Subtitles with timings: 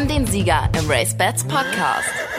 [0.00, 2.29] haben den Sieger im Race Bats Podcast.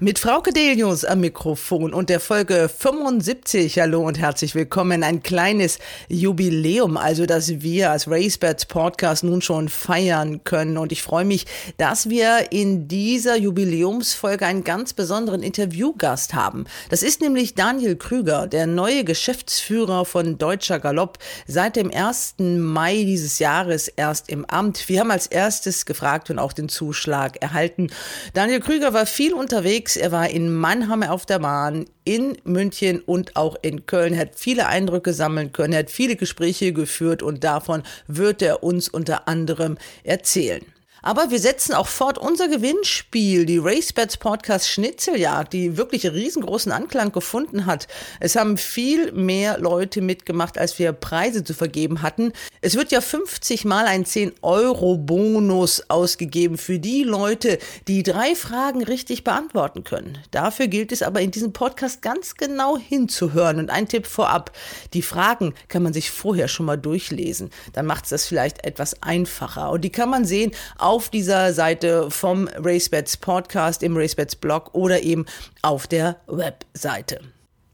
[0.00, 3.80] Mit Frau Delius am Mikrofon und der Folge 75.
[3.80, 5.02] Hallo und herzlich willkommen.
[5.02, 10.78] Ein kleines Jubiläum, also dass wir als RaceBats Podcast nun schon feiern können.
[10.78, 11.46] Und ich freue mich,
[11.78, 16.66] dass wir in dieser Jubiläumsfolge einen ganz besonderen Interviewgast haben.
[16.90, 22.36] Das ist nämlich Daniel Krüger, der neue Geschäftsführer von Deutscher Galopp, seit dem 1.
[22.38, 24.88] Mai dieses Jahres erst im Amt.
[24.88, 27.88] Wir haben als erstes gefragt und auch den Zuschlag erhalten.
[28.32, 29.96] Daniel Krüger war viel unterwegs unterwegs.
[29.96, 34.16] Er war in Mannheim auf der Bahn, in München und auch in Köln.
[34.16, 39.28] Hat viele Eindrücke sammeln können, hat viele Gespräche geführt und davon wird er uns unter
[39.28, 40.64] anderem erzählen.
[41.02, 47.12] Aber wir setzen auch fort unser Gewinnspiel, die RaceBets Podcast Schnitzeljagd, die wirklich riesengroßen Anklang
[47.12, 47.86] gefunden hat.
[48.20, 52.32] Es haben viel mehr Leute mitgemacht, als wir Preise zu vergeben hatten.
[52.60, 59.24] Es wird ja 50 mal ein 10-Euro-Bonus ausgegeben für die Leute, die drei Fragen richtig
[59.24, 60.18] beantworten können.
[60.30, 63.58] Dafür gilt es aber in diesem Podcast ganz genau hinzuhören.
[63.58, 64.52] Und ein Tipp vorab,
[64.94, 67.50] die Fragen kann man sich vorher schon mal durchlesen.
[67.72, 69.70] Dann macht es das vielleicht etwas einfacher.
[69.70, 70.52] Und die kann man sehen,
[70.88, 75.26] auf dieser Seite vom RaceBets Podcast, im RaceBets Blog oder eben
[75.60, 77.20] auf der Webseite.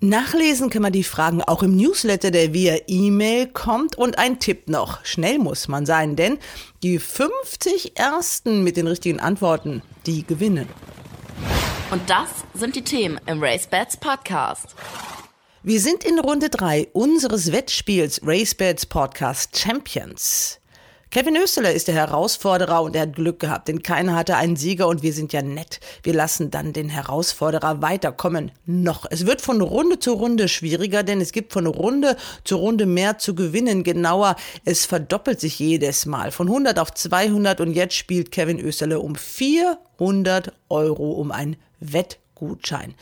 [0.00, 3.94] Nachlesen kann man die Fragen auch im Newsletter, der via E-Mail kommt.
[3.94, 6.38] Und ein Tipp noch, schnell muss man sein, denn
[6.82, 10.68] die 50 Ersten mit den richtigen Antworten, die gewinnen.
[11.92, 14.74] Und das sind die Themen im RaceBets Podcast.
[15.62, 20.58] Wir sind in Runde 3 unseres Wettspiels RaceBets Podcast Champions.
[21.14, 24.88] Kevin Österler ist der Herausforderer und er hat Glück gehabt, denn keiner hatte einen Sieger
[24.88, 25.78] und wir sind ja nett.
[26.02, 28.50] Wir lassen dann den Herausforderer weiterkommen.
[28.66, 29.06] Noch.
[29.08, 33.16] Es wird von Runde zu Runde schwieriger, denn es gibt von Runde zu Runde mehr
[33.18, 33.84] zu gewinnen.
[33.84, 36.32] Genauer, es verdoppelt sich jedes Mal.
[36.32, 42.96] Von 100 auf 200 und jetzt spielt Kevin Österle um 400 Euro um ein Wettgutschein.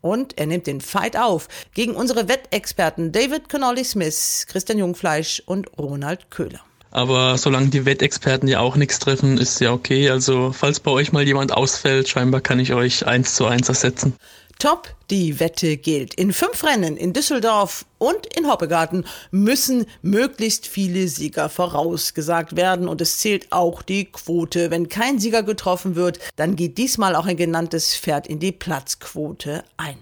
[0.00, 5.68] Und er nimmt den Fight auf gegen unsere Wettexperten David Connolly Smith, Christian Jungfleisch und
[5.78, 6.64] Ronald Köhler.
[6.94, 10.10] Aber solange die Wettexperten ja auch nichts treffen, ist ja okay.
[10.10, 14.14] Also falls bei euch mal jemand ausfällt, scheinbar kann ich euch eins zu eins ersetzen.
[14.60, 16.14] Top, die Wette gilt.
[16.14, 23.00] In fünf Rennen in Düsseldorf und in Hoppegarten müssen möglichst viele Sieger vorausgesagt werden und
[23.00, 24.70] es zählt auch die Quote.
[24.70, 29.64] Wenn kein Sieger getroffen wird, dann geht diesmal auch ein genanntes Pferd in die Platzquote
[29.76, 29.98] ein.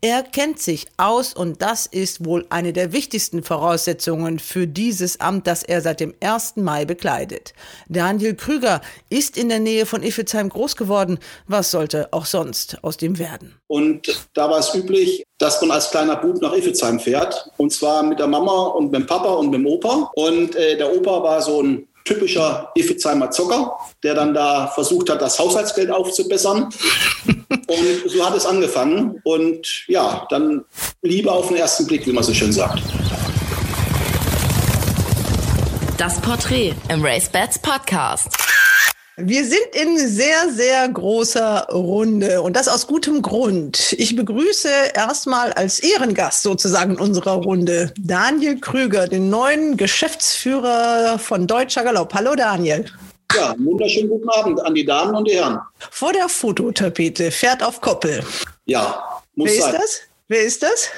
[0.00, 5.46] Er kennt sich aus und das ist wohl eine der wichtigsten Voraussetzungen für dieses Amt,
[5.46, 6.56] das er seit dem 1.
[6.56, 7.52] Mai bekleidet.
[7.88, 8.80] Daniel Krüger
[9.10, 11.18] ist in der Nähe von Iffelsheim groß geworden.
[11.46, 13.54] Was sollte auch sonst aus dem werden?
[13.66, 17.50] Und da war es üblich, dass man als kleiner Bub nach Iffelsheim fährt.
[17.56, 20.10] Und zwar mit der Mama und mit dem Papa und mit dem Opa.
[20.14, 25.20] Und äh, der Opa war so ein typischer Iffezheimer Zocker, der dann da versucht hat,
[25.20, 26.64] das Haushaltsgeld aufzubessern.
[27.66, 29.20] Und so hat es angefangen.
[29.24, 30.64] Und ja, dann
[31.02, 32.82] Liebe auf den ersten Blick, wie man so schön sagt.
[35.98, 38.28] Das Porträt im Race Bats Podcast.
[39.20, 43.92] Wir sind in sehr, sehr großer Runde und das aus gutem Grund.
[43.98, 51.48] Ich begrüße erstmal als Ehrengast sozusagen in unserer Runde Daniel Krüger, den neuen Geschäftsführer von
[51.48, 52.14] Deutscher Galopp.
[52.14, 52.84] Hallo Daniel.
[53.34, 55.58] Ja, wunderschönen guten Abend an die Damen und die Herren.
[55.90, 58.22] Vor der Fototapete, fährt auf Koppel.
[58.66, 59.02] Ja,
[59.34, 59.74] muss Wer sein.
[59.74, 60.00] ist das?
[60.28, 60.88] Wer ist das?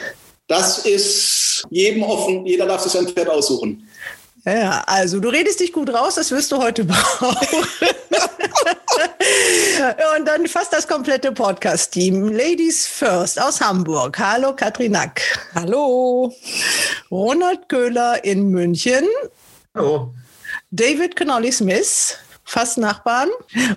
[0.47, 3.88] Das ist jedem offen, jeder darf sich sein Pferd aussuchen.
[4.44, 7.36] Ja, also du redest dich gut raus, das wirst du heute brauchen.
[10.16, 12.28] Und dann fast das komplette Podcast-Team.
[12.28, 14.18] Ladies First aus Hamburg.
[14.18, 15.20] Hallo Katrin Nack.
[15.54, 16.34] Hallo.
[17.10, 19.04] Ronald Köhler in München.
[19.74, 20.14] Hallo.
[20.70, 22.16] David Connolly Smith
[22.50, 23.28] fast Nachbarn.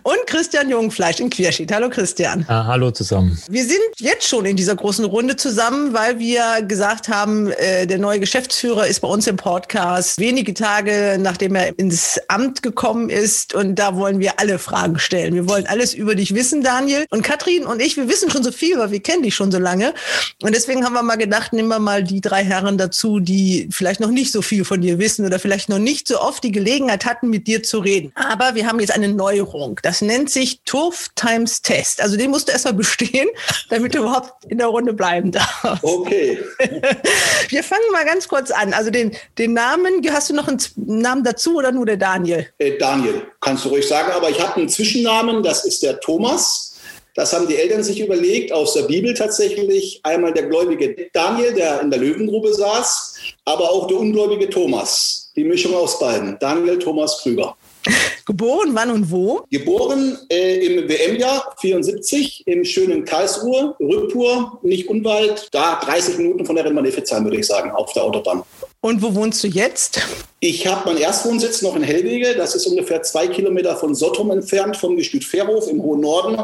[0.02, 1.72] Und Christian Jungfleisch in Querschied.
[1.72, 2.44] Hallo Christian.
[2.50, 3.38] Ja, hallo zusammen.
[3.48, 8.00] Wir sind jetzt schon in dieser großen Runde zusammen, weil wir gesagt haben, äh, der
[8.00, 13.54] neue Geschäftsführer ist bei uns im Podcast wenige Tage nachdem er ins Amt gekommen ist.
[13.54, 15.36] Und da wollen wir alle Fragen stellen.
[15.36, 17.06] Wir wollen alles über dich wissen, Daniel.
[17.12, 19.60] Und Katrin und ich, wir wissen schon so viel, weil wir kennen dich schon so
[19.60, 19.94] lange.
[20.42, 24.00] Und deswegen haben wir mal gedacht, nehmen wir mal die drei Herren dazu, die vielleicht
[24.00, 27.06] noch nicht so viel von dir wissen oder vielleicht noch nicht so oft die Gelegenheit
[27.06, 28.12] hatten, mit dir zu reden.
[28.16, 29.80] Aber wir haben jetzt eine Neuerung.
[29.84, 32.02] Das nennt sich Turf Times Test.
[32.02, 33.28] Also den musst du erstmal bestehen,
[33.70, 35.84] damit du überhaupt in der Runde bleiben darfst.
[35.84, 36.40] Okay.
[37.50, 38.74] Wir fangen mal ganz kurz an.
[38.74, 42.48] Also den, den Namen, hast du noch einen Namen dazu oder nur der Daniel?
[42.58, 46.74] Äh, Daniel, kannst du ruhig sagen, aber ich habe einen Zwischennamen, das ist der Thomas.
[47.16, 50.00] Das haben die Eltern sich überlegt, aus der Bibel tatsächlich.
[50.04, 53.16] Einmal der gläubige Daniel, der in der Löwengrube saß,
[53.46, 55.32] aber auch der ungläubige Thomas.
[55.36, 56.38] Die Mischung aus beiden.
[56.40, 57.56] Daniel Thomas Krüger.
[58.26, 59.44] Geboren wann und wo?
[59.50, 66.56] Geboren äh, im WM-Jahr 74 im schönen Karlsruhe, Rüppur, nicht Unwald, da 30 Minuten von
[66.56, 68.44] der Rennbahn würde ich sagen, auf der Autobahn.
[68.82, 70.02] Und wo wohnst du jetzt?
[70.42, 72.36] Ich habe meinen Erstwohnsitz noch in Hellwege.
[72.36, 76.38] Das ist ungefähr zwei Kilometer von Sottum entfernt, vom Gestüt Fährhof im hohen Norden.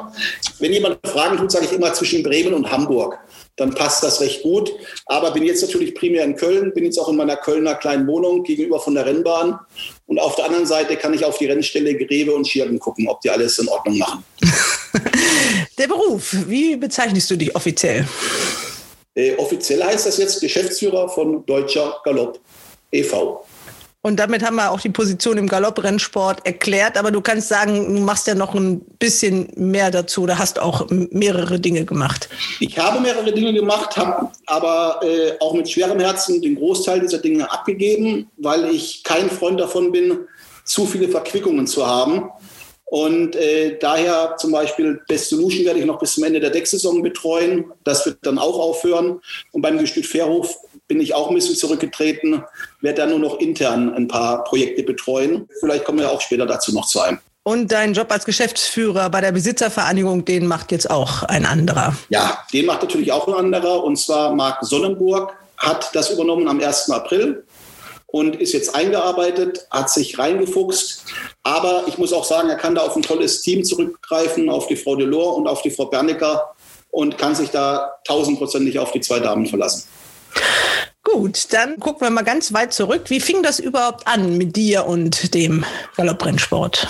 [0.59, 3.19] Wenn jemand Fragen tut, sage ich immer zwischen Bremen und Hamburg.
[3.59, 4.71] Dann passt das recht gut.
[5.05, 8.43] Aber bin jetzt natürlich primär in Köln, bin jetzt auch in meiner Kölner kleinen Wohnung
[8.43, 9.59] gegenüber von der Rennbahn.
[10.07, 13.21] Und auf der anderen Seite kann ich auf die Rennstelle Greve und Schirden gucken, ob
[13.21, 14.23] die alles in Ordnung machen.
[15.77, 18.07] der Beruf, wie bezeichnest du dich offiziell?
[19.15, 22.39] Äh, offiziell heißt das jetzt Geschäftsführer von Deutscher Galopp
[22.91, 23.45] e.V.
[24.01, 26.97] Und damit haben wir auch die Position im Galopprennsport erklärt.
[26.97, 30.87] Aber du kannst sagen, du machst ja noch ein bisschen mehr dazu oder hast auch
[30.89, 32.29] mehrere Dinge gemacht.
[32.61, 37.17] Ich habe mehrere Dinge gemacht, habe aber äh, auch mit schwerem Herzen den Großteil dieser
[37.17, 40.19] Dinge abgegeben, weil ich kein Freund davon bin,
[40.63, 42.29] zu viele Verquickungen zu haben.
[42.85, 47.03] Und äh, daher zum Beispiel Best Solution werde ich noch bis zum Ende der Decksaison
[47.03, 47.65] betreuen.
[47.83, 49.19] Das wird dann auch aufhören.
[49.51, 50.55] Und beim Gestüt Fairhof
[50.89, 52.43] bin ich auch ein bisschen zurückgetreten,
[52.81, 55.47] werde dann nur noch intern ein paar Projekte betreuen.
[55.61, 57.19] Vielleicht kommen wir auch später dazu noch zu einem.
[57.43, 61.95] Und dein Job als Geschäftsführer bei der Besitzervereinigung, den macht jetzt auch ein anderer.
[62.09, 63.83] Ja, den macht natürlich auch ein anderer.
[63.83, 66.89] Und zwar Marc Sonnenburg hat das übernommen am 1.
[66.89, 67.45] April
[68.07, 71.05] und ist jetzt eingearbeitet, hat sich reingefuchst.
[71.43, 74.75] Aber ich muss auch sagen, er kann da auf ein tolles Team zurückgreifen, auf die
[74.75, 76.55] Frau Delors und auf die Frau Bernecker
[76.89, 79.83] und kann sich da tausendprozentig auf die zwei Damen verlassen.
[81.03, 83.03] Gut, dann gucken wir mal ganz weit zurück.
[83.07, 85.65] Wie fing das überhaupt an mit dir und dem
[85.95, 86.87] Galopprennsport?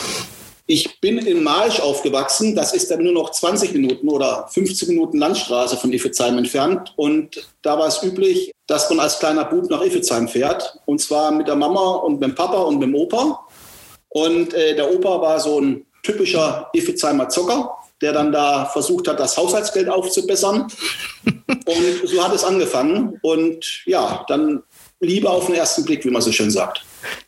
[0.71, 2.56] Ich bin in Malsch aufgewachsen.
[2.56, 6.94] Das ist dann nur noch 20 Minuten oder 15 Minuten Landstraße von Iffezheim entfernt.
[6.95, 10.77] Und da war es üblich, dass man als kleiner Bub nach Iffezheim fährt.
[10.85, 13.47] Und zwar mit der Mama und mit dem Papa und mit dem Opa.
[14.09, 19.19] Und äh, der Opa war so ein typischer Iffezheimer Zocker, der dann da versucht hat,
[19.19, 20.68] das Haushaltsgeld aufzubessern.
[21.25, 23.19] und so hat es angefangen.
[23.22, 24.63] Und ja, dann
[25.01, 26.84] Liebe auf den ersten Blick, wie man so schön sagt.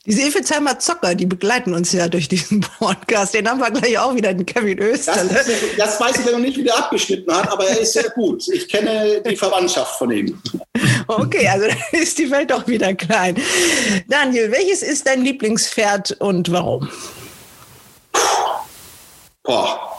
[0.06, 3.34] Diese Efezheimer Zocker, die begleiten uns ja durch diesen Podcast.
[3.34, 5.30] Den haben wir gleich auch wieder, den Kevin Österle.
[5.30, 5.48] Das,
[5.78, 8.46] das weiß ich ja noch nicht, wie der abgeschnitten hat, aber er ist sehr gut.
[8.50, 10.42] Ich kenne die Verwandtschaft von ihm.
[11.08, 13.38] Okay, also ist die Welt doch wieder klein.
[14.08, 16.90] Daniel, welches ist dein Lieblingspferd und warum?
[19.44, 19.91] Boah.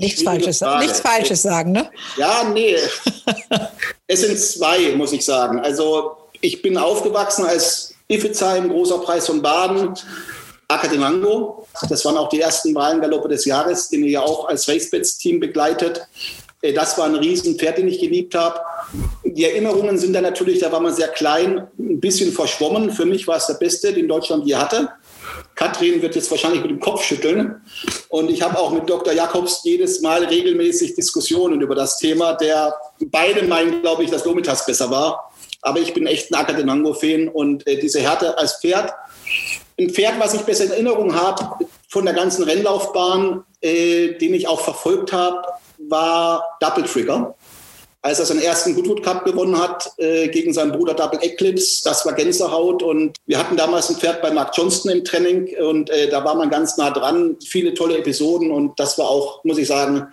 [0.00, 1.90] Nichts Falsches, nichts Falsches sagen, ne?
[2.16, 2.74] Ja, nee.
[4.06, 5.60] es sind zwei, muss ich sagen.
[5.60, 9.94] Also ich bin aufgewachsen als Iffezheim, großer Preis von Baden,
[10.68, 11.66] Acatenango.
[11.88, 16.06] Das waren auch die ersten Wahlengaloppe des Jahres, den ihr ja auch als Racebets-Team begleitet.
[16.62, 18.60] Äh, das war ein Riesenpferd, den ich geliebt habe.
[19.24, 22.90] Die Erinnerungen sind dann natürlich, da war man sehr klein, ein bisschen verschwommen.
[22.90, 24.88] Für mich war es der beste, den Deutschland je hatte.
[25.60, 27.60] Katrin wird jetzt wahrscheinlich mit dem Kopf schütteln.
[28.08, 29.12] Und ich habe auch mit Dr.
[29.12, 34.64] Jakobs jedes Mal regelmäßig Diskussionen über das Thema, der beide meinen, glaube ich, dass Lomitas
[34.64, 35.30] besser war.
[35.60, 38.94] Aber ich bin echt ein Akadenango-Fan und äh, diese Härte als Pferd,
[39.78, 44.48] ein Pferd, was ich besser in Erinnerung habe von der ganzen Rennlaufbahn, äh, den ich
[44.48, 45.42] auch verfolgt habe,
[45.88, 47.34] war Double Trigger.
[48.02, 52.06] Als er seinen ersten Goodwood Cup gewonnen hat äh, gegen seinen Bruder Double Eclipse, das
[52.06, 52.82] war Gänsehaut.
[52.82, 56.34] Und wir hatten damals ein Pferd bei Mark Johnston im Training und äh, da war
[56.34, 57.36] man ganz nah dran.
[57.46, 60.06] Viele tolle Episoden und das war auch, muss ich sagen,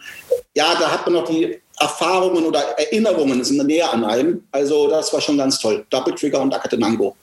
[0.54, 4.44] ja, da hat man noch die Erfahrungen oder Erinnerungen sind näher an einem.
[4.52, 5.86] Also das war schon ganz toll.
[5.90, 7.16] Double Trigger und Akatenango.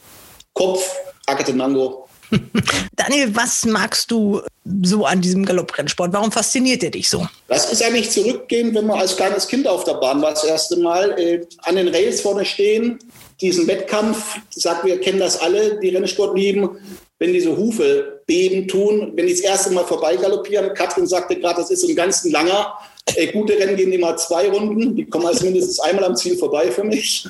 [0.53, 0.89] Kopf,
[1.27, 2.04] Akatenango.
[2.97, 4.41] Daniel, was magst du
[4.83, 6.13] so an diesem Galopprennsport?
[6.13, 7.27] Warum fasziniert er dich so?
[7.49, 10.77] Das ist eigentlich zurückgehen, wenn man als kleines Kind auf der Bahn war, das erste
[10.79, 12.99] Mal, äh, an den Rails vorne stehen,
[13.41, 16.71] diesen Wettkampf, ich sag, wir kennen das alle, die Rennsport lieben,
[17.19, 20.75] wenn diese Hufe beben tun, wenn die das erste Mal vorbeigaloppieren.
[20.75, 22.75] Katrin sagte gerade, das ist ein ganz langer,
[23.07, 26.71] äh, gute Rennen gehen immer zwei Runden, die kommen also mindestens einmal am Ziel vorbei
[26.71, 27.27] für mich.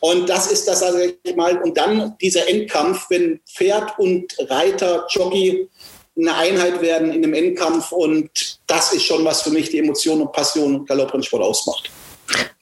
[0.00, 5.06] Und das ist das, also ich mal, und dann dieser Endkampf, wenn Pferd und Reiter,
[5.10, 5.68] Jockey
[6.16, 10.20] eine Einheit werden in einem Endkampf und das ist schon was für mich die Emotion
[10.20, 11.90] und Passion und Galopprennsport ausmacht.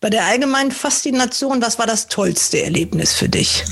[0.01, 3.65] Bei der allgemeinen Faszination, was war das tollste Erlebnis für dich?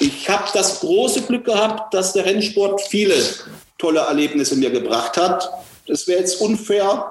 [0.00, 3.16] Ich habe das große Glück gehabt, dass der Rennsport viele
[3.78, 5.50] tolle Erlebnisse mir gebracht hat.
[5.86, 7.10] Es wäre jetzt unfair,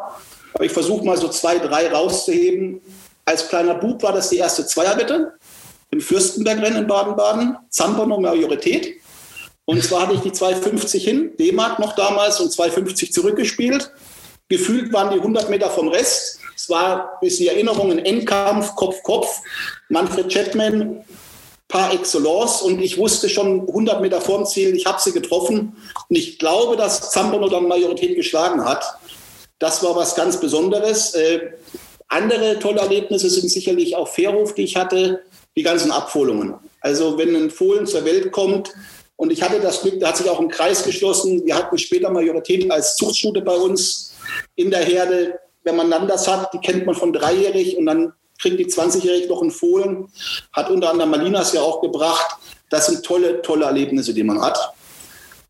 [0.58, 2.82] aber ich versuche mal so zwei, drei rauszuheben.
[3.26, 5.34] Als kleiner Bub war das die erste Zweierwette
[5.92, 8.96] im Fürstenbergrennen in Baden-Baden, Zampano Majorität.
[9.66, 13.92] Und zwar hatte ich die 2,50 hin, D-Mark noch damals und 2,50 zurückgespielt.
[14.50, 16.40] Gefühlt waren die 100 Meter vom Rest.
[16.56, 19.40] Es war bis die Erinnerung ein Endkampf, Kopf, Kopf.
[19.90, 21.04] Manfred Chapman
[21.68, 25.76] par excellence und ich wusste schon 100 Meter vorm Ziel, ich habe sie getroffen
[26.10, 28.84] und ich glaube, dass Zambono dann Majorität geschlagen hat.
[29.60, 31.14] Das war was ganz Besonderes.
[31.16, 31.52] Äh,
[32.08, 35.24] andere tolle Erlebnisse sind sicherlich auch Fairhof, die ich hatte,
[35.56, 36.56] die ganzen Abholungen.
[36.82, 38.74] Also wenn ein Fohlen zur Welt kommt
[39.16, 41.46] und ich hatte das Glück, da hat sich auch ein Kreis geschlossen.
[41.46, 44.14] Wir hatten später Majorität als Zuchtstute bei uns
[44.56, 45.40] in der Herde.
[45.64, 49.28] Wenn man dann das hat, die kennt man von dreijährig und dann kriegt die 20-Jährige
[49.28, 50.08] noch einen Fohlen,
[50.54, 52.38] hat unter anderem Malinas ja auch gebracht.
[52.70, 54.74] Das sind tolle, tolle Erlebnisse, die man hat.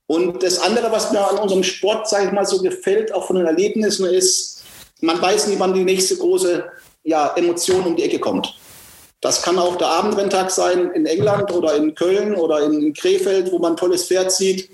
[0.08, 3.36] Und das andere, was mir an unserem Sport, sage ich mal, so gefällt, auch von
[3.36, 4.64] den Erlebnissen, ist,
[5.02, 6.66] man weiß nie, wann die nächste große
[7.04, 8.58] ja, Emotion um die Ecke kommt.
[9.22, 13.60] Das kann auch der Abendrenntag sein in England oder in Köln oder in Krefeld, wo
[13.60, 14.70] man ein tolles Pferd sieht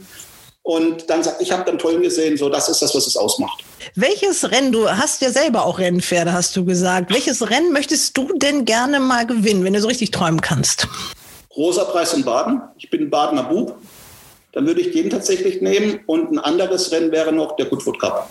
[0.63, 3.63] und dann sagt, ich habe dann tollen gesehen, so das ist das, was es ausmacht.
[3.96, 7.13] Welches Rennen, du hast ja selber auch Rennpferde, hast du gesagt.
[7.13, 10.88] Welches Rennen möchtest du denn gerne mal gewinnen, wenn du so richtig träumen kannst?
[11.56, 12.62] Rosa Preis in Baden.
[12.78, 13.78] Ich bin Badener Bub.
[14.54, 16.00] Dann würde ich den tatsächlich nehmen.
[16.06, 18.30] Und ein anderes Rennen wäre noch der Goodwood Cup.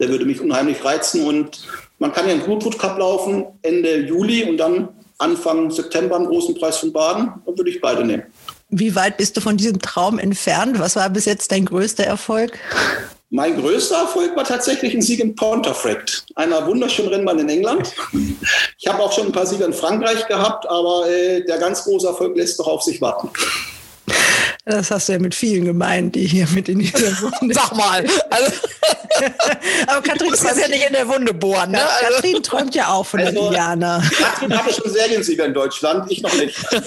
[0.00, 1.26] Der würde mich unheimlich reizen.
[1.26, 1.60] Und
[1.98, 6.54] man kann ja einen Goodwood Cup laufen Ende Juli und dann Anfang September einen großen
[6.54, 7.32] Preis von Baden.
[7.44, 8.24] Dann würde ich beide nehmen.
[8.70, 10.78] Wie weit bist du von diesem Traum entfernt?
[10.78, 12.58] Was war bis jetzt dein größter Erfolg?
[13.30, 17.92] Mein größter Erfolg war tatsächlich ein Sieg in Pontefract, einer wunderschönen Rennbahn in England.
[18.78, 22.06] Ich habe auch schon ein paar Siege in Frankreich gehabt, aber äh, der ganz große
[22.06, 23.28] Erfolg lässt doch auf sich warten.
[24.68, 27.54] Das hast du ja mit vielen gemeint, die hier mit in dieser Wunde.
[27.54, 28.04] Sag mal.
[28.28, 28.52] Also,
[29.86, 31.70] aber Katrin muss ja nicht in der Wunde bohren.
[31.70, 31.82] Ne?
[31.82, 34.02] Also, Katrin träumt ja auch von also, der Diana.
[34.18, 36.54] Katrin hatte schon Seriensieger in Deutschland, ich noch nicht.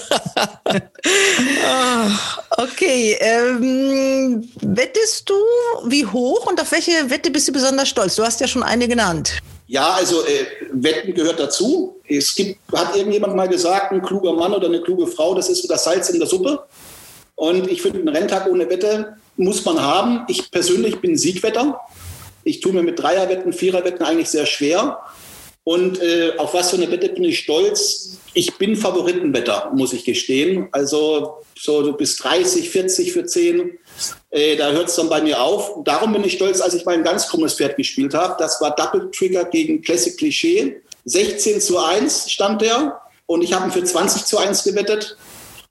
[2.56, 3.16] okay.
[3.18, 5.34] Ähm, wettest du
[5.88, 8.14] wie hoch und auf welche Wette bist du besonders stolz?
[8.14, 9.38] Du hast ja schon eine genannt.
[9.66, 11.96] Ja, also äh, Wetten gehört dazu.
[12.08, 15.62] Es gibt, hat irgendjemand mal gesagt, ein kluger Mann oder eine kluge Frau, das ist
[15.62, 16.62] so das Salz in der Suppe.
[17.42, 20.24] Und ich finde, einen Renntag ohne Wette muss man haben.
[20.28, 21.80] Ich persönlich bin Siegwetter.
[22.44, 25.00] Ich tue mir mit Dreierwetten, Viererwetten eigentlich sehr schwer.
[25.64, 28.18] Und äh, auf was für eine Wette bin ich stolz?
[28.32, 30.68] Ich bin Favoritenwetter, muss ich gestehen.
[30.70, 33.76] Also so bis 30, 40 für 10,
[34.30, 35.82] äh, da hört es dann bei mir auf.
[35.82, 38.36] Darum bin ich stolz, als ich mein ganz krummes Pferd gespielt habe.
[38.38, 40.80] Das war Double Trigger gegen Classic Klischee.
[41.06, 45.16] 16 zu 1 stand der und ich habe ihn für 20 zu 1 gewettet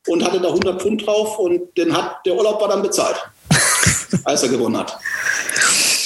[0.07, 3.17] und hatte da 100 Pfund drauf und den hat der Urlaub war dann bezahlt,
[4.23, 4.99] als er gewonnen hat.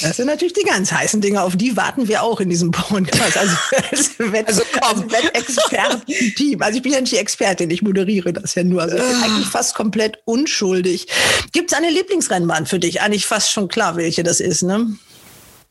[0.02, 3.36] Das sind natürlich die ganz heißen Dinge, auf die warten wir auch in diesem Podcast.
[3.36, 3.56] Also,
[3.90, 6.60] als, Wett, also, als Wettexperten-Team.
[6.62, 8.82] Also ich bin ja nicht die Expertin, ich moderiere das ja nur.
[8.82, 9.24] Also ich bin ah.
[9.24, 11.06] eigentlich fast komplett unschuldig.
[11.52, 13.00] Gibt es eine Lieblingsrennbahn für dich?
[13.00, 14.96] Eigentlich fast schon klar, welche das ist, ne?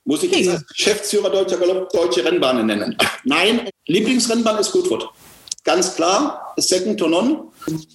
[0.05, 2.96] Muss ich jetzt als Geschäftsführer Deutscher Galopp Deutsche Rennbahnen nennen?
[3.24, 5.10] Nein, Lieblingsrennbahn ist Goodwood.
[5.65, 7.39] Ganz klar, second to none.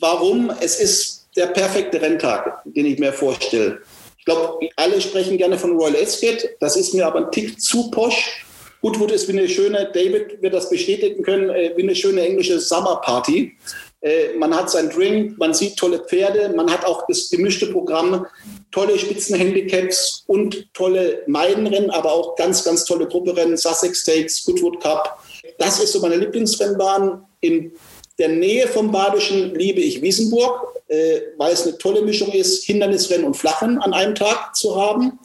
[0.00, 0.50] Warum?
[0.60, 3.78] Es ist der perfekte Renntag, den ich mir vorstelle.
[4.18, 6.48] Ich glaube, alle sprechen gerne von Royal Ascot.
[6.58, 8.44] Das ist mir aber ein Tick zu posch.
[8.82, 12.58] Goodwood ist wie eine schöne, David wird das bestätigen können, äh, wie eine schöne englische
[12.58, 13.56] Summerparty.
[14.00, 18.26] Äh, man hat seinen Drink, man sieht tolle Pferde, man hat auch das gemischte Programm,
[18.72, 25.22] tolle Spitzenhandicaps und tolle Meidenrennen, aber auch ganz, ganz tolle Grupperennen, Sussex Stakes, Goodwood Cup.
[25.60, 27.22] Das ist so meine Lieblingsrennbahn.
[27.40, 27.72] In
[28.18, 33.26] der Nähe vom Badischen liebe ich Wiesenburg, äh, weil es eine tolle Mischung ist, Hindernisrennen
[33.26, 35.18] und Flachen an einem Tag zu haben.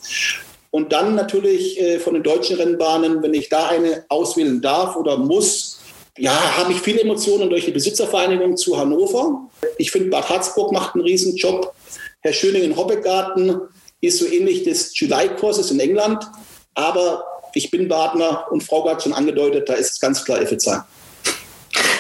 [0.72, 5.16] Und dann natürlich äh, von den deutschen Rennbahnen, wenn ich da eine auswählen darf oder
[5.16, 5.80] muss,
[6.18, 9.50] ja, habe ich viele Emotionen durch die Besitzervereinigung zu Hannover.
[9.78, 11.74] Ich finde, Bad Harzburg macht einen Riesenjob.
[12.20, 13.62] Herr Schöning in Hobbegarten
[14.02, 16.26] ist so ähnlich des July-Kurses in England.
[16.74, 17.24] Aber
[17.56, 20.84] ich bin Badner und Frau hat schon angedeutet, da ist es ganz klar Effizient.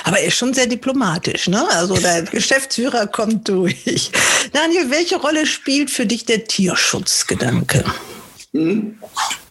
[0.03, 1.67] Aber er ist schon sehr diplomatisch, ne?
[1.71, 4.11] Also der Geschäftsführer kommt durch.
[4.53, 7.83] Daniel, welche Rolle spielt für dich der Tierschutzgedanke?
[8.51, 8.99] Mhm.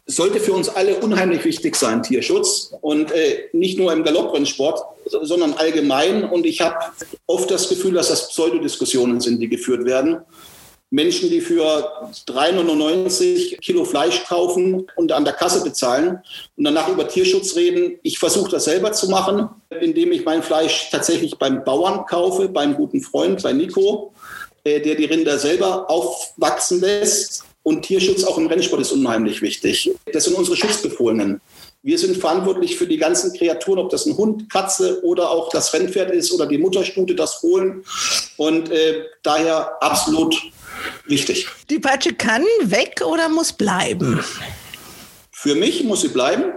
[0.07, 2.75] Sollte für uns alle unheimlich wichtig sein, Tierschutz.
[2.83, 6.25] Und äh, nicht nur im Galopprennsport, sondern allgemein.
[6.25, 6.77] Und ich habe
[7.27, 10.19] oft das Gefühl, dass das Pseudodiskussionen sind, die geführt werden.
[10.95, 16.21] Menschen, die für 3,99 Kilo Fleisch kaufen und an der Kasse bezahlen
[16.57, 17.99] und danach über Tierschutz reden.
[18.05, 19.49] Ich versuche das selber zu machen,
[19.81, 24.13] indem ich mein Fleisch tatsächlich beim Bauern kaufe, beim guten Freund, bei Nico,
[24.63, 27.45] äh, der die Rinder selber aufwachsen lässt.
[27.65, 29.91] Und Tierschutz auch im Rennsport ist unheimlich wichtig.
[30.13, 31.41] Das sind unsere Schutzbefohlenen.
[31.83, 35.73] Wir sind verantwortlich für die ganzen Kreaturen, ob das ein Hund, Katze oder auch das
[35.75, 37.85] Rennpferd ist oder die Mutterstute, das Fohlen.
[38.37, 40.37] Und äh, daher absolut
[41.07, 41.49] Wichtig.
[41.71, 44.21] Die Peitsche kann weg oder muss bleiben?
[45.31, 46.53] Für mich muss sie bleiben.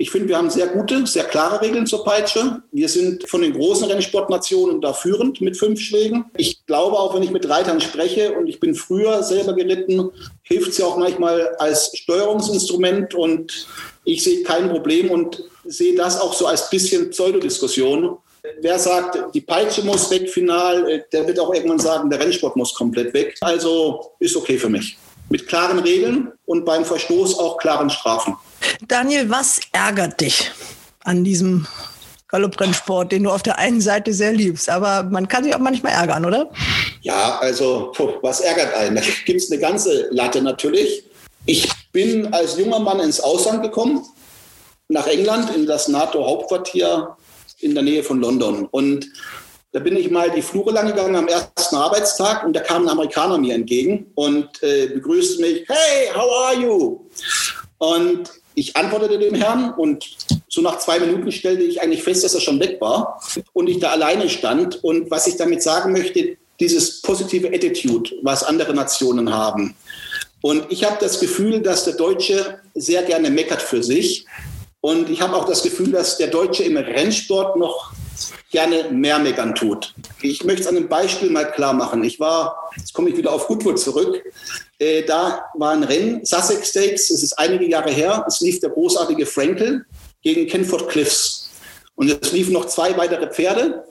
[0.00, 2.62] Ich finde, wir haben sehr gute, sehr klare Regeln zur Peitsche.
[2.70, 6.26] Wir sind von den großen Rennsportnationen da führend mit fünf Schlägen.
[6.36, 10.10] Ich glaube auch, wenn ich mit Reitern spreche und ich bin früher selber geritten,
[10.42, 13.66] hilft sie auch manchmal als Steuerungsinstrument und
[14.04, 18.18] ich sehe kein Problem und sehe das auch so als bisschen Pseudodiskussion.
[18.60, 22.56] Wer sagt, die Peitsche muss weg final, äh, der wird auch irgendwann sagen, der Rennsport
[22.56, 23.36] muss komplett weg.
[23.40, 24.96] Also ist okay für mich.
[25.30, 28.36] Mit klaren Regeln und beim Verstoß auch klaren Strafen.
[28.86, 30.50] Daniel, was ärgert dich
[31.04, 31.66] an diesem
[32.28, 35.92] Galopprennsport, den du auf der einen Seite sehr liebst, aber man kann sich auch manchmal
[35.92, 36.50] ärgern, oder?
[37.00, 37.92] Ja, also
[38.22, 38.96] was ärgert einen?
[38.96, 41.04] Da gibt es eine ganze Latte natürlich.
[41.46, 44.04] Ich bin als junger Mann ins Ausland gekommen,
[44.88, 47.16] nach England, in das NATO-Hauptquartier
[47.60, 48.66] in der Nähe von London.
[48.70, 49.08] Und
[49.72, 52.88] da bin ich mal die Flure lang gegangen am ersten Arbeitstag und da kam ein
[52.88, 57.00] Amerikaner mir entgegen und äh, begrüßte mich, hey, how are you?
[57.78, 60.08] Und ich antwortete dem Herrn und
[60.48, 63.22] so nach zwei Minuten stellte ich eigentlich fest, dass er schon weg war
[63.52, 64.82] und ich da alleine stand.
[64.82, 69.76] Und was ich damit sagen möchte, dieses positive Attitude, was andere Nationen haben.
[70.40, 74.26] Und ich habe das Gefühl, dass der Deutsche sehr gerne meckert für sich.
[74.80, 77.92] Und ich habe auch das Gefühl, dass der Deutsche im Rennsport noch
[78.50, 79.94] gerne mehr meckern tut.
[80.22, 82.02] Ich möchte es an einem Beispiel mal klar machen.
[82.04, 84.22] Ich war, jetzt komme ich wieder auf Goodwood zurück,
[84.78, 88.70] äh, da war ein Rennen, Sussex Stakes, es ist einige Jahre her, es lief der
[88.70, 89.84] großartige Frankel
[90.22, 91.50] gegen Kenford Cliffs.
[91.96, 93.84] Und es liefen noch zwei weitere Pferde.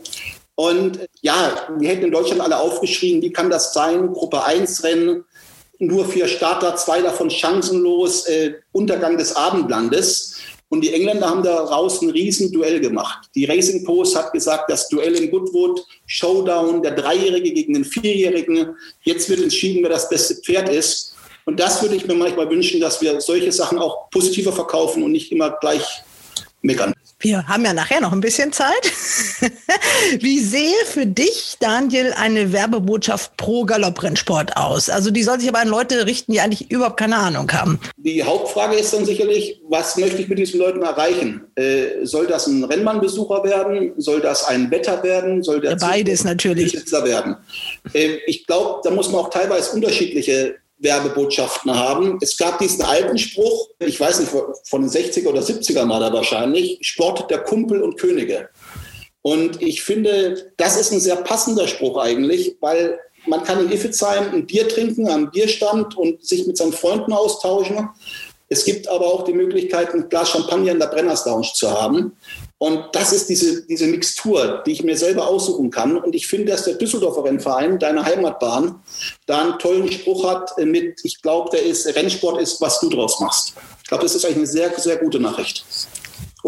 [0.56, 4.13] Und ja, wir hätten in Deutschland alle aufgeschrien, wie kann das sein?
[4.13, 5.25] Gruppe 1 Rennen,
[5.79, 10.37] nur vier Starter, zwei davon chancenlos, äh, Untergang des Abendlandes.
[10.70, 13.30] Und die Engländer haben daraus ein Riesenduell gemacht.
[13.36, 18.76] Die Racing Post hat gesagt, das Duell in Goodwood, Showdown, der Dreijährige gegen den Vierjährigen.
[19.04, 21.16] Jetzt wird entschieden, wer das beste Pferd ist.
[21.46, 25.14] Und das würde ich mir manchmal wünschen, dass wir solche Sachen auch positiver verkaufen und
[25.14, 26.04] nicht immer gleich
[26.62, 26.94] meckern.
[27.20, 28.92] Wir haben ja nachher noch ein bisschen Zeit.
[30.20, 34.90] Wie sehe für dich, Daniel, eine Werbebotschaft pro Galopprennsport aus?
[34.90, 37.80] Also die soll sich aber an Leute richten, die eigentlich überhaupt keine Ahnung haben.
[37.98, 41.48] Die Hauptfrage ist dann sicherlich, was möchte ich mit diesen Leuten erreichen?
[41.56, 43.94] Äh, soll das ein Rennbahnbesucher werden?
[43.98, 45.42] Soll das ein Wetter werden?
[45.42, 46.74] Soll der Beides natürlich.
[46.92, 47.36] werden?
[47.94, 52.18] Äh, ich glaube, da muss man auch teilweise unterschiedliche Werbebotschaften haben.
[52.22, 56.13] Es gab diesen alten Spruch, ich weiß nicht, von den 60er oder 70er mal da
[56.13, 58.50] wahrscheinlich, Sport der Kumpel und Könige.
[59.22, 64.33] Und ich finde, das ist ein sehr passender Spruch eigentlich, weil man kann in Iffezheim
[64.33, 67.90] ein Bier trinken am Bierstand und sich mit seinen Freunden austauschen.
[68.50, 72.14] Es gibt aber auch die Möglichkeit, ein Glas Champagner in der Brenners Lounge zu haben.
[72.60, 75.98] Und das ist diese, diese Mixtur, die ich mir selber aussuchen kann.
[75.98, 78.81] Und ich finde, dass der Düsseldorfer Rennverein, deine Heimatbahn,
[79.25, 83.20] da einen tollen Spruch hat mit, ich glaube, der ist, Rennsport ist, was du draus
[83.20, 83.53] machst.
[83.83, 85.66] Ich glaube, das ist eigentlich eine sehr, sehr gute Nachricht.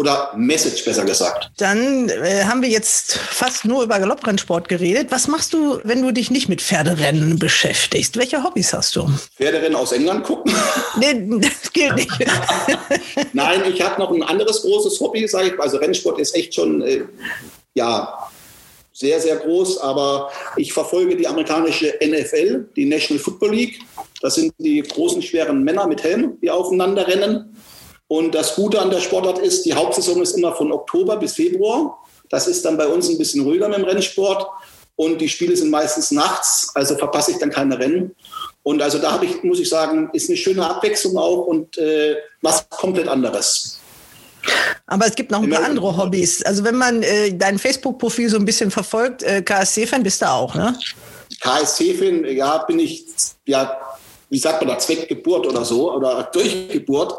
[0.00, 1.50] Oder Message besser gesagt.
[1.58, 5.08] Dann äh, haben wir jetzt fast nur über Galopprennsport geredet.
[5.10, 8.16] Was machst du, wenn du dich nicht mit Pferderennen beschäftigst?
[8.16, 9.06] Welche Hobbys hast du?
[9.36, 10.54] Pferderennen aus England gucken?
[10.98, 12.10] Nee, das gilt nicht.
[13.34, 15.60] Nein, ich habe noch ein anderes großes Hobby, sage ich.
[15.60, 17.02] Also Rennsport ist echt schon, äh,
[17.74, 18.26] ja,
[18.94, 23.80] sehr, sehr groß, aber ich verfolge die amerikanische NFL, die National Football League.
[24.22, 27.54] Das sind die großen, schweren Männer mit Helm, die aufeinander rennen.
[28.10, 31.96] Und das Gute an der Sportart ist, die Hauptsaison ist immer von Oktober bis Februar.
[32.28, 34.48] Das ist dann bei uns ein bisschen ruhiger mit dem Rennsport.
[34.96, 38.16] Und die Spiele sind meistens nachts, also verpasse ich dann keine Rennen.
[38.64, 42.16] Und also da habe ich, muss ich sagen, ist eine schöne Abwechslung auch und äh,
[42.42, 43.78] was komplett anderes.
[44.88, 46.42] Aber es gibt noch ein paar andere Hobbys.
[46.42, 50.56] Also wenn man äh, dein Facebook-Profil so ein bisschen verfolgt, äh, KSC-Fan bist du auch,
[50.56, 50.76] ne?
[51.42, 53.04] KSC-Fan, ja, bin ich
[53.46, 53.78] ja
[54.30, 57.14] wie sagt man da, Zweckgeburt oder so oder Durchgeburt.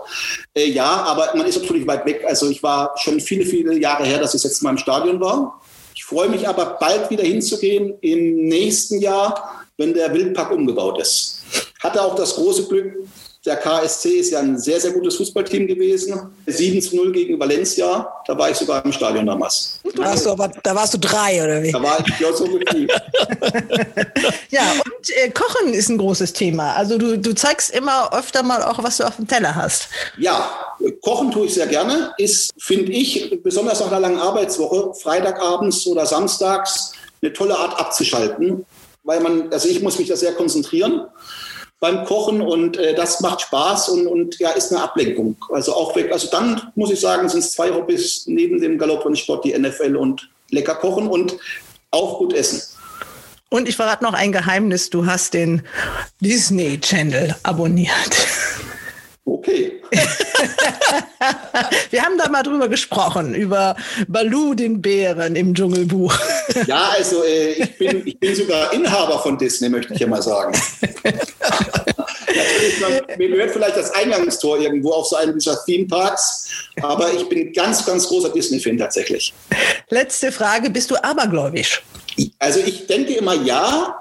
[0.53, 2.23] Äh, ja, aber man ist natürlich weit weg.
[2.25, 5.61] Also ich war schon viele, viele Jahre her, dass ich jetzt mal im Stadion war.
[5.93, 11.43] Ich freue mich aber bald wieder hinzugehen im nächsten Jahr, wenn der Wildpark umgebaut ist.
[11.81, 12.93] Hatte auch das große Glück,
[13.43, 16.31] der KSC ist ja ein sehr, sehr gutes Fußballteam gewesen.
[16.45, 18.07] 7 zu 0 gegen Valencia.
[18.27, 19.79] Da war ich sogar im Stadion damals.
[19.95, 21.71] Warst du aber, da warst du drei, oder wie?
[21.71, 22.91] Da war ich ja so gefühlt.
[24.49, 26.73] ja, und äh, Kochen ist ein großes Thema.
[26.75, 29.87] Also du, du zeigst immer öfter mal auch, was du auf dem Teller hast.
[30.19, 32.13] Ja, Kochen tue ich sehr gerne.
[32.19, 36.91] Ist, finde ich, besonders nach einer langen Arbeitswoche, Freitagabends oder samstags,
[37.23, 38.67] eine tolle Art abzuschalten.
[39.03, 41.07] Weil man, also ich muss mich da sehr konzentrieren
[41.81, 45.35] beim Kochen und äh, das macht Spaß und, und ja, ist eine Ablenkung.
[45.49, 46.11] Also auch weg.
[46.13, 50.29] Also dann muss ich sagen, sind es zwei Hobbys neben dem Galopprennsport, die NFL und
[50.51, 51.37] lecker kochen und
[51.89, 52.61] auch gut essen.
[53.49, 55.63] Und ich verrate noch ein Geheimnis, du hast den
[56.21, 57.91] Disney Channel abonniert.
[59.23, 59.79] Okay.
[61.91, 63.75] Wir haben da mal drüber gesprochen, über
[64.07, 66.17] Baloo, den Bären im Dschungelbuch.
[66.67, 70.21] Ja, also äh, ich, bin, ich bin sogar Inhaber von Disney, möchte ich ja mal
[70.21, 70.53] sagen.
[72.81, 76.49] man, mir gehört vielleicht das Eingangstor irgendwo auf so einem dieser Theme-Parks,
[76.81, 79.33] aber ich bin ganz, ganz großer Disney-Fan tatsächlich.
[79.89, 81.81] Letzte Frage, bist du abergläubisch?
[82.39, 83.95] Also ich denke immer ja.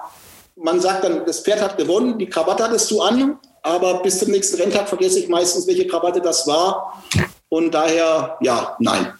[0.57, 4.31] Man sagt dann, das Pferd hat gewonnen, die Krawatte hattest du an, aber bis zum
[4.31, 7.03] nächsten Renntag vergesse ich meistens, welche Krawatte das war.
[7.49, 9.13] Und daher, ja, nein,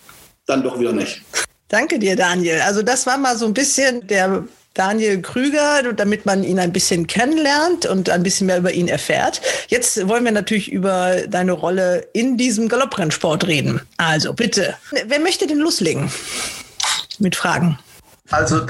[0.46, 1.22] dann doch wieder nicht.
[1.68, 2.62] Danke dir, Daniel.
[2.62, 7.08] Also das war mal so ein bisschen der Daniel Krüger, damit man ihn ein bisschen
[7.08, 9.42] kennenlernt und ein bisschen mehr über ihn erfährt.
[9.68, 13.82] Jetzt wollen wir natürlich über deine Rolle in diesem Galopprennsport reden.
[13.98, 14.76] Also bitte,
[15.06, 16.10] wer möchte denn loslegen
[17.20, 17.78] mit Fragen?
[18.32, 18.66] Also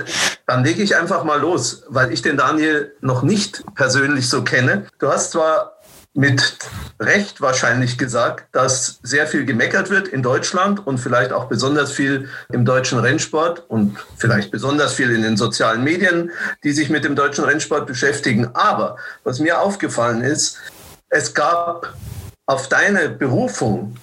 [0.47, 4.87] dann lege ich einfach mal los, weil ich den Daniel noch nicht persönlich so kenne.
[4.99, 5.77] Du hast zwar
[6.13, 6.57] mit
[6.99, 12.27] Recht wahrscheinlich gesagt, dass sehr viel gemeckert wird in Deutschland und vielleicht auch besonders viel
[12.51, 16.31] im deutschen Rennsport und vielleicht besonders viel in den sozialen Medien,
[16.63, 18.49] die sich mit dem deutschen Rennsport beschäftigen.
[18.53, 20.57] Aber was mir aufgefallen ist,
[21.09, 21.93] es gab
[22.45, 23.95] auf deine Berufung,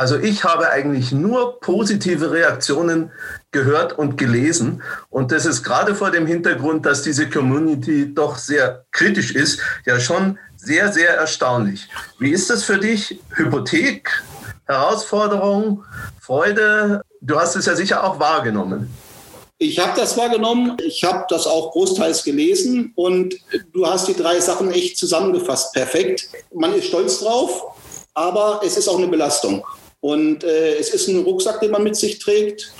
[0.00, 3.10] also ich habe eigentlich nur positive Reaktionen
[3.50, 4.82] gehört und gelesen.
[5.10, 10.00] Und das ist gerade vor dem Hintergrund, dass diese Community doch sehr kritisch ist, ja
[10.00, 11.86] schon sehr, sehr erstaunlich.
[12.18, 13.20] Wie ist das für dich?
[13.34, 14.24] Hypothek,
[14.64, 15.84] Herausforderung,
[16.18, 17.02] Freude?
[17.20, 18.90] Du hast es ja sicher auch wahrgenommen.
[19.58, 23.34] Ich habe das wahrgenommen, ich habe das auch großteils gelesen und
[23.74, 25.74] du hast die drei Sachen echt zusammengefasst.
[25.74, 26.30] Perfekt.
[26.54, 27.64] Man ist stolz drauf,
[28.14, 29.62] aber es ist auch eine Belastung.
[30.00, 32.72] Und äh, es ist ein Rucksack, den man mit sich trägt.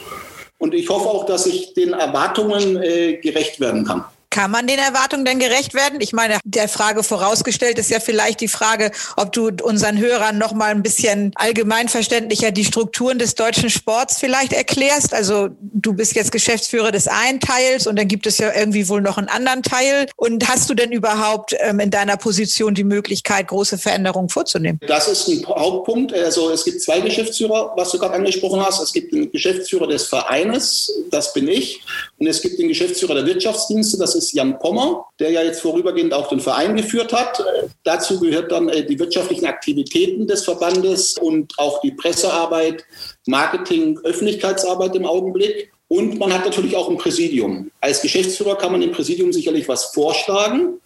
[0.59, 4.05] Und ich hoffe auch, dass ich den Erwartungen äh, gerecht werden kann.
[4.31, 6.01] Kann man den Erwartungen denn gerecht werden?
[6.01, 10.53] Ich meine, der Frage vorausgestellt ist ja vielleicht die Frage, ob du unseren Hörern noch
[10.53, 15.15] mal ein bisschen allgemeinverständlicher die Strukturen des deutschen Sports vielleicht erklärst.
[15.15, 19.01] Also du bist jetzt Geschäftsführer des einen Teils und dann gibt es ja irgendwie wohl
[19.01, 20.07] noch einen anderen Teil.
[20.15, 24.79] Und hast du denn überhaupt ähm, in deiner Position die Möglichkeit, große Veränderungen vorzunehmen?
[24.87, 26.15] Das ist ein Hauptpunkt.
[26.15, 28.81] Also es gibt zwei Geschäftsführer, was du gerade angesprochen hast.
[28.81, 31.83] Es gibt den Geschäftsführer des Vereines, das bin ich.
[32.21, 35.61] Und es gibt den Geschäftsführer der Wirtschaftsdienste, das ist ist Jan Pommer, der ja jetzt
[35.61, 37.41] vorübergehend auch den Verein geführt hat.
[37.41, 42.85] Äh, dazu gehört dann äh, die wirtschaftlichen Aktivitäten des Verbandes und auch die Pressearbeit,
[43.27, 45.73] Marketing, Öffentlichkeitsarbeit im Augenblick.
[45.89, 47.71] Und man hat natürlich auch ein Präsidium.
[47.81, 50.81] Als Geschäftsführer kann man dem Präsidium sicherlich was vorschlagen.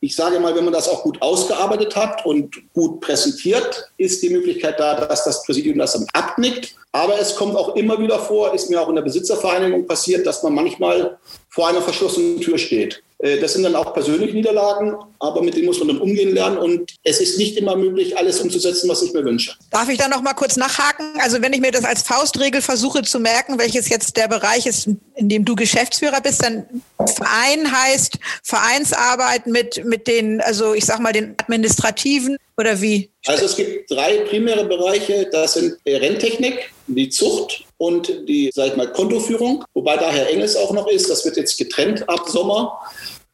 [0.00, 4.28] Ich sage mal, wenn man das auch gut ausgearbeitet hat und gut präsentiert, ist die
[4.28, 6.74] Möglichkeit da, dass das Präsidium das dann abnickt.
[6.92, 10.42] Aber es kommt auch immer wieder vor, ist mir auch in der Besitzervereinigung passiert, dass
[10.42, 13.02] man manchmal vor einer verschlossenen Tür steht.
[13.26, 16.58] Äh, das sind dann auch persönliche Niederlagen, aber mit denen muss man dann umgehen lernen
[16.58, 19.54] und es ist nicht immer möglich, alles umzusetzen, was ich mir wünsche.
[19.70, 21.14] Darf ich da noch mal kurz nachhaken?
[21.20, 24.88] Also wenn ich mir das als Faustregel versuche zu merken, welches jetzt der Bereich ist,
[25.14, 26.66] in dem du Geschäftsführer bist, dann
[26.98, 33.10] Verein heißt Vereinsarbeit mit, mit den, also ich sag mal, den administrativen oder wie?
[33.26, 35.28] Also es gibt drei primäre Bereiche.
[35.30, 39.64] Das sind Renntechnik, die Zucht und die, sag ich mal, Kontoführung.
[39.74, 41.10] Wobei da Herr Engels auch noch ist.
[41.10, 42.80] Das wird jetzt getrennt ab Sommer.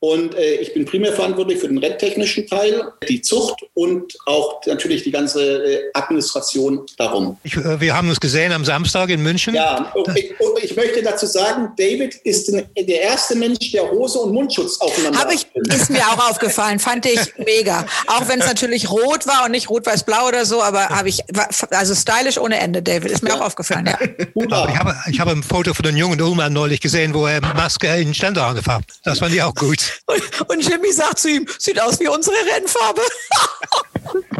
[0.05, 5.05] Und äh, ich bin primär verantwortlich für den renntechnischen Teil, die Zucht und auch natürlich
[5.05, 7.39] die ganze äh, Administration darum.
[7.45, 9.55] Ich, äh, wir haben uns gesehen am Samstag in München.
[9.55, 14.19] Ja, und ich, und ich, möchte dazu sagen, David ist der erste Mensch, der Hose
[14.19, 17.87] und Mundschutz aufeinander ich, ist mir auch aufgefallen, fand ich mega.
[18.07, 21.23] Auch wenn es natürlich rot war und nicht rot-weiß-blau oder so, aber habe ich,
[21.71, 23.37] also stylisch ohne Ende, David, ist mir ja.
[23.37, 23.87] auch aufgefallen.
[23.87, 23.99] Ja.
[24.35, 27.89] ich habe, ich habe ein Foto von dem jungen Ullmann neulich gesehen, wo er Maske
[27.97, 29.92] in den Ständer angefahren Das fand ich auch gut.
[30.07, 33.03] Und, und Jimmy sagt zu ihm, sieht aus wie unsere Rennfarbe.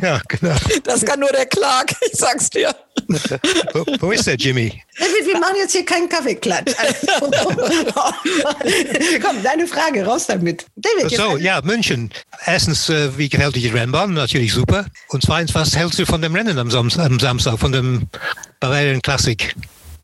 [0.03, 0.55] Ja, genau.
[0.85, 2.75] Das kann nur der Clark, ich sag's dir.
[3.73, 4.83] Wo, wo ist der Jimmy?
[4.99, 6.73] David, wir machen jetzt hier keinen Kaffeeklatsch.
[9.23, 10.67] Komm, deine Frage, raus damit.
[10.77, 12.11] David, so, ja, München.
[12.45, 14.15] Erstens, äh, wie gefällt dir die Rennbahn?
[14.15, 14.87] Natürlich super.
[15.09, 18.09] Und zweitens, was hältst du von dem Rennen am, Samstag, von dem
[18.61, 19.55] Bavarian Classic?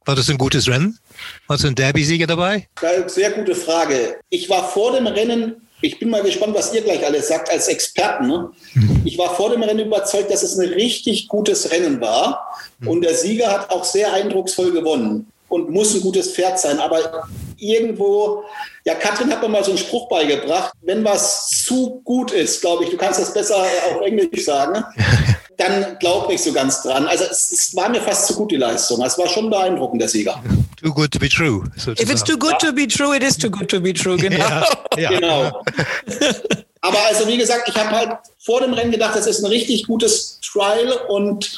[0.05, 0.99] War das ein gutes Rennen?
[1.47, 2.69] Warst du ein Derby-Sieger dabei?
[3.07, 4.19] Sehr gute Frage.
[4.29, 7.69] Ich war vor dem Rennen, ich bin mal gespannt, was ihr gleich alles sagt als
[7.69, 8.27] Experten.
[8.27, 8.51] Ne?
[8.75, 9.03] Mhm.
[9.05, 12.49] Ich war vor dem Rennen überzeugt, dass es ein richtig gutes Rennen war.
[12.81, 12.89] Mhm.
[12.89, 16.79] Und der Sieger hat auch sehr eindrucksvoll gewonnen und muss ein gutes Pferd sein.
[16.79, 18.45] Aber irgendwo,
[18.85, 22.85] ja, Katrin hat mir mal so einen Spruch beigebracht, wenn was zu gut ist, glaube
[22.85, 24.85] ich, du kannst das besser auf Englisch sagen,
[25.59, 27.07] dann glaub nicht so ganz dran.
[27.07, 29.05] Also es, es, war mir fast zu gut, die Leistung.
[29.05, 30.43] Es war schon beeindruckend, der Sieger.
[30.81, 31.65] Too good to be true.
[31.77, 32.01] Sozusagen.
[32.01, 34.39] If it's too good to be true, it is too good to be true, genau.
[34.39, 34.65] Ja,
[34.97, 35.11] ja.
[35.11, 35.63] genau.
[36.81, 39.89] Aber also wie gesagt, ich habe halt vor dem Rennen gedacht, das ist ein richtig
[39.89, 41.53] gutes Trial und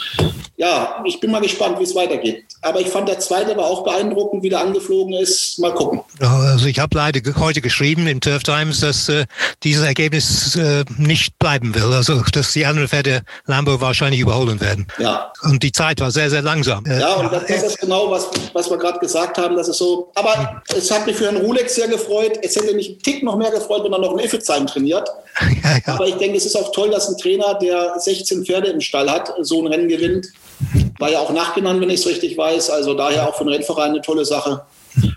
[0.56, 2.44] ja, ich bin mal gespannt, wie es weitergeht.
[2.62, 5.58] Aber ich fand der zweite war auch beeindruckend, wie der angeflogen ist.
[5.58, 6.02] Mal gucken.
[6.20, 9.24] Also ich habe leider heute geschrieben im Turf Times, dass äh,
[9.62, 11.92] dieses Ergebnis äh, nicht bleiben will.
[11.92, 14.86] Also dass die anderen Pferde Lambo wahrscheinlich überholen werden.
[14.98, 15.32] Ja.
[15.42, 16.84] Und die Zeit war sehr, sehr langsam.
[16.86, 19.56] Ja, und das, das ist genau, was, was wir gerade gesagt haben.
[19.56, 20.10] Das ist so.
[20.14, 22.38] Aber es hat mich für Herrn Rulex sehr gefreut.
[22.42, 25.08] Es hätte mich einen Tick noch mehr gefreut, wenn er noch in Iffezheim trainiert.
[25.62, 25.94] Ja, ja.
[25.94, 29.10] Aber ich denke, es ist auch toll, dass ein Trainer, der 16 Pferde im Stall
[29.10, 30.28] hat, so ein Rennen gewinnt.
[31.00, 32.70] War ja auch nachgenannt, wenn ich es richtig weiß.
[32.70, 34.62] Also daher auch für den Rennverein eine tolle Sache.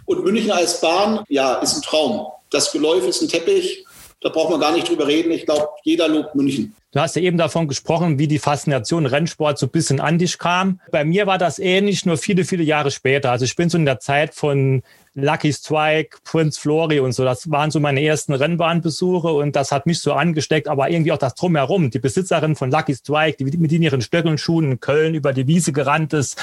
[0.06, 2.28] Und München als Bahn, ja, ist ein Traum.
[2.50, 3.86] Das Geläuf ist ein Teppich.
[4.24, 5.32] Da braucht man gar nicht drüber reden.
[5.32, 6.74] Ich glaube, jeder lobt München.
[6.94, 10.38] Du hast ja eben davon gesprochen, wie die Faszination Rennsport so ein bisschen an dich
[10.38, 10.80] kam.
[10.92, 13.32] Bei mir war das ähnlich, nur viele, viele Jahre später.
[13.32, 14.82] Also ich bin so in der Zeit von
[15.16, 17.26] Lucky Strike, Prince Flory und so.
[17.26, 21.18] Das waren so meine ersten Rennbahnbesuche und das hat mich so angesteckt, aber irgendwie auch
[21.18, 21.90] das Drumherum.
[21.90, 26.14] Die Besitzerin von Lucky Strike, die mit ihren Stöckelschuhen in Köln über die Wiese gerannt
[26.14, 26.40] ist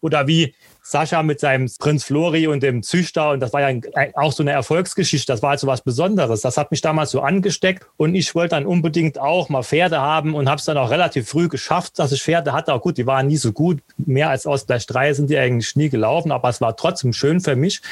[0.00, 0.54] oder wie
[0.88, 3.80] Sascha mit seinem Prinz Flori und dem Züchter und das war ja
[4.14, 5.32] auch so eine Erfolgsgeschichte.
[5.32, 6.42] Das war halt so was Besonderes.
[6.42, 10.34] Das hat mich damals so angesteckt und ich wollte dann unbedingt auch mal Pferde haben
[10.36, 12.72] und habe es dann auch relativ früh geschafft, dass ich Pferde hatte.
[12.72, 13.80] Auch gut, die waren nie so gut.
[13.96, 17.56] Mehr als Ausgleich 3 sind die eigentlich nie gelaufen, aber es war trotzdem schön für
[17.56, 17.82] mich.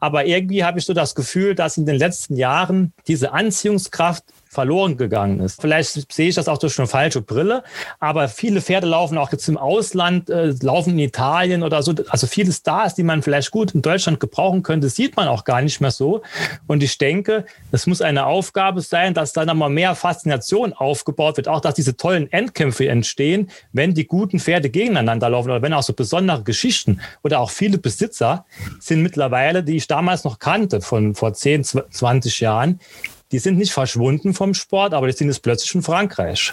[0.00, 4.98] Aber irgendwie habe ich so das Gefühl, dass in den letzten Jahren diese Anziehungskraft verloren
[4.98, 5.62] gegangen ist.
[5.62, 7.64] Vielleicht sehe ich das auch durch eine falsche Brille,
[8.00, 11.94] aber viele Pferde laufen auch jetzt im Ausland, äh, laufen in Italien oder so.
[12.10, 15.62] Also viele Stars, die man vielleicht gut in Deutschland gebrauchen könnte, sieht man auch gar
[15.62, 16.20] nicht mehr so.
[16.66, 21.48] Und ich denke, es muss eine Aufgabe sein, dass dann nochmal mehr Faszination aufgebaut wird,
[21.48, 25.82] auch dass diese tollen Endkämpfe entstehen, wenn die guten Pferde gegeneinander laufen oder wenn auch
[25.82, 28.44] so besondere Geschichten oder auch viele Besitzer
[28.80, 32.80] sind mittlerweile, die ich damals noch kannte, von vor 10, 20 Jahren,
[33.32, 36.52] die sind nicht verschwunden vom Sport, aber die sind jetzt plötzlich in Frankreich.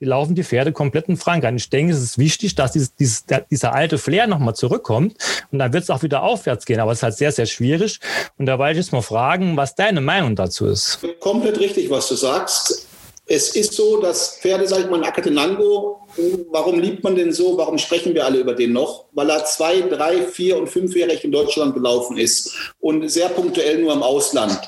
[0.00, 1.54] Die laufen die Pferde komplett in Frankreich.
[1.54, 5.16] Ich denke, es ist wichtig, dass dieses, dieses, der, dieser alte Flair nochmal zurückkommt.
[5.52, 6.80] Und dann wird es auch wieder aufwärts gehen.
[6.80, 8.00] Aber es ist halt sehr, sehr schwierig.
[8.36, 10.98] Und da wollte ich jetzt mal fragen, was deine Meinung dazu ist.
[11.20, 12.88] Komplett richtig, was du sagst.
[13.26, 16.03] Es ist so, dass Pferde, sag ich mal, Akatenango,
[16.50, 17.56] warum liebt man den so?
[17.56, 19.06] Warum sprechen wir alle über den noch?
[19.12, 23.92] Weil er zwei, drei, vier und fünfjährig in Deutschland gelaufen ist und sehr punktuell nur
[23.92, 24.58] im Ausland.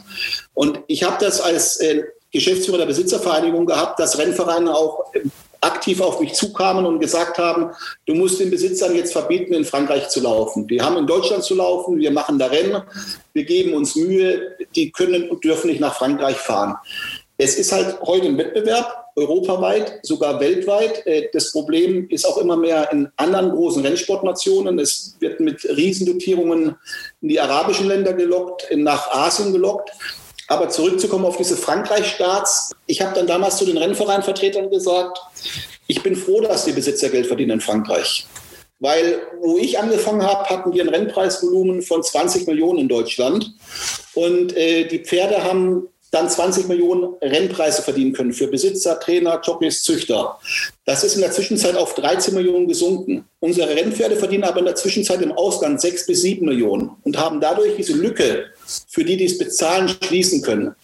[0.55, 5.21] Und ich habe das als äh, Geschäftsführer der Besitzervereinigung gehabt, dass Rennvereine auch äh,
[5.61, 7.71] aktiv auf mich zukamen und gesagt haben,
[8.07, 10.67] du musst den Besitzern jetzt verbieten, in Frankreich zu laufen.
[10.69, 12.83] Die haben in Deutschland zu laufen, wir machen da Rennen,
[13.33, 16.77] wir geben uns Mühe, die können und dürfen nicht nach Frankreich fahren.
[17.39, 21.05] Es ist halt heute ein Wettbewerb, europaweit, sogar weltweit.
[21.07, 24.79] Äh, das Problem ist auch immer mehr in anderen großen Rennsportnationen.
[24.79, 26.77] Es wird mit Riesendotierungen
[27.23, 29.91] in die arabischen Länder gelockt, nach Asien gelockt.
[30.49, 32.71] Aber zurückzukommen auf diese Frankreich-Starts.
[32.87, 35.19] Ich habe dann damals zu den Rennvereinvertretern gesagt,
[35.89, 38.27] ich bin froh, dass die Besitzer Geld verdienen in Frankreich.
[38.79, 43.55] Weil wo ich angefangen habe, hatten wir ein Rennpreisvolumen von 20 Millionen in Deutschland.
[44.15, 49.83] Und äh, die Pferde haben dann 20 Millionen Rennpreise verdienen können für Besitzer, Trainer, Jockeys,
[49.83, 50.39] Züchter.
[50.85, 53.25] Das ist in der Zwischenzeit auf 13 Millionen gesunken.
[53.41, 57.41] Unsere Rennpferde verdienen aber in der Zwischenzeit im Ausland 6 bis 7 Millionen und haben
[57.41, 58.47] dadurch diese Lücke,
[58.89, 60.75] für die die es bezahlen, schließen können.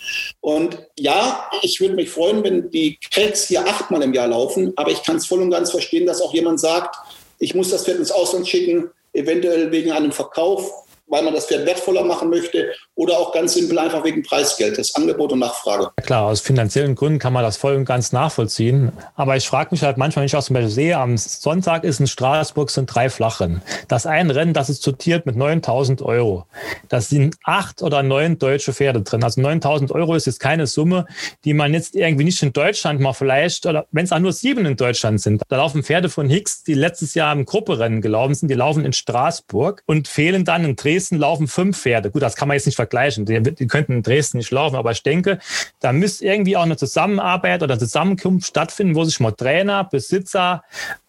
[0.40, 4.90] Und ja, ich würde mich freuen, wenn die Cracks hier achtmal im Jahr laufen, aber
[4.90, 6.96] ich kann es voll und ganz verstehen, dass auch jemand sagt,
[7.38, 10.82] ich muss das Pferd ins Ausland schicken, eventuell wegen einem Verkauf
[11.12, 14.94] weil man das Pferd wertvoller machen möchte oder auch ganz simpel einfach wegen Preisgeld, das
[14.94, 15.90] Angebot und Nachfrage.
[16.02, 18.92] Klar, aus finanziellen Gründen kann man das voll und ganz nachvollziehen.
[19.14, 22.00] Aber ich frage mich halt manchmal, wenn ich auch zum Beispiel sehe, am Sonntag ist
[22.00, 23.60] in Straßburg sind drei Flachrennen.
[23.88, 26.46] Das ein Rennen, das ist dotiert mit 9000 Euro.
[26.88, 29.22] Da sind acht oder neun deutsche Pferde drin.
[29.22, 31.06] Also 9000 Euro ist jetzt keine Summe,
[31.44, 34.64] die man jetzt irgendwie nicht in Deutschland mal vielleicht, oder wenn es auch nur sieben
[34.64, 35.42] in Deutschland sind.
[35.48, 38.94] Da laufen Pferde von Hicks, die letztes Jahr im Grupperennen gelaufen sind, die laufen in
[38.94, 42.10] Straßburg und fehlen dann in Dresden Dresden laufen fünf Pferde.
[42.10, 43.24] Gut, das kann man jetzt nicht vergleichen.
[43.26, 45.40] Die, die könnten in Dresden nicht laufen, aber ich denke,
[45.80, 50.62] da müsste irgendwie auch eine Zusammenarbeit oder Zusammenkunft stattfinden, wo sich mal Trainer, Besitzer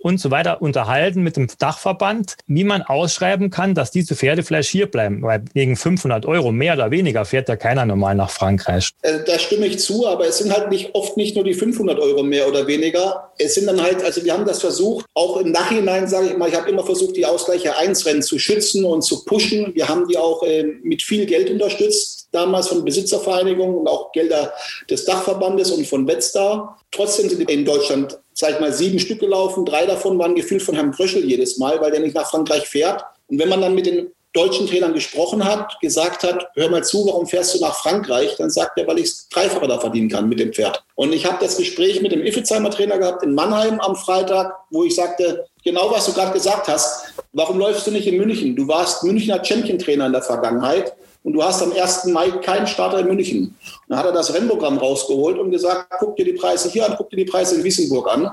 [0.03, 4.69] und so weiter unterhalten mit dem Dachverband, wie man ausschreiben kann, dass diese Pferde vielleicht
[4.69, 5.21] hier bleiben.
[5.21, 8.91] Weil wegen 500 Euro mehr oder weniger fährt ja keiner normal nach Frankreich.
[9.01, 11.97] Äh, da stimme ich zu, aber es sind halt nicht oft nicht nur die 500
[11.99, 13.31] Euro mehr oder weniger.
[13.37, 16.49] Es sind dann halt, also wir haben das versucht, auch im Nachhinein sage ich mal,
[16.49, 19.73] ich habe immer versucht, die Ausgleiche 1 Rennen zu schützen und zu pushen.
[19.73, 24.53] Wir haben die auch äh, mit viel Geld unterstützt, damals von Besitzervereinigungen und auch Gelder
[24.89, 26.77] des Dachverbandes und von Wetstar.
[26.91, 29.65] Trotzdem sind in Deutschland, sag ich mal, sieben Stück gelaufen.
[29.65, 33.03] Drei davon waren gefühlt von Herrn Gröschel jedes Mal, weil der nicht nach Frankreich fährt.
[33.27, 37.05] Und wenn man dann mit den deutschen Trainern gesprochen hat, gesagt hat, hör mal zu,
[37.05, 38.35] warum fährst du nach Frankreich?
[38.37, 40.83] Dann sagt er, weil ich es dreifacher da verdienen kann mit dem Pferd.
[40.95, 44.83] Und ich habe das Gespräch mit dem Iffezheimer Trainer gehabt in Mannheim am Freitag, wo
[44.83, 48.55] ich sagte, genau was du gerade gesagt hast, warum läufst du nicht in München?
[48.55, 52.05] Du warst Münchner Champion-Trainer in der Vergangenheit und du hast am 1.
[52.05, 53.55] Mai keinen Starter in München.
[53.87, 57.09] Dann hat er das Rennprogramm rausgeholt und gesagt, guck dir die Preise hier an, guck
[57.09, 58.29] dir die Preise in Wissenburg an.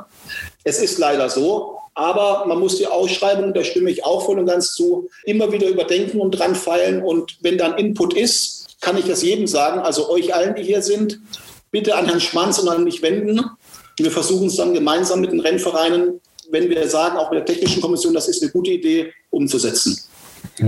[0.65, 4.47] Es ist leider so, aber man muss die Ausschreibung, da stimme ich auch voll und
[4.47, 7.03] ganz zu, immer wieder überdenken und dran feilen.
[7.03, 10.83] Und wenn dann Input ist, kann ich das jedem sagen, also euch allen, die hier
[10.83, 11.21] sind,
[11.71, 13.41] bitte an Herrn Schmanz und an mich wenden.
[13.99, 17.81] Wir versuchen es dann gemeinsam mit den Rennvereinen, wenn wir sagen, auch mit der Technischen
[17.83, 19.99] Kommission, das ist eine gute Idee, umzusetzen.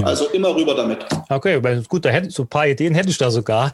[0.05, 1.05] Also immer rüber damit.
[1.29, 3.73] Okay, gut, da hätte, so ein paar Ideen hätte ich da sogar.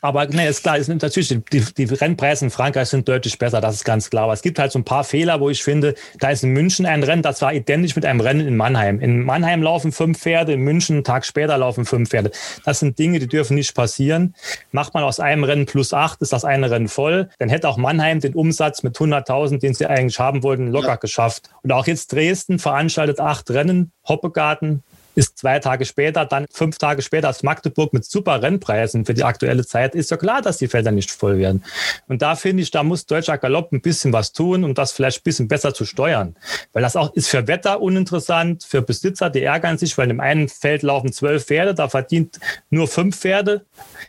[0.00, 3.76] Aber ne, ist klar, ist natürlich, die, die Rennpreise in Frankreich sind deutlich besser, das
[3.76, 4.24] ist ganz klar.
[4.24, 6.86] Aber es gibt halt so ein paar Fehler, wo ich finde, da ist in München
[6.86, 9.00] ein Rennen, das war identisch mit einem Rennen in Mannheim.
[9.00, 12.30] In Mannheim laufen fünf Pferde, in München einen Tag später laufen fünf Pferde.
[12.64, 14.34] Das sind Dinge, die dürfen nicht passieren.
[14.72, 17.76] Macht man aus einem Rennen plus acht, ist das eine Rennen voll, dann hätte auch
[17.76, 20.96] Mannheim den Umsatz mit 100.000, den sie eigentlich haben wollten, locker ja.
[20.96, 21.50] geschafft.
[21.62, 24.82] Und auch jetzt Dresden veranstaltet acht Rennen, Hoppegarten,
[25.14, 29.24] ist zwei Tage später, dann fünf Tage später als Magdeburg mit super Rennpreisen für die
[29.24, 31.64] aktuelle Zeit, ist ja klar, dass die Felder nicht voll werden.
[32.08, 35.20] Und da finde ich, da muss Deutscher Galopp ein bisschen was tun, um das vielleicht
[35.20, 36.36] ein bisschen besser zu steuern.
[36.72, 40.48] Weil das auch ist für Wetter uninteressant, für Besitzer, die ärgern sich, weil in einen
[40.48, 42.38] Feld laufen zwölf Pferde, da verdient
[42.70, 43.64] nur fünf Pferde.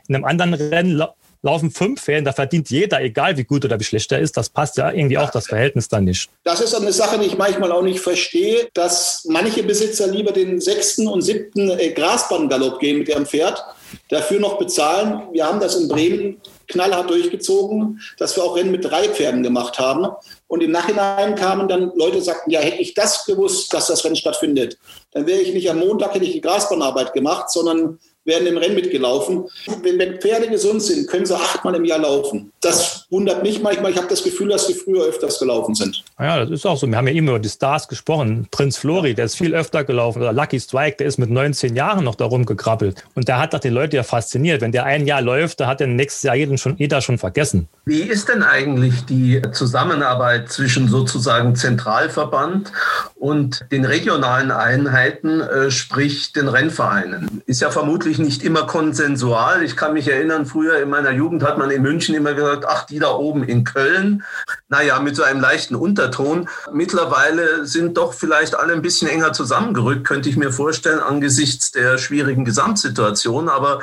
[0.08, 1.04] In einem anderen Rennen
[1.44, 4.38] laufen fünf Fäden, da verdient jeder, egal wie gut oder wie schlecht er ist.
[4.38, 6.30] Das passt ja irgendwie auch das Verhältnis dann nicht.
[6.44, 10.62] Das ist eine Sache, die ich manchmal auch nicht verstehe, dass manche Besitzer lieber den
[10.62, 13.64] sechsten und siebten äh, Grasbahngalopp gehen mit ihrem Pferd,
[14.10, 15.24] dafür noch bezahlen.
[15.32, 19.80] Wir haben das in Bremen knallhart durchgezogen, dass wir auch Rennen mit drei Pferden gemacht
[19.80, 20.08] haben.
[20.48, 24.16] Und im Nachhinein kamen dann Leute, sagten, ja, hätte ich das gewusst, dass das Rennen
[24.16, 24.78] stattfindet,
[25.12, 28.76] dann wäre ich nicht am Montag, hätte ich die Grasbahnarbeit gemacht, sondern werden im Rennen
[28.76, 29.46] mitgelaufen.
[29.84, 32.52] Wenn, wenn Pferde gesund sind, können sie achtmal im Jahr laufen.
[32.62, 33.92] Das wundert mich manchmal.
[33.92, 36.04] Ich habe das Gefühl, dass sie früher öfters gelaufen sind.
[36.20, 36.88] Ja, das ist auch so.
[36.88, 38.48] Wir haben ja immer über die Stars gesprochen.
[38.52, 40.22] Prinz Flori, der ist viel öfter gelaufen.
[40.22, 43.04] Oder Lucky Strike, der ist mit 19 Jahren noch da rumgekrabbelt.
[43.16, 44.62] Und der hat doch die Leute ja fasziniert.
[44.62, 47.68] Wenn der ein Jahr läuft, da hat er nächstes Jahr jeden schon, jeder schon vergessen.
[47.86, 52.72] Wie ist denn eigentlich die Zusammenarbeit zwischen sozusagen Zentralverband
[53.16, 57.42] und den regionalen Einheiten, äh, sprich den Rennvereinen?
[57.48, 59.64] Ist ja vermutlich natürlich nicht immer konsensual.
[59.64, 62.86] Ich kann mich erinnern, früher in meiner Jugend hat man in München immer gesagt, ach,
[62.86, 64.24] die da oben in Köln.
[64.70, 66.50] Naja, mit so einem leichten Unterton.
[66.74, 71.98] Mittlerweile sind doch vielleicht alle ein bisschen enger zusammengerückt, könnte ich mir vorstellen, angesichts der
[71.98, 73.48] schwierigen Gesamtsituation.
[73.50, 73.80] Aber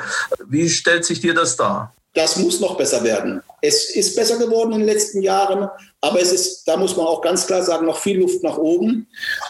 [0.47, 1.93] wie stellt sich dir das dar?
[2.13, 3.41] Das muss noch besser werden.
[3.61, 5.69] Es ist besser geworden in den letzten Jahren,
[6.01, 9.07] aber es ist, da muss man auch ganz klar sagen, noch viel Luft nach oben.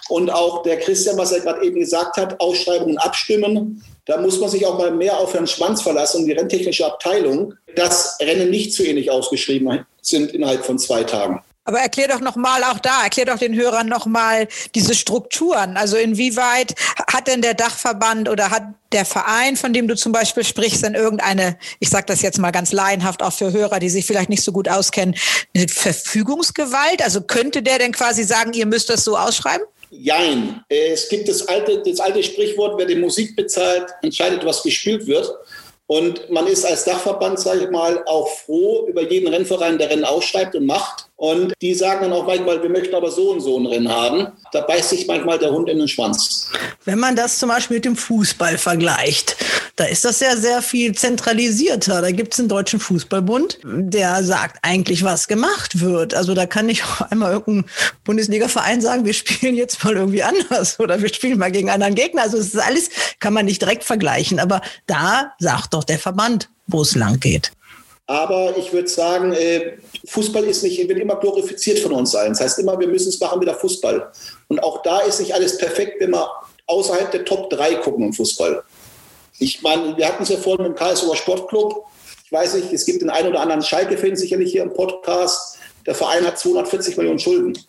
[0.10, 3.84] Und auch der Christian, was er gerade eben gesagt hat, Ausschreibungen abstimmen.
[4.06, 7.54] Da muss man sich auch mal mehr auf Herrn Schwanz verlassen und die renntechnische Abteilung,
[7.76, 11.44] dass Rennen nicht zu ähnlich ausgeschrieben sind innerhalb von zwei Tagen.
[11.70, 15.78] Aber erklär doch nochmal auch da, erklär doch den Hörern nochmal diese Strukturen.
[15.78, 16.74] Also inwieweit
[17.14, 20.96] hat denn der Dachverband oder hat der Verein, von dem du zum Beispiel sprichst, denn
[20.96, 24.42] irgendeine, ich sage das jetzt mal ganz laienhaft auch für Hörer, die sich vielleicht nicht
[24.42, 25.14] so gut auskennen,
[25.56, 27.04] eine Verfügungsgewalt?
[27.04, 29.68] Also könnte der denn quasi sagen, ihr müsst das so ausschreiben?
[29.92, 30.64] Jein.
[30.70, 35.32] Es gibt das alte, das alte Sprichwort, wer die Musik bezahlt, entscheidet, was gespielt wird.
[35.86, 40.06] Und man ist als Dachverband, sage ich mal, auch froh über jeden Rennverein, der Rennen
[40.06, 41.09] ausschreibt und macht.
[41.20, 44.28] Und die sagen dann auch manchmal, wir möchten aber so und so ein Rennen haben.
[44.54, 46.50] Da beißt sich manchmal der Hund in den Schwanz.
[46.86, 49.36] Wenn man das zum Beispiel mit dem Fußball vergleicht,
[49.76, 52.02] da ist das ja sehr viel zentralisierter.
[52.02, 56.14] Da gibt es einen deutschen Fußballbund, der sagt eigentlich, was gemacht wird.
[56.14, 57.70] Also da kann nicht auch einmal irgendein
[58.06, 62.22] Bundesliga-Verein sagen, wir spielen jetzt mal irgendwie anders oder wir spielen mal gegen anderen Gegner.
[62.22, 64.40] Also es ist alles, kann man nicht direkt vergleichen.
[64.40, 67.52] Aber da sagt doch der Verband, wo es lang geht.
[68.10, 69.74] Aber ich würde sagen, äh,
[70.08, 72.32] Fußball ist nicht, wird immer glorifiziert von uns allen.
[72.32, 74.12] Das heißt immer, wir müssen es machen mit der Fußball.
[74.48, 76.28] Und auch da ist nicht alles perfekt, wenn wir
[76.66, 78.64] außerhalb der Top 3 gucken im Fußball.
[79.38, 81.86] Ich meine, wir hatten es ja vorhin mit dem Karlsruher Sportclub.
[82.26, 85.60] Ich weiß nicht, es gibt den einen oder anderen Schalke-Fan sicherlich hier im Podcast.
[85.86, 87.60] Der Verein hat 240 Millionen Schulden.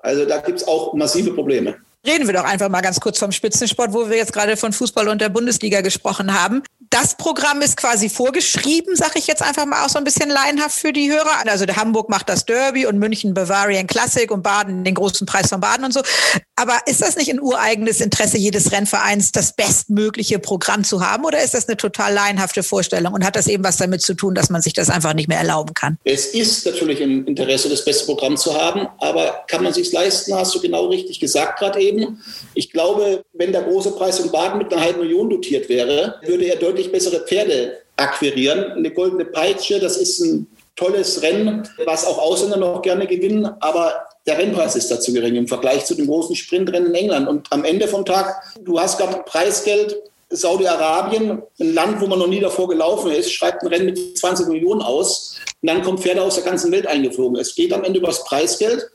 [0.00, 1.78] Also da gibt es auch massive Probleme.
[2.04, 5.06] Reden wir doch einfach mal ganz kurz vom Spitzensport, wo wir jetzt gerade von Fußball
[5.08, 9.84] und der Bundesliga gesprochen haben das Programm ist quasi vorgeschrieben, sage ich jetzt einfach mal
[9.84, 11.46] auch so ein bisschen laienhaft für die Hörer.
[11.46, 15.48] Also der Hamburg macht das Derby und München Bavarian Classic und Baden den großen Preis
[15.48, 16.02] von Baden und so.
[16.54, 21.24] Aber ist das nicht ein ureigenes Interesse jedes Rennvereins, das bestmögliche Programm zu haben?
[21.24, 24.34] Oder ist das eine total laienhafte Vorstellung und hat das eben was damit zu tun,
[24.34, 25.96] dass man sich das einfach nicht mehr erlauben kann?
[26.04, 30.34] Es ist natürlich im Interesse, das beste Programm zu haben, aber kann man sich leisten,
[30.34, 31.91] hast du genau richtig gesagt gerade eben.
[32.54, 36.44] Ich glaube, wenn der große Preis in Baden mit einer halben Million dotiert wäre, würde
[36.44, 38.72] er deutlich bessere Pferde akquirieren.
[38.72, 43.92] Eine goldene Peitsche, das ist ein tolles Rennen, was auch Ausländer noch gerne gewinnen, aber
[44.26, 47.28] der Rennpreis ist dazu gering im Vergleich zu den großen Sprintrennen in England.
[47.28, 49.96] Und am Ende vom Tag, du hast gerade Preisgeld,
[50.30, 54.48] Saudi-Arabien, ein Land, wo man noch nie davor gelaufen ist, schreibt ein Rennen mit 20
[54.48, 57.38] Millionen aus und dann kommen Pferde aus der ganzen Welt eingeflogen.
[57.38, 58.88] Es geht am Ende über das Preisgeld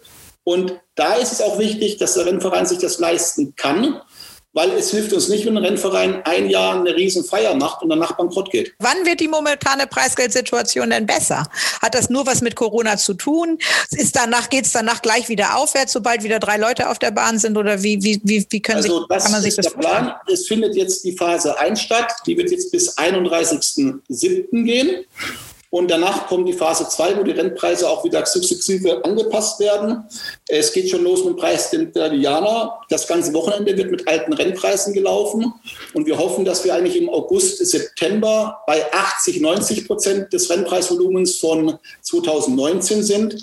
[0.47, 4.01] und da ist es auch wichtig, dass der Rennverein sich das leisten kann
[4.57, 8.13] weil es hilft uns nicht, wenn ein Rennverein ein Jahr eine Riesenfeier macht und danach
[8.13, 8.73] bankrott geht.
[8.79, 11.47] Wann wird die momentane Preisgeldsituation denn besser?
[11.79, 13.59] Hat das nur was mit Corona zu tun?
[13.91, 17.37] Ist danach, geht es danach gleich wieder aufwärts, sobald wieder drei Leute auf der Bahn
[17.37, 17.55] sind?
[17.55, 19.79] Oder wie, wie, wie, wie können also sich, das kann man sich ist das der
[19.79, 20.13] Plan.
[20.25, 22.11] Es findet jetzt die Phase 1 statt.
[22.25, 24.63] Die wird jetzt bis 31.07.
[24.63, 25.05] gehen.
[25.69, 30.05] Und danach kommt die Phase 2, wo die Rennpreise auch wieder sukzessive angepasst werden.
[30.47, 32.79] Es geht schon los mit dem Preis der Diana.
[32.89, 35.53] Das ganze Wochenende wird mit alten Rennpreisen gelaufen.
[35.93, 41.37] Und wir hoffen, dass wir eigentlich im August, September bei 80, 90 Prozent des Rennpreisvolumens
[41.37, 43.35] von 2019 sind.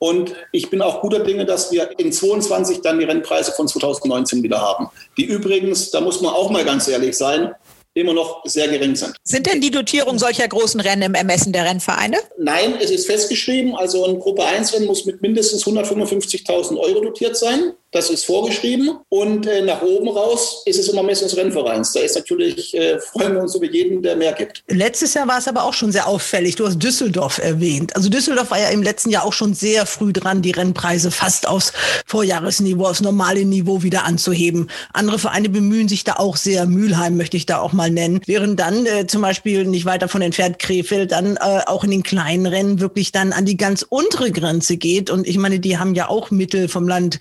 [0.00, 4.42] Und ich bin auch guter Dinge, dass wir in 22 dann die Rennpreise von 2019
[4.42, 4.88] wieder haben.
[5.16, 7.52] Die übrigens, da muss man auch mal ganz ehrlich sein,
[8.00, 9.14] immer noch sehr gering sind.
[9.24, 12.18] Sind denn die Dotierungen solcher großen Rennen im Ermessen der Rennvereine?
[12.38, 17.36] Nein, es ist festgeschrieben, also ein Gruppe 1 Rennen muss mit mindestens 155.000 Euro dotiert
[17.36, 17.72] sein.
[17.90, 18.98] Das ist vorgeschrieben.
[19.08, 21.92] Und äh, nach oben raus ist es immer Messe des Rennvereins.
[21.92, 24.62] Da ist natürlich, äh, freuen wir uns über jeden, der mehr gibt.
[24.68, 26.56] Letztes Jahr war es aber auch schon sehr auffällig.
[26.56, 27.96] Du hast Düsseldorf erwähnt.
[27.96, 31.48] Also Düsseldorf war ja im letzten Jahr auch schon sehr früh dran, die Rennpreise fast
[31.48, 31.72] aufs
[32.04, 34.68] Vorjahresniveau, aufs normale Niveau wieder anzuheben.
[34.92, 36.66] Andere Vereine bemühen sich da auch sehr.
[36.66, 38.20] Mülheim möchte ich da auch mal nennen.
[38.26, 42.02] Während dann äh, zum Beispiel nicht weiter von entfernt Krefeld dann äh, auch in den
[42.02, 45.08] kleinen Rennen wirklich dann an die ganz untere Grenze geht.
[45.08, 47.18] Und ich meine, die haben ja auch Mittel vom Land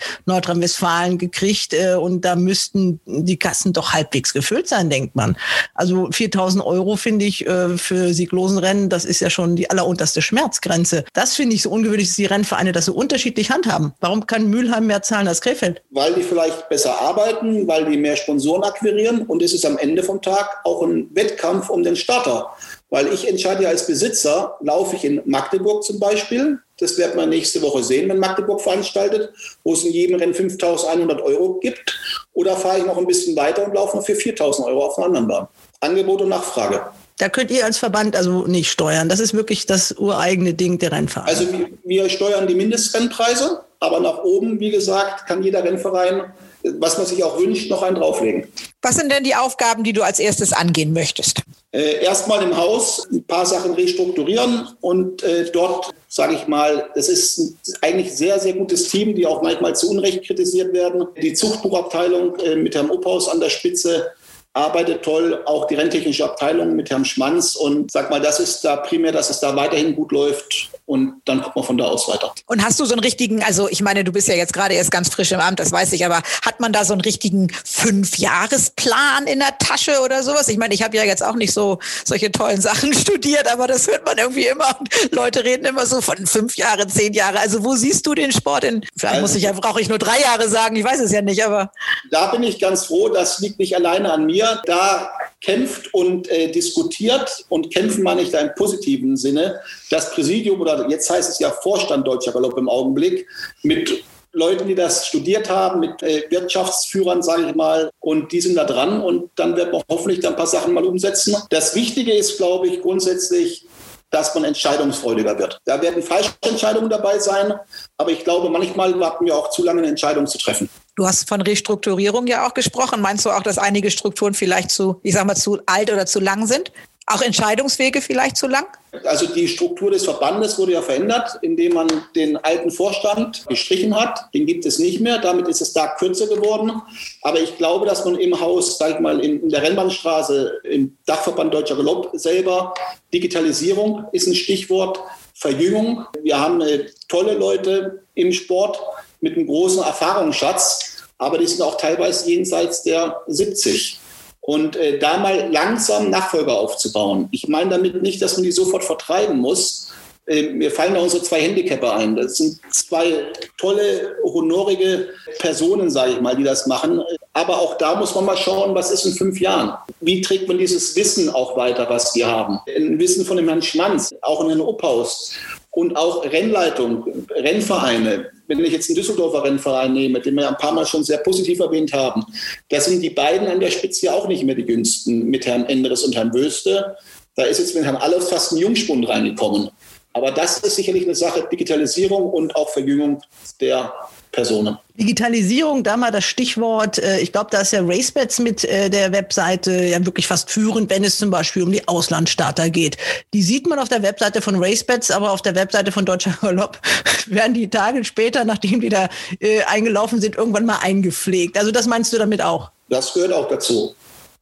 [0.58, 5.38] Nordrhein-Westfalen gekriegt äh, und da müssten die Kassen doch halbwegs gefüllt sein, denkt man.
[5.74, 11.06] Also 4000 Euro finde ich äh, für Sieglosenrennen, das ist ja schon die allerunterste Schmerzgrenze.
[11.14, 13.94] Das finde ich so ungewöhnlich, dass die Rennvereine das so unterschiedlich handhaben.
[14.00, 15.82] Warum kann Mülheim mehr zahlen als Krefeld?
[15.92, 20.04] Weil die vielleicht besser arbeiten, weil die mehr Sponsoren akquirieren und es ist am Ende
[20.04, 22.56] vom Tag auch ein Wettkampf um den Starter.
[22.90, 27.26] Weil ich entscheide ja als Besitzer, laufe ich in Magdeburg zum Beispiel, das werden wir
[27.26, 29.34] nächste Woche sehen, wenn Magdeburg veranstaltet,
[29.64, 32.00] wo es in jedem Rennen 5.100 Euro gibt,
[32.34, 35.08] oder fahre ich noch ein bisschen weiter und laufe noch für 4.000 Euro auf einer
[35.08, 35.48] anderen Bahn.
[35.82, 36.82] Angebot und Nachfrage.
[37.18, 39.10] Da könnt ihr als Verband also nicht steuern.
[39.10, 41.28] Das ist wirklich das ureigene Ding der Rennvereine.
[41.28, 41.48] Also
[41.84, 46.32] wir steuern die Mindestrennpreise, aber nach oben, wie gesagt, kann jeder Rennverein
[46.64, 48.48] was man sich auch wünscht, noch einen drauflegen.
[48.82, 51.42] Was sind denn die Aufgaben, die du als erstes angehen möchtest?
[51.72, 57.10] Äh, Erstmal im Haus ein paar Sachen restrukturieren und äh, dort, sage ich mal, das
[57.10, 61.08] ist ein eigentlich sehr, sehr gutes Team, die auch manchmal zu Unrecht kritisiert werden.
[61.22, 64.12] Die Zuchtbuchabteilung äh, mit Herrn Uphaus an der Spitze
[64.58, 68.78] arbeitet toll, auch die renntechnische Abteilung mit Herrn Schmanz und sag mal, das ist da
[68.78, 72.34] primär, dass es da weiterhin gut läuft und dann gucken wir von da aus weiter.
[72.48, 74.90] Und hast du so einen richtigen, also ich meine, du bist ja jetzt gerade erst
[74.90, 79.28] ganz frisch im Amt, das weiß ich, aber hat man da so einen richtigen Fünfjahresplan
[79.28, 80.48] in der Tasche oder sowas?
[80.48, 83.88] Ich meine, ich habe ja jetzt auch nicht so solche tollen Sachen studiert, aber das
[83.88, 84.78] hört man irgendwie immer.
[85.12, 87.40] Leute reden immer so von fünf Jahre, zehn Jahre.
[87.40, 88.86] Also wo siehst du den Sport in?
[88.96, 91.22] Vielleicht also, muss ich ja, brauche ich nur drei Jahre sagen, ich weiß es ja
[91.22, 91.72] nicht, aber.
[92.10, 95.10] Da bin ich ganz froh, das liegt nicht alleine an mir da
[95.42, 99.62] kämpft und äh, diskutiert und kämpfen meine ich da im positiven Sinne.
[99.90, 103.28] Das Präsidium oder jetzt heißt es ja Vorstand Deutscher Galopp im Augenblick
[103.64, 108.56] mit Leuten, die das studiert haben, mit äh, Wirtschaftsführern, sage ich mal, und die sind
[108.56, 111.36] da dran und dann wird man hoffentlich da ein paar Sachen mal umsetzen.
[111.50, 113.66] Das Wichtige ist, glaube ich, grundsätzlich,
[114.12, 115.60] dass man entscheidungsfreudiger wird.
[115.66, 117.54] Da werden falsche Entscheidungen dabei sein,
[117.98, 120.70] aber ich glaube, manchmal warten wir auch zu lange, eine Entscheidung zu treffen.
[120.98, 123.02] Du hast von Restrukturierung ja auch gesprochen.
[123.02, 126.20] Meinst du auch, dass einige Strukturen vielleicht zu, ich sag mal, zu alt oder zu
[126.20, 126.72] lang sind?
[127.06, 128.66] Auch Entscheidungswege vielleicht zu lang?
[129.04, 134.26] Also die Struktur des Verbandes wurde ja verändert, indem man den alten Vorstand gestrichen hat.
[134.34, 135.20] Den gibt es nicht mehr.
[135.20, 136.82] Damit ist es da kürzer geworden.
[137.22, 141.54] Aber ich glaube, dass man im Haus, sag ich mal, in, der Rennbahnstraße, im Dachverband
[141.54, 142.74] Deutscher Galopp selber,
[143.14, 145.00] Digitalisierung ist ein Stichwort,
[145.36, 146.08] Verjüngung.
[146.24, 148.80] Wir haben äh, tolle Leute im Sport
[149.22, 154.00] mit einem großen Erfahrungsschatz, aber die sind auch teilweise jenseits der 70.
[154.42, 157.28] und äh, da mal langsam Nachfolger aufzubauen.
[157.32, 159.92] Ich meine damit nicht, dass man die sofort vertreiben muss.
[160.28, 162.16] Äh, mir fallen da unsere zwei Handicapper ein.
[162.16, 165.10] Das sind zwei tolle, honorige
[165.40, 167.02] Personen, sage ich mal, die das machen.
[167.34, 169.74] Aber auch da muss man mal schauen, was ist in fünf Jahren?
[170.02, 172.60] Wie trägt man dieses Wissen auch weiter, was wir haben?
[172.68, 175.32] Ein Wissen von dem Herrn Schmanz, auch in Herrn Upphaus
[175.72, 178.32] und auch Rennleitung, Rennvereine.
[178.48, 181.60] Wenn ich jetzt einen Düsseldorfer Rennverein nehme, den wir ein paar Mal schon sehr positiv
[181.60, 182.26] erwähnt haben,
[182.70, 185.66] da sind die beiden an der Spitze ja auch nicht mehr die jüngsten mit Herrn
[185.66, 186.96] Enderes und Herrn Wöste.
[187.36, 189.70] Da ist jetzt mit Herrn Allofs fast ein Jungspund reingekommen.
[190.14, 193.22] Aber das ist sicherlich eine Sache Digitalisierung und auch Verjüngung
[193.62, 193.94] der
[194.38, 194.78] Personen.
[194.94, 197.00] Digitalisierung, da mal das Stichwort.
[197.00, 200.92] Äh, ich glaube, da ist ja RaceBets mit äh, der Webseite ja wirklich fast führend,
[200.92, 202.98] wenn es zum Beispiel um die Auslandsstarter geht.
[203.34, 206.80] Die sieht man auf der Webseite von RaceBets, aber auf der Webseite von Deutscher Galopp
[207.26, 209.10] werden die Tage später, nachdem die da
[209.40, 211.58] äh, eingelaufen sind, irgendwann mal eingepflegt.
[211.58, 212.70] Also das meinst du damit auch?
[212.90, 213.96] Das gehört auch dazu.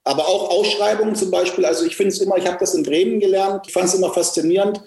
[0.04, 1.66] Aber auch Ausschreibungen zum Beispiel.
[1.66, 3.64] Also ich finde es immer, ich habe das in Bremen gelernt.
[3.66, 4.82] Ich fand es immer faszinierend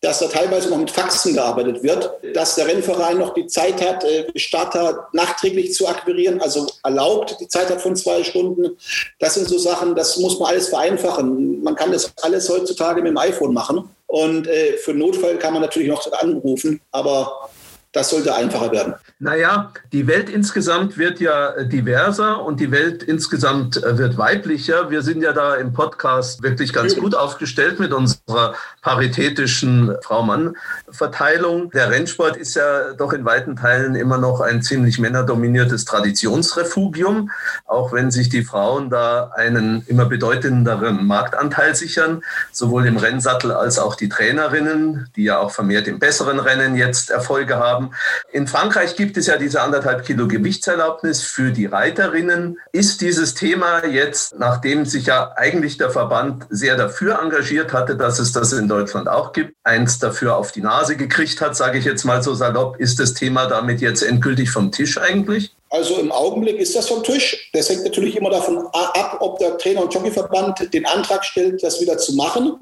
[0.00, 4.02] dass da teilweise noch mit Faxen gearbeitet wird, dass der Rennverein noch die Zeit hat,
[4.04, 8.76] äh, Starter nachträglich zu akquirieren, also erlaubt die Zeit hat von zwei Stunden.
[9.18, 11.62] Das sind so Sachen, das muss man alles vereinfachen.
[11.62, 13.90] Man kann das alles heutzutage mit dem iPhone machen.
[14.06, 17.50] Und äh, für Notfall kann man natürlich noch anrufen, aber
[17.92, 18.94] das sollte einfacher werden.
[19.18, 24.90] Naja, die Welt insgesamt wird ja diverser und die Welt insgesamt wird weiblicher.
[24.90, 31.70] Wir sind ja da im Podcast wirklich ganz gut aufgestellt mit unserer paritätischen Frau-Mann-Verteilung.
[31.72, 37.30] Der Rennsport ist ja doch in weiten Teilen immer noch ein ziemlich männerdominiertes Traditionsrefugium,
[37.66, 42.22] auch wenn sich die Frauen da einen immer bedeutenderen Marktanteil sichern,
[42.52, 47.10] sowohl im Rennsattel als auch die Trainerinnen, die ja auch vermehrt im besseren Rennen jetzt
[47.10, 47.90] Erfolge haben haben.
[48.32, 52.58] In Frankreich gibt es ja diese anderthalb Kilo Gewichtserlaubnis für die Reiterinnen.
[52.72, 58.18] Ist dieses Thema jetzt, nachdem sich ja eigentlich der Verband sehr dafür engagiert hatte, dass
[58.18, 61.84] es das in Deutschland auch gibt, eins dafür auf die Nase gekriegt hat, sage ich
[61.84, 65.54] jetzt mal so salopp, ist das Thema damit jetzt endgültig vom Tisch eigentlich?
[65.72, 67.48] Also im Augenblick ist das vom Tisch.
[67.52, 71.80] Das hängt natürlich immer davon ab, ob der Trainer- und Jockeyverband den Antrag stellt, das
[71.80, 72.56] wieder zu machen.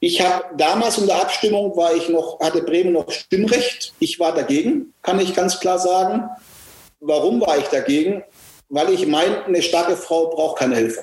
[0.00, 3.94] Ich habe damals in der Abstimmung war ich noch, hatte Bremen noch Stimmrecht.
[3.98, 6.28] Ich war dagegen, kann ich ganz klar sagen.
[7.00, 8.22] Warum war ich dagegen?
[8.68, 11.02] Weil ich meine, eine starke Frau braucht keine Hilfe.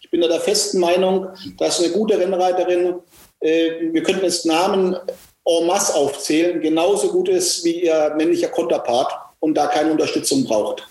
[0.00, 1.28] Ich bin da der festen Meinung,
[1.58, 2.94] dass eine gute Rennreiterin,
[3.40, 4.96] äh, wir könnten jetzt Namen
[5.44, 10.86] en masse aufzählen, genauso gut ist wie ihr männlicher Konterpart und da keine Unterstützung braucht.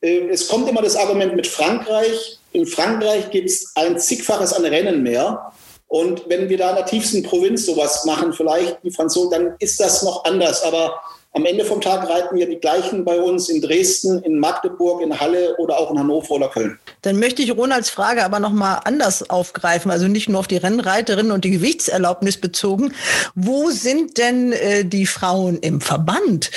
[0.00, 2.38] Äh, es kommt immer das Argument mit Frankreich.
[2.52, 5.52] In Frankreich gibt es ein zigfaches an Rennen mehr.
[5.94, 9.78] Und wenn wir da in der tiefsten Provinz sowas machen, vielleicht die Franzosen, dann ist
[9.78, 10.64] das noch anders.
[10.64, 11.00] Aber
[11.34, 15.18] am Ende vom Tag reiten wir die gleichen bei uns in Dresden, in Magdeburg, in
[15.18, 16.78] Halle oder auch in Hannover oder Köln.
[17.02, 20.58] Dann möchte ich Ronalds Frage aber noch mal anders aufgreifen, also nicht nur auf die
[20.58, 22.94] Rennreiterinnen und die Gewichtserlaubnis bezogen.
[23.34, 26.52] Wo sind denn äh, die Frauen im Verband?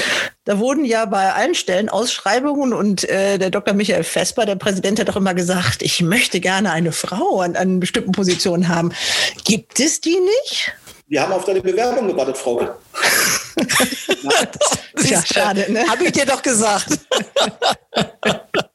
[0.46, 3.74] Da wurden ja bei allen Stellen Ausschreibungen und äh, der Dr.
[3.74, 7.80] Michael Vesper, der Präsident, hat auch immer gesagt, ich möchte gerne eine Frau an, an
[7.80, 8.94] bestimmten Positionen haben.
[9.44, 10.74] Gibt es die nicht?
[11.10, 12.60] Wir haben auf deine Bewerbung gewartet, Frau.
[15.06, 15.88] ja, schade, ne?
[15.88, 17.00] Habe ich dir doch gesagt.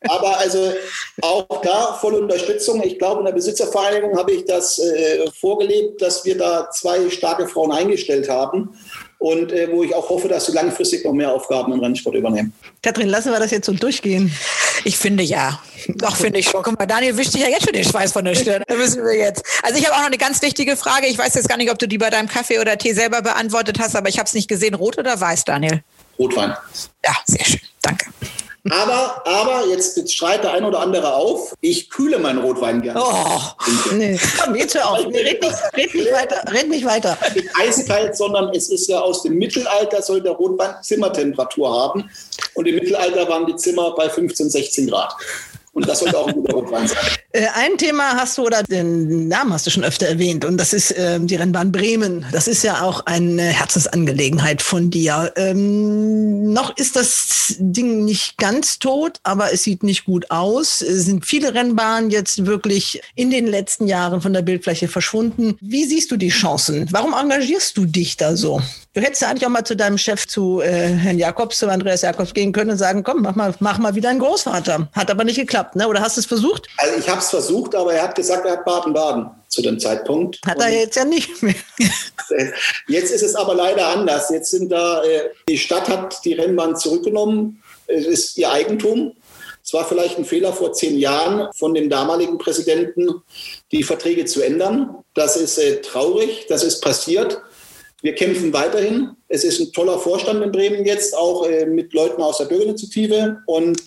[0.09, 0.72] Aber also
[1.20, 2.83] auch da volle Unterstützung.
[2.83, 7.47] Ich glaube, in der Besitzervereinigung habe ich das äh, vorgelebt, dass wir da zwei starke
[7.47, 8.74] Frauen eingestellt haben
[9.23, 12.53] und äh, wo ich auch hoffe, dass sie langfristig noch mehr Aufgaben im Rennsport übernehmen.
[12.83, 14.33] Katrin, lassen wir das jetzt so durchgehen.
[14.85, 15.61] Ich finde ja.
[15.87, 16.62] Doch, finde ich schon.
[16.64, 18.64] Guck mal, Daniel wischt sich ja jetzt schon den Schweiß von der Stirn.
[18.66, 19.45] Da müssen wir jetzt.
[19.62, 21.07] Also ich habe auch noch eine ganz wichtige Frage.
[21.07, 23.79] Ich weiß jetzt gar nicht, ob du die bei deinem Kaffee oder Tee selber beantwortet
[23.79, 24.75] hast, aber ich habe es nicht gesehen.
[24.75, 25.85] Rot oder weiß, Daniel?
[26.18, 26.57] Rotwein.
[27.05, 27.61] Ja, sehr schön.
[27.81, 28.07] Danke.
[28.71, 31.53] Aber, aber jetzt, jetzt schreit der ein oder andere auf.
[31.61, 33.03] Ich kühle meinen Rotwein gerne.
[33.03, 33.41] Oh,
[33.95, 34.19] nee.
[34.41, 35.05] Komm, jetzt hör auf.
[35.07, 36.53] Red nicht, red nicht weiter.
[36.53, 37.19] Red nicht weiter.
[37.35, 42.09] Nicht eiskalt, sondern es ist ja aus dem Mittelalter, soll der Rotwein Zimmertemperatur haben.
[42.55, 45.13] Und im Mittelalter waren die Zimmer bei 15, 16 Grad.
[45.73, 46.99] Und das sollte auch ein guter Rotwein sein.
[47.35, 50.75] Äh, ein Thema hast du oder den Namen hast du schon öfter erwähnt und das
[50.75, 52.27] ist äh, die Rennbahn Bremen.
[52.31, 55.33] Das ist ja auch eine Herzensangelegenheit von dir.
[55.37, 60.83] Ähm, noch ist das Ding nicht ganz tot, aber es sieht nicht gut aus.
[60.83, 65.57] Es sind viele Rennbahnen jetzt wirklich in den letzten Jahren von der Bildfläche verschwunden.
[65.62, 66.89] Wie siehst du die Chancen?
[66.91, 68.61] Warum engagierst du dich da so?
[68.95, 72.03] Du hättest ja eigentlich auch mal zu deinem Chef, zu äh, Herrn Jakobs, zu Andreas
[72.03, 74.89] Jakobs gehen können und sagen, komm, mach mal, mach mal wieder einen Großvater.
[74.93, 75.89] Hat aber nicht geklappt, ne?
[75.89, 76.69] Oder hast du es versucht?
[76.77, 80.41] Also ich habe es versucht, aber er hat gesagt, er hat Baden-Baden zu dem Zeitpunkt.
[80.47, 81.55] Hat er jetzt ja nicht mehr.
[82.89, 84.31] jetzt ist es aber leider anders.
[84.31, 87.63] Jetzt sind da, äh, die Stadt hat die Rennbahn zurückgenommen.
[87.87, 89.15] Es ist ihr Eigentum.
[89.65, 93.23] Es war vielleicht ein Fehler vor zehn Jahren von dem damaligen Präsidenten,
[93.71, 94.97] die Verträge zu ändern.
[95.15, 97.41] Das ist äh, traurig, das ist passiert.
[98.03, 99.11] Wir kämpfen weiterhin.
[99.28, 103.38] Es ist ein toller Vorstand in Bremen jetzt, auch äh, mit Leuten aus der Bürgerinitiative.
[103.46, 103.80] Und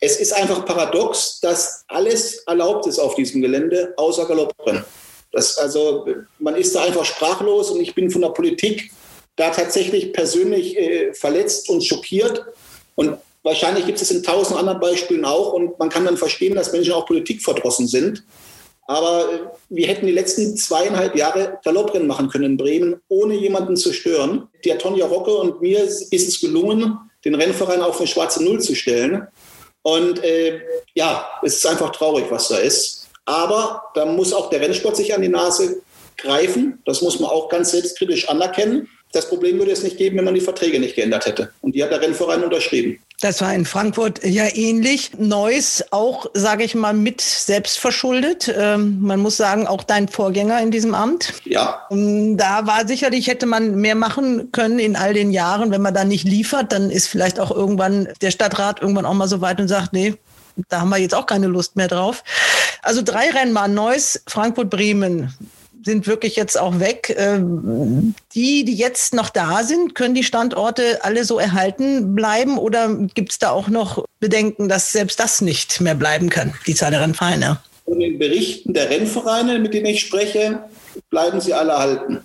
[0.00, 4.84] es ist einfach paradox, dass alles erlaubt ist auf diesem Gelände, außer Galopprennen.
[5.32, 6.06] Das, also,
[6.38, 8.90] man ist da einfach sprachlos und ich bin von der Politik
[9.36, 12.44] da tatsächlich persönlich äh, verletzt und schockiert.
[12.94, 15.52] Und wahrscheinlich gibt es in tausend anderen Beispielen auch.
[15.52, 18.24] Und man kann dann verstehen, dass Menschen auch politikverdrossen sind.
[18.86, 23.76] Aber äh, wir hätten die letzten zweieinhalb Jahre Galopprennen machen können in Bremen, ohne jemanden
[23.76, 24.48] zu stören.
[24.64, 28.74] Der Tonja Rocke und mir ist es gelungen, den Rennverein auf eine schwarze Null zu
[28.74, 29.26] stellen.
[29.82, 30.60] Und äh,
[30.94, 33.08] ja, es ist einfach traurig, was da ist.
[33.24, 35.82] Aber da muss auch der Rennsport sich an die Nase
[36.16, 36.80] greifen.
[36.84, 38.88] Das muss man auch ganz selbstkritisch anerkennen.
[39.12, 41.52] Das Problem würde es nicht geben, wenn man die Verträge nicht geändert hätte.
[41.60, 42.98] Und die hat der Rennverein unterschrieben.
[43.22, 45.12] Das war in Frankfurt ja ähnlich.
[45.16, 48.52] Neuss auch, sage ich mal, mit selbst verschuldet.
[48.52, 51.32] Ähm, man muss sagen, auch dein Vorgänger in diesem Amt.
[51.44, 51.86] Ja.
[51.92, 55.70] Ähm, da war sicherlich, hätte man mehr machen können in all den Jahren.
[55.70, 59.28] Wenn man da nicht liefert, dann ist vielleicht auch irgendwann der Stadtrat irgendwann auch mal
[59.28, 60.14] so weit und sagt, nee,
[60.68, 62.24] da haben wir jetzt auch keine Lust mehr drauf.
[62.82, 65.32] Also drei Rennbahnen, Neuss, Frankfurt, Bremen
[65.84, 67.14] sind wirklich jetzt auch weg.
[67.16, 72.94] Ähm, die, die jetzt noch da sind, können die Standorte alle so erhalten bleiben oder
[73.14, 76.90] gibt es da auch noch Bedenken, dass selbst das nicht mehr bleiben kann, die Zahl
[76.90, 77.60] der Rennvereine?
[77.84, 80.60] Von den Berichten der Rennvereine, mit denen ich spreche,
[81.10, 82.20] bleiben sie alle erhalten.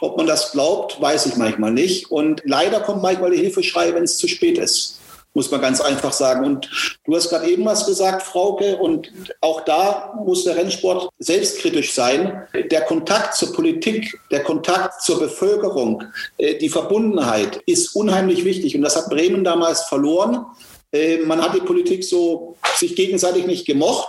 [0.00, 2.10] Ob man das glaubt, weiß ich manchmal nicht.
[2.10, 4.98] Und leider kommt manchmal die Hilfeschrei, wenn es zu spät ist
[5.34, 6.44] muss man ganz einfach sagen.
[6.44, 6.68] Und
[7.04, 12.46] du hast gerade eben was gesagt, Frauke, und auch da muss der Rennsport selbstkritisch sein.
[12.70, 16.04] Der Kontakt zur Politik, der Kontakt zur Bevölkerung,
[16.38, 18.74] äh, die Verbundenheit ist unheimlich wichtig.
[18.76, 20.46] Und das hat Bremen damals verloren.
[20.92, 24.08] Äh, man hat die Politik so sich gegenseitig nicht gemocht.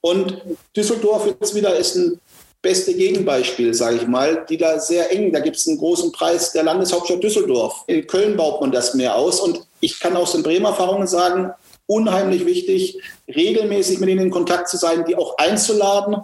[0.00, 0.42] Und
[0.76, 2.20] Düsseldorf jetzt wieder ist ein
[2.60, 6.52] beste Gegenbeispiel, sage ich mal, die da sehr eng, da gibt es einen großen Preis
[6.52, 7.84] der Landeshauptstadt Düsseldorf.
[7.86, 11.52] In Köln baut man das mehr aus und ich kann aus den Bremer Erfahrungen sagen,
[11.86, 16.16] unheimlich wichtig, regelmäßig mit ihnen in Kontakt zu sein, die auch einzuladen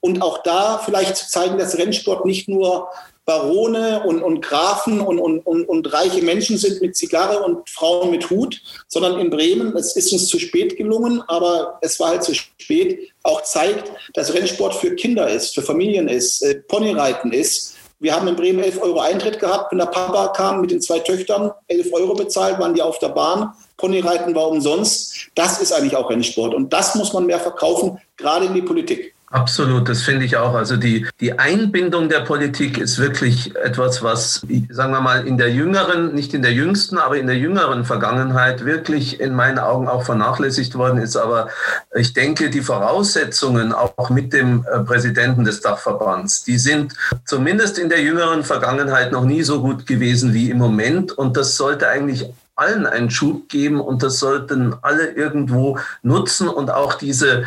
[0.00, 2.88] und auch da vielleicht zu zeigen, dass Rennsport nicht nur
[3.24, 8.10] Barone und, und Grafen und, und, und, und reiche Menschen sind mit Zigarre und Frauen
[8.10, 12.22] mit Hut, sondern in Bremen, es ist uns zu spät gelungen, aber es war halt
[12.22, 17.73] zu spät, auch zeigt, dass Rennsport für Kinder ist, für Familien ist, äh, Ponyreiten ist.
[18.04, 19.72] Wir haben in Bremen 11 Euro Eintritt gehabt.
[19.72, 23.08] Wenn der Papa kam mit den zwei Töchtern, 11 Euro bezahlt, waren die auf der
[23.08, 23.54] Bahn.
[23.78, 25.30] Ponyreiten war umsonst.
[25.34, 26.52] Das ist eigentlich auch Rennsport.
[26.52, 29.14] Und das muss man mehr verkaufen, gerade in die Politik.
[29.34, 30.54] Absolut, das finde ich auch.
[30.54, 35.50] Also die, die Einbindung der Politik ist wirklich etwas, was, sagen wir mal, in der
[35.50, 40.04] jüngeren, nicht in der jüngsten, aber in der jüngeren Vergangenheit wirklich in meinen Augen auch
[40.04, 41.16] vernachlässigt worden ist.
[41.16, 41.48] Aber
[41.96, 47.88] ich denke, die Voraussetzungen auch mit dem äh, Präsidenten des Dachverbands, die sind zumindest in
[47.88, 51.10] der jüngeren Vergangenheit noch nie so gut gewesen wie im Moment.
[51.10, 56.70] Und das sollte eigentlich allen einen Schub geben und das sollten alle irgendwo nutzen und
[56.70, 57.46] auch diese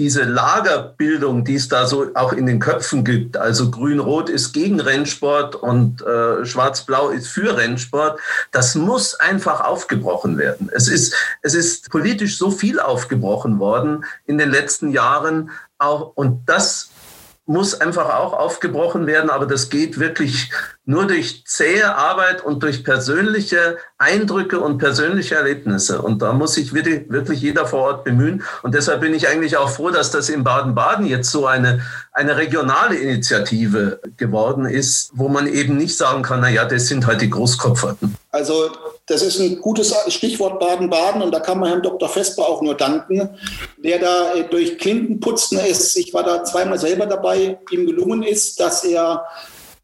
[0.00, 4.80] diese Lagerbildung, die es da so auch in den Köpfen gibt, also Grün-Rot ist gegen
[4.80, 8.18] Rennsport und äh, Schwarz-Blau ist für Rennsport,
[8.50, 10.70] das muss einfach aufgebrochen werden.
[10.72, 16.48] Es ist, es ist politisch so viel aufgebrochen worden in den letzten Jahren, auch, und
[16.48, 16.88] das
[17.44, 20.50] muss einfach auch aufgebrochen werden, aber das geht wirklich
[20.90, 26.02] nur durch zähe Arbeit und durch persönliche Eindrücke und persönliche Erlebnisse.
[26.02, 28.42] Und da muss sich wirklich jeder vor Ort bemühen.
[28.64, 31.80] Und deshalb bin ich eigentlich auch froh, dass das in Baden-Baden jetzt so eine,
[32.12, 37.06] eine regionale Initiative geworden ist, wo man eben nicht sagen kann, na ja, das sind
[37.06, 38.16] halt die Großkopferten.
[38.32, 38.70] Also
[39.06, 42.08] das ist ein gutes Stichwort Baden-Baden und da kann man Herrn Dr.
[42.08, 43.30] Vesper auch nur danken,
[43.78, 45.96] der da äh, durch Klinkenputzen ist.
[45.96, 49.24] Ich war da zweimal selber dabei, ihm gelungen ist, dass er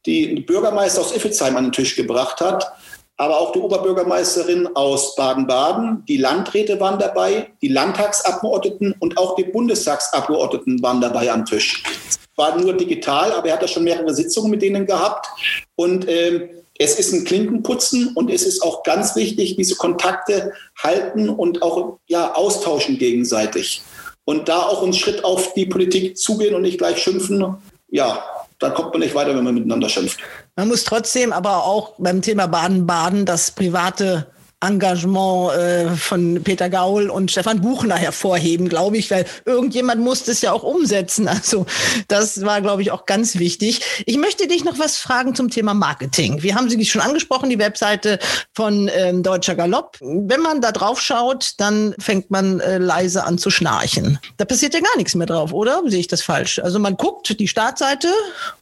[0.06, 2.72] die Bürgermeister aus Iffelsheim an den Tisch gebracht hat,
[3.18, 9.44] aber auch die Oberbürgermeisterin aus Baden-Baden, die Landräte waren dabei, die Landtagsabgeordneten und auch die
[9.44, 11.82] Bundestagsabgeordneten waren dabei am Tisch.
[12.36, 15.28] War nur digital, aber er hat da schon mehrere Sitzungen mit denen gehabt
[15.76, 20.52] und ähm, es ist ein Klinkenputzen und es ist auch ganz wichtig, diese Kontakte
[20.82, 23.82] halten und auch ja, austauschen gegenseitig.
[24.24, 27.56] Und da auch einen Schritt auf die Politik zugehen und nicht gleich schimpfen.
[27.88, 28.22] Ja,
[28.58, 30.20] da kommt man nicht weiter, wenn man miteinander schimpft.
[30.56, 34.26] Man muss trotzdem aber auch beim Thema Baden-Baden das private
[34.60, 40.40] Engagement äh, von Peter Gaul und Stefan Buchner hervorheben, glaube ich, weil irgendjemand muss das
[40.40, 41.28] ja auch umsetzen.
[41.46, 41.66] Also
[42.08, 43.80] das war, glaube ich, auch ganz wichtig.
[44.06, 46.42] Ich möchte dich noch was fragen zum Thema Marketing.
[46.42, 48.18] Wir haben sie schon angesprochen, die Webseite
[48.54, 49.98] von ähm, Deutscher Galopp.
[50.00, 54.18] Wenn man da drauf schaut, dann fängt man äh, leise an zu schnarchen.
[54.38, 55.82] Da passiert ja gar nichts mehr drauf, oder?
[55.86, 56.58] Sehe ich das falsch?
[56.58, 58.08] Also man guckt die Startseite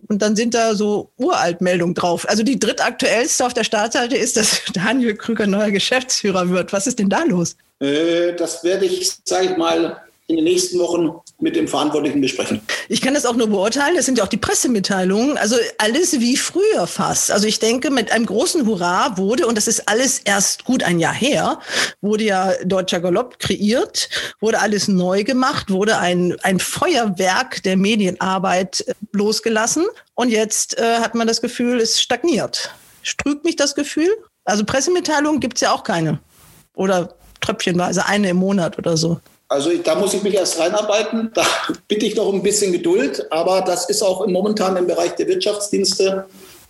[0.09, 2.29] und dann sind da so Uraltmeldungen drauf.
[2.29, 6.73] Also die drittaktuellste auf der Startseite ist, dass Daniel Krüger neuer Geschäftsführer wird.
[6.73, 7.57] Was ist denn da los?
[7.81, 12.63] Äh, das werde ich, sage ich mal, in den nächsten Wochen mit dem Verantwortlichen besprechen.
[12.89, 13.95] Ich kann das auch nur beurteilen.
[13.95, 15.37] Das sind ja auch die Pressemitteilungen.
[15.37, 17.31] Also alles wie früher fast.
[17.31, 20.99] Also ich denke, mit einem großen Hurra wurde, und das ist alles erst gut ein
[20.99, 21.61] Jahr her,
[22.01, 24.09] wurde ja Deutscher Galopp kreiert,
[24.41, 29.85] wurde alles neu gemacht, wurde ein, ein Feuerwerk der Medienarbeit losgelassen.
[30.15, 32.71] Und jetzt äh, hat man das Gefühl, es stagniert.
[33.03, 34.09] Strügt mich das Gefühl?
[34.45, 36.21] Also Pressemitteilungen gibt es ja auch keine.
[36.75, 39.21] Oder tröpfchenweise eine im Monat oder so.
[39.49, 41.31] Also da muss ich mich erst reinarbeiten.
[41.35, 41.45] Da
[41.89, 43.27] bitte ich noch ein bisschen Geduld.
[43.31, 46.27] Aber das ist auch momentan im Bereich der Wirtschaftsdienste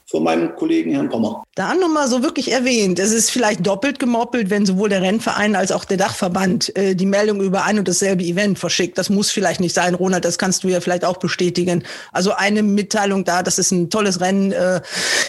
[0.06, 1.44] von meinem Kollegen Herrn Pommer.
[1.54, 5.72] Da nochmal so wirklich erwähnt, es ist vielleicht doppelt gemoppelt, wenn sowohl der Rennverein als
[5.72, 8.98] auch der Dachverband äh, die Meldung über ein und dasselbe Event verschickt.
[8.98, 11.84] Das muss vielleicht nicht sein, Ronald, das kannst du ja vielleicht auch bestätigen.
[12.12, 14.82] Also eine Mitteilung da, dass es ein tolles Rennen äh,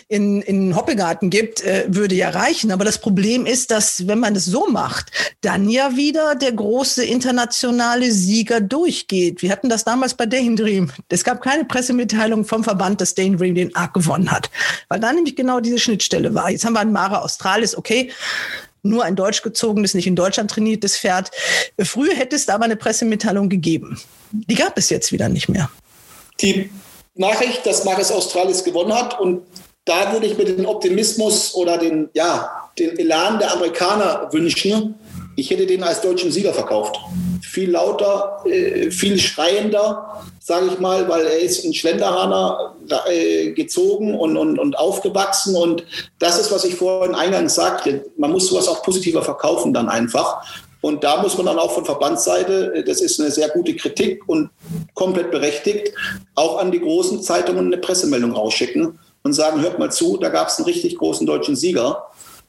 [0.10, 2.72] in, in Hoppegarten gibt, äh, würde ja reichen.
[2.72, 5.12] Aber das Problem ist, dass wenn man es so macht,
[5.42, 9.42] dann ja wieder der große internationale Sieger durchgeht.
[9.42, 10.92] Wir hatten das damals bei Dane Dream.
[11.08, 14.50] Es gab keine Pressemitteilung vom Verband, dass Dane Dream den Arc gewonnen hat
[14.90, 16.50] weil da nämlich genau diese Schnittstelle war.
[16.50, 18.12] Jetzt haben wir ein Mara Australis, okay,
[18.84, 21.32] nur ein deutsch gezogenes, nicht in Deutschland trainiertes Pferd.
[21.82, 24.00] Früher hätte es da aber eine Pressemitteilung gegeben.
[24.32, 25.70] Die gab es jetzt wieder nicht mehr.
[26.42, 26.70] Die
[27.16, 29.42] Nachricht, dass Maris Australis gewonnen hat und
[29.86, 34.96] da würde ich mir den Optimismus oder den, ja, den Elan der Amerikaner wünschen.
[35.36, 36.98] Ich hätte den als deutschen Sieger verkauft.
[37.42, 42.76] Viel lauter, äh, viel schreiender, sage ich mal, weil er ist in Schlenderhahner
[43.08, 45.56] äh, gezogen und, und, und aufgewachsen.
[45.56, 45.84] Und
[46.20, 48.06] das ist, was ich vorhin eingangs sagte.
[48.16, 50.46] Man muss sowas auch positiver verkaufen dann einfach.
[50.82, 54.22] Und da muss man dann auch von Verbandsseite, äh, das ist eine sehr gute Kritik
[54.28, 54.52] und
[54.94, 55.92] komplett berechtigt,
[56.36, 60.50] auch an die großen Zeitungen eine Pressemeldung rausschicken und sagen, hört mal zu, da gab
[60.50, 62.04] es einen richtig großen deutschen Sieger.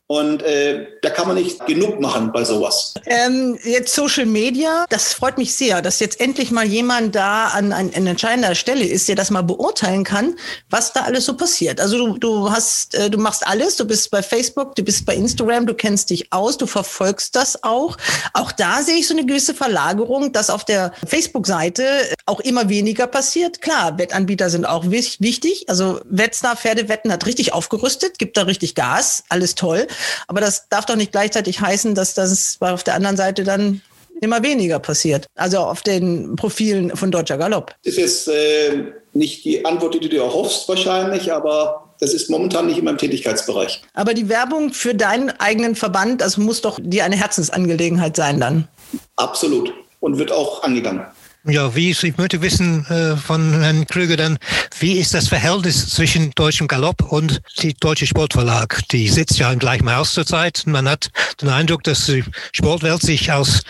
[0.08, 2.94] Und äh, da kann man nicht genug machen bei sowas.
[3.06, 7.72] Ähm, jetzt Social Media, das freut mich sehr, dass jetzt endlich mal jemand da an,
[7.72, 10.36] an, an entscheidender Stelle ist, der das mal beurteilen kann,
[10.70, 11.80] was da alles so passiert.
[11.80, 15.16] Also du, du hast, äh, du machst alles, du bist bei Facebook, du bist bei
[15.16, 17.96] Instagram, du kennst dich aus, du verfolgst das auch.
[18.32, 21.84] Auch da sehe ich so eine gewisse Verlagerung, dass auf der Facebook-Seite
[22.26, 23.60] auch immer weniger passiert.
[23.60, 25.68] Klar, Wettanbieter sind auch wichtig.
[25.68, 29.88] Also Wettstar Pferdewetten hat richtig aufgerüstet, gibt da richtig Gas, alles toll.
[30.26, 33.82] Aber das darf doch nicht gleichzeitig heißen, dass das auf der anderen Seite dann
[34.20, 35.26] immer weniger passiert.
[35.34, 37.74] Also auf den Profilen von Deutscher Galopp.
[37.84, 42.66] Das ist äh, nicht die Antwort, die du dir erhoffst wahrscheinlich, aber das ist momentan
[42.66, 43.82] nicht in meinem Tätigkeitsbereich.
[43.94, 48.68] Aber die Werbung für deinen eigenen Verband, das muss doch dir eine Herzensangelegenheit sein dann.
[49.16, 49.72] Absolut.
[50.00, 51.06] Und wird auch angegangen.
[51.48, 54.36] Ja, wie ist, ich möchte wissen äh, von Herrn Krüger dann,
[54.80, 58.80] wie ist das Verhältnis zwischen Deutschem Galopp und die Deutsche Sportverlag?
[58.90, 60.64] Die sitzt ja im gleichen Haus zurzeit.
[60.66, 61.08] Man hat
[61.40, 63.62] den Eindruck, dass die Sportwelt sich als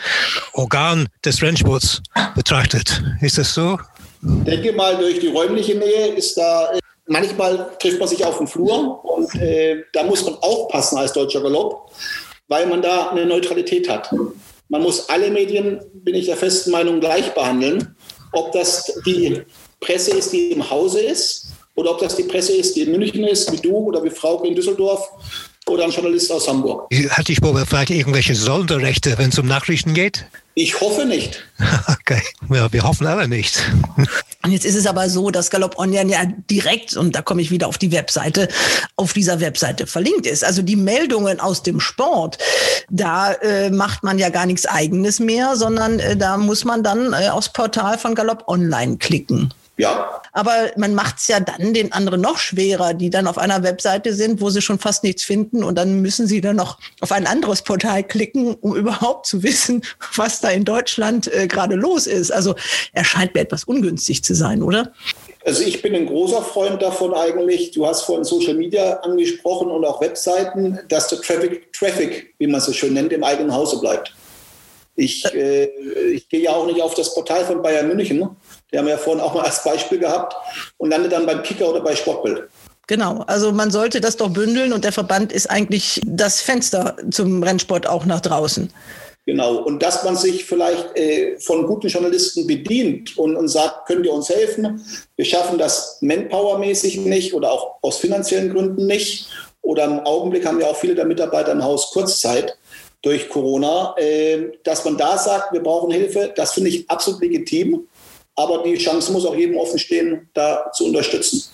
[0.55, 2.01] Organ des Rennsports
[2.35, 3.03] betrachtet.
[3.21, 3.79] Ist das so?
[4.23, 8.39] Ich denke mal, durch die räumliche Nähe ist da, äh, manchmal trifft man sich auf
[8.39, 11.93] dem Flur und äh, da muss man aufpassen als Deutscher Galopp,
[12.49, 14.11] weil man da eine Neutralität hat.
[14.69, 17.97] Man muss alle Medien, bin ich der festen Meinung, gleich behandeln.
[18.33, 19.43] Ob das die
[19.81, 21.47] Presse ist, die im Hause ist,
[21.77, 24.49] oder ob das die Presse ist, die in München ist, wie du oder wie Frauke
[24.49, 25.09] in Düsseldorf
[25.69, 26.89] oder ein Journalist aus Hamburg.
[27.11, 30.27] Hat die Spur vielleicht irgendwelche Sonderrechte, wenn es um Nachrichten geht?
[30.55, 31.45] Ich hoffe nicht.
[31.89, 33.61] Okay, ja, wir hoffen alle nicht.
[34.45, 37.51] Und jetzt ist es aber so, dass Galopp Online ja direkt, und da komme ich
[37.51, 38.47] wieder auf die Webseite,
[38.95, 40.45] auf dieser Webseite verlinkt ist.
[40.45, 42.39] Also die Meldungen aus dem Sport,
[42.89, 47.13] da äh, macht man ja gar nichts Eigenes mehr, sondern äh, da muss man dann
[47.13, 49.53] äh, aufs Portal von Galopp Online klicken.
[49.79, 50.23] Ja.
[50.33, 54.15] Aber man macht es ja dann den anderen noch schwerer, die dann auf einer Webseite
[54.15, 57.27] sind, wo sie schon fast nichts finden und dann müssen sie dann noch auf ein
[57.27, 59.83] anderes Portal klicken, um überhaupt zu wissen,
[60.15, 62.33] was da in Deutschland äh, gerade los ist.
[62.33, 62.55] Also
[62.93, 64.93] erscheint mir etwas ungünstig zu sein, oder?
[65.45, 69.85] Also ich bin ein großer Freund davon eigentlich, du hast vorhin Social Media angesprochen und
[69.85, 73.79] auch Webseiten, dass der Traffic, Traffic wie man es so schön nennt, im eigenen Hause
[73.79, 74.15] bleibt.
[74.97, 75.67] Ich, äh,
[76.13, 78.31] ich gehe ja auch nicht auf das Portal von Bayern München.
[78.77, 80.37] Die haben wir ja vorhin auch mal als Beispiel gehabt
[80.77, 82.43] und lande dann beim Kicker oder bei Sportbild.
[82.87, 87.43] Genau, also man sollte das doch bündeln und der Verband ist eigentlich das Fenster zum
[87.43, 88.71] Rennsport auch nach draußen.
[89.25, 94.05] Genau, und dass man sich vielleicht äh, von guten Journalisten bedient und, und sagt, könnt
[94.05, 94.85] ihr uns helfen?
[95.17, 99.27] Wir schaffen das manpowermäßig nicht oder auch aus finanziellen Gründen nicht.
[99.63, 102.59] Oder im Augenblick haben ja auch viele der Mitarbeiter im Haus Kurzzeit
[103.01, 103.95] durch Corona.
[103.97, 107.89] Äh, dass man da sagt, wir brauchen Hilfe, das finde ich absolut legitim.
[108.37, 111.45] Aber die Chance muss auch jedem offen stehen, da zu unterstützen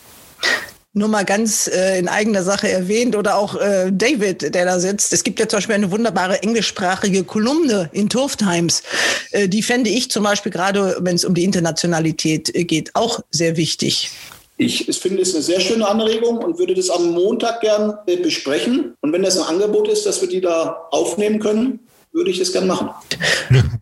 [0.95, 5.13] nur mal ganz äh, in eigener Sache erwähnt oder auch äh, David, der da sitzt.
[5.13, 8.83] Es gibt ja zum Beispiel eine wunderbare englischsprachige Kolumne in Turf Times.
[9.31, 13.21] Äh, die fände ich zum Beispiel gerade, wenn es um die Internationalität äh, geht, auch
[13.31, 14.11] sehr wichtig.
[14.59, 18.95] Ich finde es eine sehr schöne Anregung und würde das am Montag gern äh, besprechen.
[19.01, 21.81] Und wenn das ein Angebot ist, dass wir die da aufnehmen können,
[22.13, 22.91] würde ich das gern machen.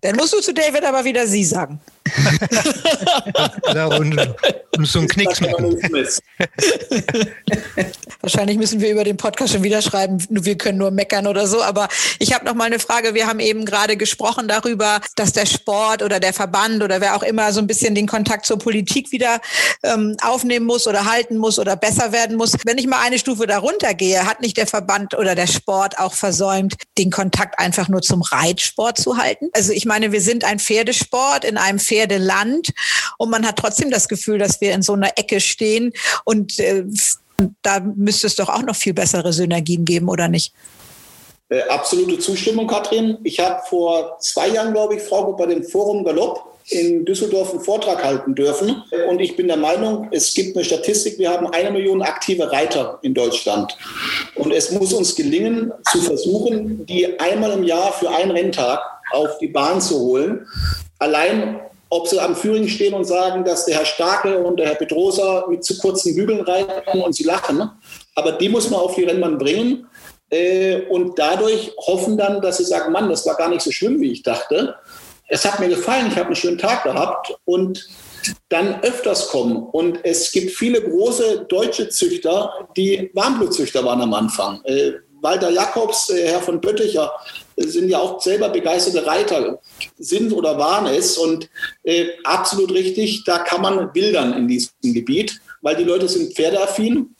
[0.00, 1.80] Dann musst du zu David aber wieder Sie sagen.
[3.74, 4.18] ja, und,
[4.76, 5.76] und so ein Knicks machen.
[8.20, 11.62] Wahrscheinlich müssen wir über den Podcast schon wieder schreiben, wir können nur meckern oder so.
[11.62, 11.88] Aber
[12.18, 13.14] ich habe noch mal eine Frage.
[13.14, 17.22] Wir haben eben gerade gesprochen darüber, dass der Sport oder der Verband oder wer auch
[17.22, 19.40] immer so ein bisschen den Kontakt zur Politik wieder
[19.82, 22.56] ähm, aufnehmen muss oder halten muss oder besser werden muss.
[22.64, 26.14] Wenn ich mal eine Stufe darunter gehe, hat nicht der Verband oder der Sport auch
[26.14, 29.48] versäumt, den Kontakt einfach nur zum Reitsport zu halten?
[29.52, 32.70] Also ich meine, wir sind ein Pferdesport in einem Pferdeland
[33.18, 35.92] und man hat trotzdem das Gefühl, dass wir in so einer Ecke stehen
[36.24, 36.84] und äh,
[37.62, 40.52] da müsste es doch auch noch viel bessere Synergien geben, oder nicht?
[41.48, 43.18] Äh, absolute Zustimmung, Katrin.
[43.24, 47.60] Ich habe vor zwei Jahren, glaube ich, Frau bei dem Forum Galopp in Düsseldorf einen
[47.60, 48.82] Vortrag halten dürfen.
[49.08, 52.98] Und ich bin der Meinung, es gibt eine Statistik, wir haben eine Million aktive Reiter
[53.02, 53.76] in Deutschland.
[54.36, 58.80] Und es muss uns gelingen, zu versuchen, die einmal im Jahr für einen Renntag
[59.10, 60.46] auf die Bahn zu holen.
[61.00, 61.60] Allein
[61.90, 65.44] ob sie am Führing stehen und sagen, dass der Herr Starke und der Herr Pedrosa
[65.48, 67.68] mit zu kurzen Bügeln reiten und sie lachen.
[68.14, 69.86] Aber die muss man auf die Rennbahn bringen
[70.30, 74.00] äh, und dadurch hoffen dann, dass sie sagen, Mann, das war gar nicht so schlimm,
[74.00, 74.76] wie ich dachte.
[75.28, 77.88] Es hat mir gefallen, ich habe einen schönen Tag gehabt und
[78.48, 79.56] dann öfters kommen.
[79.56, 84.60] Und es gibt viele große deutsche Züchter, die Warmblutzüchter waren am Anfang.
[84.64, 87.12] Äh, Walter Jakobs, äh, Herr von Bötticher,
[87.56, 89.60] sind ja auch selber begeisterte Reiter,
[89.98, 91.18] sind oder waren es.
[91.18, 91.48] Und
[91.84, 97.14] äh, absolut richtig, da kann man bildern in diesem Gebiet, weil die Leute sind pferdeaffin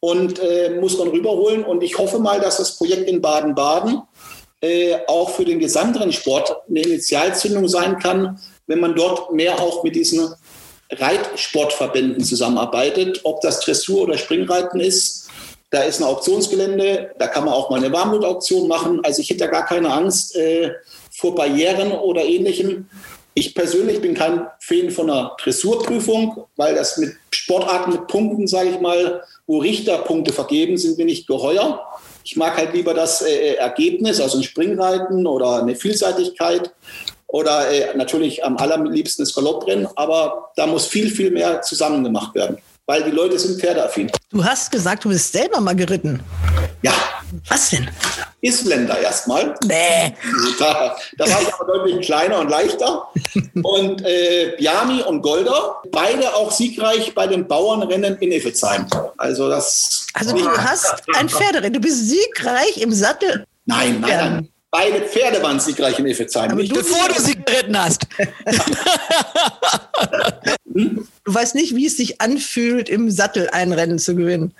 [0.00, 1.64] und äh, muss man rüberholen.
[1.64, 4.02] Und ich hoffe mal, dass das Projekt in Baden-Baden
[4.60, 9.82] äh, auch für den gesamten Sport eine Initialzündung sein kann, wenn man dort mehr auch
[9.84, 10.34] mit diesen
[10.90, 15.23] Reitsportverbänden zusammenarbeitet, ob das Dressur oder Springreiten ist
[15.74, 19.00] da ist ein Auktionsgelände, da kann man auch mal eine Warmblutauktion machen.
[19.02, 20.70] Also ich hätte da gar keine Angst äh,
[21.10, 22.88] vor Barrieren oder ähnlichem.
[23.34, 28.70] Ich persönlich bin kein Fan von einer Dressurprüfung, weil das mit Sportarten mit Punkten, sage
[28.70, 31.84] ich mal, wo Richterpunkte vergeben sind, bin ich geheuer.
[32.22, 36.72] Ich mag halt lieber das äh, Ergebnis, also ein Springreiten oder eine Vielseitigkeit
[37.26, 42.36] oder äh, natürlich am allerliebsten das Galopprennen, aber da muss viel, viel mehr zusammen gemacht
[42.36, 44.10] werden weil die Leute sind pferdeaffin.
[44.30, 46.20] Du hast gesagt, du bist selber mal geritten.
[46.82, 46.92] Ja.
[47.48, 47.88] Was denn?
[48.42, 49.54] Isländer erstmal.
[49.64, 50.14] Nee.
[50.58, 53.08] Da, da, war ich aber deutlich kleiner und leichter.
[53.62, 58.86] Und äh, Biami und Golder, beide auch siegreich bei den Bauernrennen in Effezheim.
[59.16, 60.06] Also das.
[60.12, 63.46] Also du hast ein Pferderennen, du bist siegreich im Sattel.
[63.64, 64.48] Nein, nein, nein.
[64.74, 66.50] Beide Pferde waren siegreich in Effezheim.
[66.50, 68.08] Aber bevor du sie geritten hast.
[70.74, 71.06] hm?
[71.22, 74.52] Du weißt nicht, wie es sich anfühlt, im Sattel ein Rennen zu gewinnen.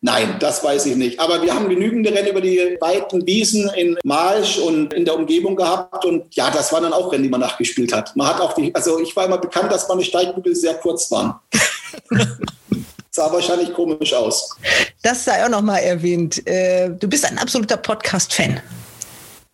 [0.00, 1.20] Nein, das weiß ich nicht.
[1.20, 5.54] Aber wir haben genügende Rennen über die weiten Wiesen in Marsch und in der Umgebung
[5.54, 6.02] gehabt.
[6.06, 8.16] Und ja, das waren dann auch Rennen, die man nachgespielt hat.
[8.16, 11.34] Man hat auch die, also ich war immer bekannt, dass meine Steigbügel sehr kurz waren.
[13.10, 14.56] sah wahrscheinlich komisch aus.
[15.02, 16.46] Das sei auch noch mal erwähnt.
[16.46, 18.62] Äh, du bist ein absoluter Podcast-Fan.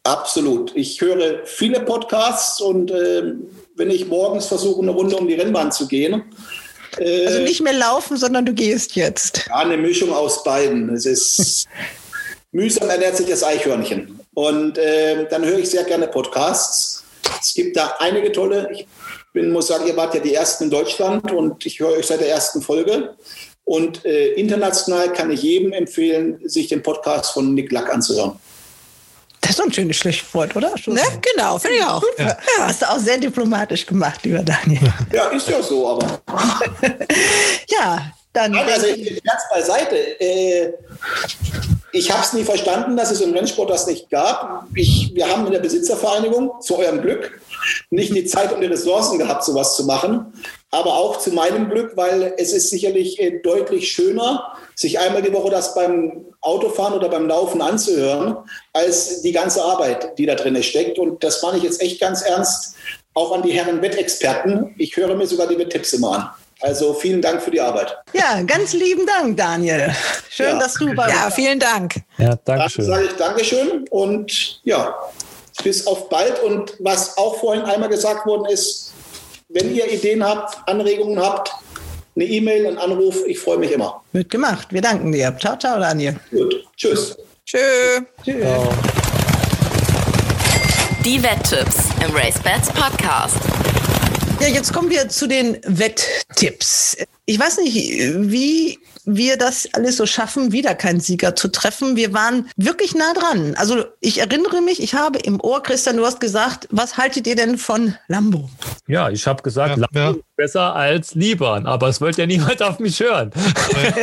[0.05, 0.71] Absolut.
[0.75, 3.33] Ich höre viele Podcasts und äh,
[3.77, 6.25] wenn ich morgens versuche, eine Runde um die Rennbahn zu gehen.
[6.99, 9.47] Äh, also nicht mehr laufen, sondern du gehst jetzt.
[9.49, 10.91] Ja, eine Mischung aus beiden.
[10.91, 11.67] Es ist
[12.53, 14.21] mühsam ernährt sich das Eichhörnchen.
[14.35, 17.03] Und äh, dann höre ich sehr gerne Podcasts.
[17.41, 18.69] Es gibt da einige tolle.
[18.73, 18.87] Ich
[19.33, 22.21] bin, muss sagen, ihr wart ja die ersten in Deutschland und ich höre euch seit
[22.21, 23.15] der ersten Folge.
[23.65, 28.39] Und äh, international kann ich jedem empfehlen, sich den Podcast von Nick Lack anzuhören.
[29.45, 30.73] Das ist doch ein schönes Schlusswort, oder?
[30.87, 31.03] Ne?
[31.35, 32.03] Genau, finde ich auch.
[32.17, 32.25] Ja.
[32.25, 32.37] ja.
[32.61, 34.91] Hast du auch sehr diplomatisch gemacht, lieber Daniel.
[35.13, 36.23] Ja, ist ja so, aber.
[37.69, 38.53] ja, dann.
[38.53, 39.97] Nein, also Scherz beiseite.
[40.19, 40.73] Äh,
[41.93, 44.67] ich habe es nie verstanden, dass es im Rennsport das nicht gab.
[44.75, 47.39] Ich, wir haben in der Besitzervereinigung, zu eurem Glück,
[47.91, 50.33] nicht die Zeit und die Ressourcen gehabt, sowas zu machen.
[50.71, 55.33] aber auch zu meinem Glück, weil es ist sicherlich äh, deutlich schöner, sich einmal die
[55.33, 58.37] Woche das beim Autofahren oder beim Laufen anzuhören,
[58.73, 60.99] als die ganze Arbeit, die da drin steckt.
[60.99, 62.75] Und das fand ich jetzt echt ganz ernst,
[63.15, 64.75] auch an die Herren Wettexperten.
[64.79, 66.29] Ich höre mir sogar die Wetttipps immer an.
[66.61, 67.97] Also vielen Dank für die Arbeit.
[68.13, 69.93] Ja, ganz lieben Dank, Daniel.
[70.31, 70.59] Schön, ja.
[70.59, 71.97] dass du bei uns Ja, vielen Dank.
[72.19, 72.87] Ja, danke schön.
[72.87, 74.95] Dann sage ich Dankeschön und ja,
[75.63, 76.43] bis auf bald.
[76.43, 78.93] Und was auch vorhin einmal gesagt worden ist,
[79.49, 81.53] wenn ihr Ideen habt, Anregungen habt,
[82.17, 84.03] eine E-Mail, einen Anruf, ich freue mich immer.
[84.13, 84.69] Wird gemacht.
[84.71, 85.37] Wir danken dir.
[85.41, 86.17] Ciao, ciao, Daniel.
[86.31, 86.65] Gut.
[86.77, 87.17] Tschüss.
[87.45, 87.59] Tschö.
[88.25, 88.47] Tschüss.
[91.05, 93.39] Die Wetttipps im RaceBets Podcast.
[94.41, 96.97] Ja, jetzt kommen wir zu den Wetttipps.
[97.27, 101.97] Ich weiß nicht, wie wir das alles so schaffen, wieder keinen Sieger zu treffen.
[101.97, 103.55] Wir waren wirklich nah dran.
[103.57, 107.37] Also ich erinnere mich, ich habe im Ohr, Christian, du hast gesagt, was haltet ihr
[107.37, 108.49] denn von Lambo?
[108.87, 110.11] Ja, ich habe gesagt, ja, Lambo ja.
[110.11, 113.31] ist besser als Liban, aber es wollte ja niemand auf mich hören.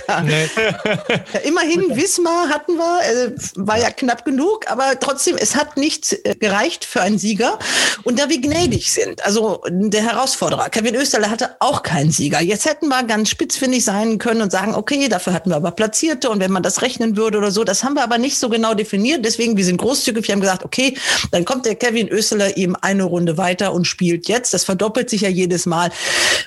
[0.07, 0.23] ja.
[0.23, 6.17] ja, immerhin, Wismar hatten wir, äh, war ja knapp genug, aber trotzdem, es hat nicht
[6.25, 7.59] äh, gereicht für einen Sieger.
[8.03, 12.41] Und da wir gnädig sind, also der Herausforderer, Kevin Österle hatte auch keinen Sieger.
[12.41, 15.71] Jetzt hätten wir ganz spitzfindig sein können und sagen, okay, okay, dafür hatten wir aber
[15.71, 18.49] Platzierte und wenn man das rechnen würde oder so, das haben wir aber nicht so
[18.49, 19.23] genau definiert.
[19.23, 20.97] Deswegen, wir sind großzügig, wir haben gesagt, okay,
[21.31, 24.53] dann kommt der Kevin Össeler eben eine Runde weiter und spielt jetzt.
[24.53, 25.91] Das verdoppelt sich ja jedes Mal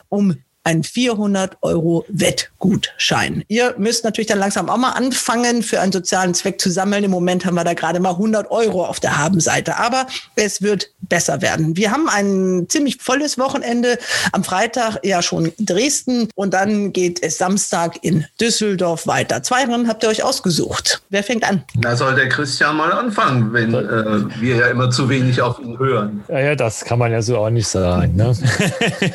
[0.09, 3.45] um ein 400 Euro Wettgutschein.
[3.49, 7.05] Ihr müsst natürlich dann langsam auch mal anfangen, für einen sozialen Zweck zu sammeln.
[7.05, 10.07] Im Moment haben wir da gerade mal 100 Euro auf der Habenseite, aber
[10.37, 11.77] es wird besser werden.
[11.77, 13.99] Wir haben ein ziemlich volles Wochenende.
[14.33, 19.43] Am Freitag ja schon Dresden und dann geht es Samstag in Düsseldorf weiter.
[19.43, 21.03] Zwei Rennen habt ihr euch ausgesucht.
[21.11, 21.63] Wer fängt an?
[21.77, 25.79] Da soll der Christian mal anfangen, wenn äh, wir ja immer zu wenig auf ihn
[25.79, 26.25] hören.
[26.29, 28.17] Ja, ja, das kann man ja so auch nicht sagen.
[28.17, 28.35] Ne?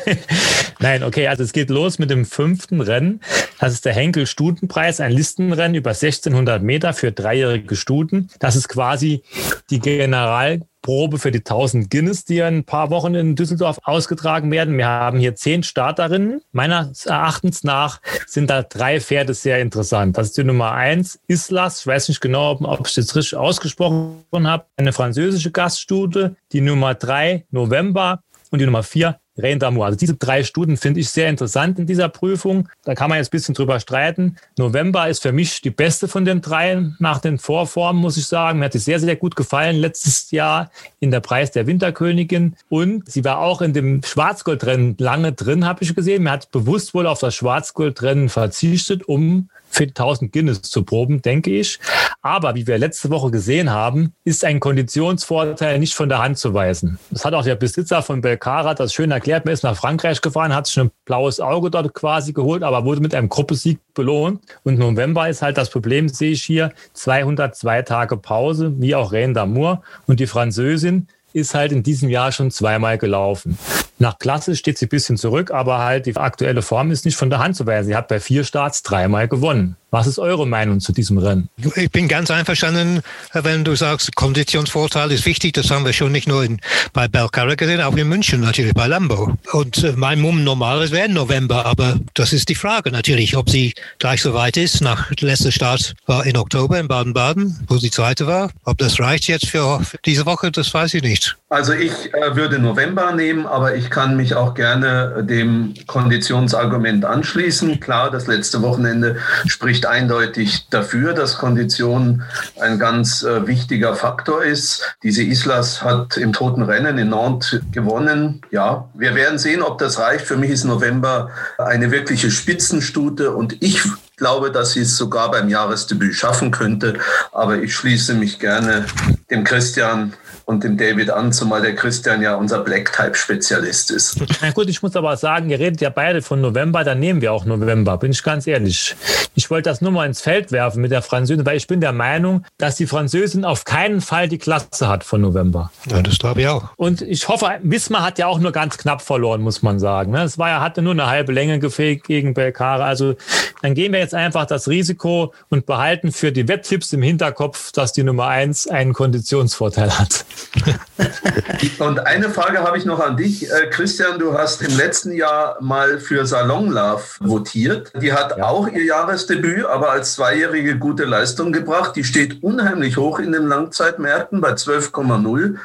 [0.78, 3.20] Nein, okay, also es geht los mit dem fünften Rennen.
[3.58, 8.28] Das ist der Henkel Stutenpreis, ein Listenrennen über 1600 Meter für dreijährige Stuten.
[8.38, 9.22] Das ist quasi
[9.70, 14.76] die Generalprobe für die 1000 Guinness, die in ein paar Wochen in Düsseldorf ausgetragen werden.
[14.76, 16.42] Wir haben hier zehn Starterinnen.
[16.52, 20.16] Meines Erachtens nach sind da drei Pferde sehr interessant.
[20.16, 21.80] Das ist die Nummer eins, Islas.
[21.80, 24.64] Ich weiß nicht genau, ob ich das richtig ausgesprochen habe.
[24.76, 26.36] Eine französische Gaststute.
[26.52, 28.22] Die Nummer drei, November.
[28.52, 29.84] Und die Nummer vier, Rein d'Amour.
[29.84, 32.68] Also diese drei Studien finde ich sehr interessant in dieser Prüfung.
[32.84, 34.36] Da kann man jetzt ein bisschen drüber streiten.
[34.56, 38.58] November ist für mich die beste von den dreien nach den Vorformen, muss ich sagen.
[38.58, 40.70] Mir hat sie sehr, sehr gut gefallen letztes Jahr
[41.00, 42.56] in der Preis der Winterkönigin.
[42.68, 46.24] Und sie war auch in dem Schwarzgoldrennen lange drin, habe ich gesehen.
[46.24, 51.78] Mir hat bewusst wohl auf das Schwarzgoldrennen verzichtet, um 1000 Guinness zu proben, denke ich.
[52.22, 56.52] Aber wie wir letzte Woche gesehen haben, ist ein Konditionsvorteil nicht von der Hand zu
[56.52, 56.98] weisen.
[57.10, 59.44] Das hat auch der Besitzer von Belcara das schön erklärt.
[59.44, 63.00] Man ist nach Frankreich gefahren, hat sich ein blaues Auge dort quasi geholt, aber wurde
[63.00, 64.42] mit einem Gruppesieg belohnt.
[64.64, 69.32] Und November ist halt das Problem, sehe ich hier, 202 Tage Pause, wie auch Reine
[69.34, 69.80] d'Amour.
[70.06, 73.58] Und die Französin ist halt in diesem Jahr schon zweimal gelaufen.
[73.98, 77.30] Nach Klasse steht sie ein bisschen zurück, aber halt die aktuelle Form ist nicht von
[77.30, 77.88] der Hand zu weisen.
[77.88, 79.76] Sie hat bei vier Starts dreimal gewonnen.
[79.90, 81.48] Was ist eure Meinung zu diesem Rennen?
[81.74, 83.00] Ich bin ganz einverstanden,
[83.32, 85.54] wenn du sagst, Konditionsvorteil ist wichtig.
[85.54, 86.60] Das haben wir schon nicht nur in,
[86.92, 89.36] bei Belcarra gesehen, auch in München natürlich bei Lambo.
[89.52, 93.74] Und äh, mein Mumm normales wäre November, aber das ist die Frage natürlich, ob sie
[93.98, 94.80] gleich so weit ist.
[94.80, 98.50] Nach letzter Start war in Oktober in Baden-Baden, wo sie zweite war.
[98.64, 101.36] Ob das reicht jetzt für, für diese Woche, das weiß ich nicht.
[101.48, 107.80] Also ich äh, würde November nehmen, aber ich kann mich auch gerne dem Konditionsargument anschließen.
[107.80, 109.16] Klar, das letzte Wochenende
[109.46, 112.22] spricht spricht eindeutig dafür, dass Kondition
[112.60, 114.82] ein ganz äh, wichtiger Faktor ist.
[115.02, 118.42] Diese Islas hat im toten Rennen in Nantes gewonnen.
[118.50, 120.26] Ja, wir werden sehen, ob das reicht.
[120.26, 123.82] Für mich ist November eine wirkliche Spitzenstute und ich
[124.16, 126.98] glaube, dass sie es sogar beim Jahresdebüt schaffen könnte.
[127.32, 128.84] Aber ich schließe mich gerne
[129.30, 130.12] dem Christian
[130.50, 134.20] und dem David an, zumal der Christian ja unser Black-Type-Spezialist ist.
[134.42, 137.32] Na gut, ich muss aber sagen, ihr redet ja beide von November, dann nehmen wir
[137.32, 138.96] auch November, bin ich ganz ehrlich.
[139.36, 141.92] Ich wollte das nur mal ins Feld werfen mit der Französin, weil ich bin der
[141.92, 145.70] Meinung, dass die Französin auf keinen Fall die Klasse hat von November.
[145.88, 146.70] Ja, das glaube ich auch.
[146.76, 150.12] Und ich hoffe, Wismar hat ja auch nur ganz knapp verloren, muss man sagen.
[150.16, 152.84] Es war ja, hatte nur eine halbe Länge gefehlt gegen Belkara.
[152.84, 153.14] Also
[153.62, 157.92] dann gehen wir jetzt einfach das Risiko und behalten für die Wetttipps im Hinterkopf, dass
[157.92, 160.24] die Nummer eins einen Konditionsvorteil hat.
[161.78, 163.50] Und eine Frage habe ich noch an dich.
[163.50, 167.92] Äh, Christian, du hast im letzten Jahr mal für Salon Love votiert.
[168.00, 168.44] Die hat ja.
[168.44, 171.96] auch ihr Jahresdebüt, aber als Zweijährige gute Leistung gebracht.
[171.96, 175.56] Die steht unheimlich hoch in den Langzeitmärkten bei 12,0.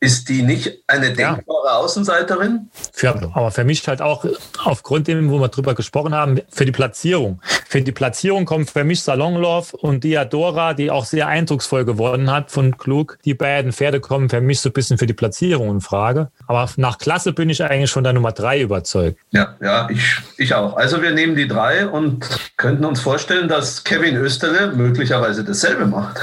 [0.00, 1.76] Ist die nicht eine denkbare ja.
[1.76, 2.70] Außenseiterin?
[2.92, 4.24] Für, aber für mich halt auch
[4.64, 7.40] aufgrund dem, wo wir drüber gesprochen haben, für die Platzierung.
[7.68, 12.50] Für die Platzierung kommen für mich Salonlove und Diadora, die auch sehr eindrucksvoll gewonnen hat
[12.50, 13.18] von Klug.
[13.24, 16.30] Die beiden Pferde kommen für mich so ein bisschen für die Platzierung in Frage.
[16.46, 19.18] Aber nach Klasse bin ich eigentlich schon der Nummer drei überzeugt.
[19.30, 20.76] Ja, ja, ich, ich auch.
[20.76, 22.26] Also wir nehmen die drei und
[22.56, 26.18] könnten uns vorstellen, dass Kevin Österle möglicherweise dasselbe macht.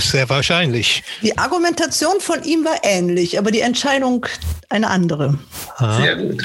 [0.00, 1.02] Sehr wahrscheinlich.
[1.22, 4.26] Die Argumentation von ihm war ähnlich aber die Entscheidung
[4.68, 5.38] eine andere.
[5.78, 6.42] Sehr gut.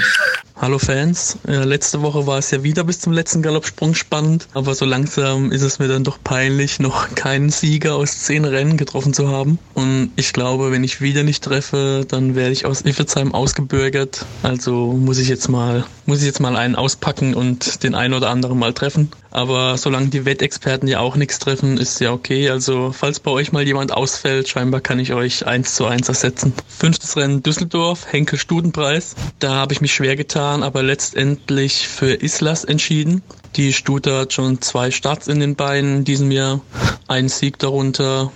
[0.60, 1.38] Hallo Fans.
[1.48, 5.52] Ja, letzte Woche war es ja wieder bis zum letzten Galoppsprung spannend, aber so langsam
[5.52, 9.60] ist es mir dann doch peinlich, noch keinen Sieger aus zehn Rennen getroffen zu haben.
[9.76, 14.26] Und ich glaube, wenn ich wieder nicht treffe, dann werde ich aus Iffezheim ausgebürgert.
[14.44, 18.30] Also muss ich jetzt mal, muss ich jetzt mal einen auspacken und den einen oder
[18.30, 19.12] anderen mal treffen.
[19.32, 22.50] Aber solange die Wettexperten ja auch nichts treffen, ist ja okay.
[22.50, 26.54] Also falls bei euch mal jemand ausfällt, scheinbar kann ich euch eins zu eins ersetzen.
[26.68, 29.16] Fünftes Rennen Düsseldorf, Henkel Studenpreis.
[29.40, 33.22] Da habe ich mich schwer getan, aber letztendlich für Islas entschieden.
[33.56, 36.62] Die Stute hat schon zwei Starts in den Beinen in diesem Jahr,
[37.08, 38.32] einen Sieg darunter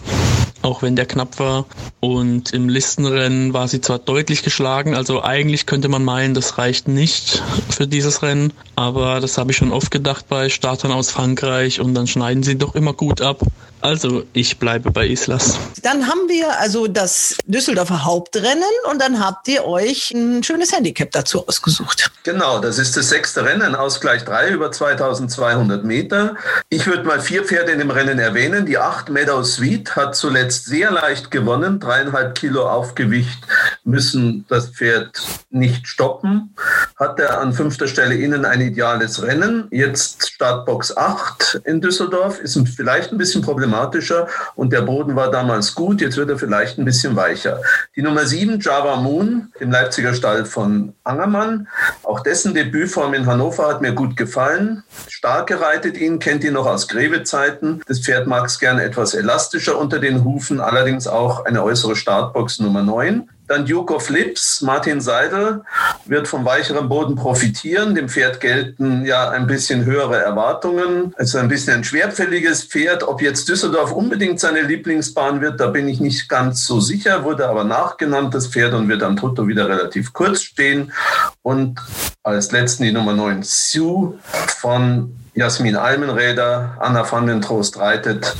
[0.61, 1.65] auch wenn der knapp war.
[1.99, 6.87] Und im Listenrennen war sie zwar deutlich geschlagen, also eigentlich könnte man meinen, das reicht
[6.87, 11.79] nicht für dieses Rennen, aber das habe ich schon oft gedacht bei Startern aus Frankreich
[11.79, 13.41] und dann schneiden sie doch immer gut ab.
[13.81, 15.57] Also ich bleibe bei Islas.
[15.81, 21.11] Dann haben wir also das Düsseldorfer Hauptrennen und dann habt ihr euch ein schönes Handicap
[21.11, 22.11] dazu ausgesucht.
[22.23, 26.35] Genau, das ist das sechste Rennen, Ausgleich 3 über 2200 Meter.
[26.69, 28.67] Ich würde mal vier Pferde in dem Rennen erwähnen.
[28.67, 31.79] Die 8 Meadow Suite hat zuletzt sehr leicht gewonnen.
[31.79, 33.39] Dreieinhalb Kilo Aufgewicht
[33.83, 35.19] müssen das Pferd
[35.49, 36.53] nicht stoppen.
[36.97, 39.67] Hat er an fünfter Stelle innen ein ideales Rennen.
[39.71, 45.31] Jetzt Startbox 8 in Düsseldorf ist vielleicht ein bisschen problematisch problematischer und der Boden war
[45.31, 47.61] damals gut, jetzt wird er vielleicht ein bisschen weicher.
[47.95, 51.67] Die Nummer 7, Java Moon, im Leipziger Stall von Angermann.
[52.03, 54.83] Auch dessen Debütform in Hannover hat mir gut gefallen.
[55.07, 57.81] Stark gereitet ihn, kennt ihn noch aus Greve-Zeiten.
[57.87, 62.59] Das Pferd mag es gerne etwas elastischer unter den Hufen, allerdings auch eine äußere Startbox
[62.59, 63.29] Nummer 9.
[63.51, 65.63] Dann Duke of Lips, Martin Seidel,
[66.05, 67.95] wird vom weicheren Boden profitieren.
[67.95, 71.13] Dem Pferd gelten ja ein bisschen höhere Erwartungen.
[71.17, 73.03] Es ist ein bisschen ein schwerfälliges Pferd.
[73.03, 77.25] Ob jetzt Düsseldorf unbedingt seine Lieblingsbahn wird, da bin ich nicht ganz so sicher.
[77.25, 80.93] Wurde aber nachgenannt, das Pferd, und wird am Toto wieder relativ kurz stehen.
[81.41, 81.81] Und
[82.23, 88.35] als letzten die Nummer 9, Sue von Jasmin Almenräder, Anna van den Trost reitet.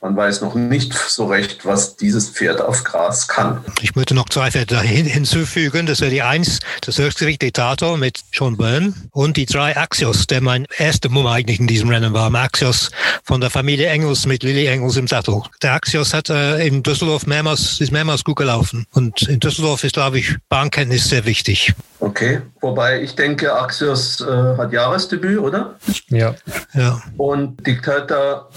[0.00, 3.64] Man weiß noch nicht so recht, was dieses Pferd auf Gras kann.
[3.80, 5.86] Ich möchte noch zwei Pferde hinzufügen.
[5.86, 10.40] Das wäre die Eins, das Höchstgericht Diktator mit John Byrne und die drei Axios, der
[10.40, 12.32] mein erster Mumm eigentlich in diesem Rennen war.
[12.32, 12.90] Axios
[13.24, 15.42] von der Familie Engels mit Lilly Engels im Sattel.
[15.62, 18.86] Der Axios hat äh, in Düsseldorf mehrmals, ist mehrmals gut gelaufen.
[18.92, 21.74] Und in Düsseldorf ist, glaube ich, Bahnkenntnis sehr wichtig.
[21.98, 25.76] Okay, wobei ich denke, Axios äh, hat Jahresdebüt, oder?
[26.08, 26.34] Ja.
[26.74, 27.00] ja.
[27.16, 28.50] Und Diktator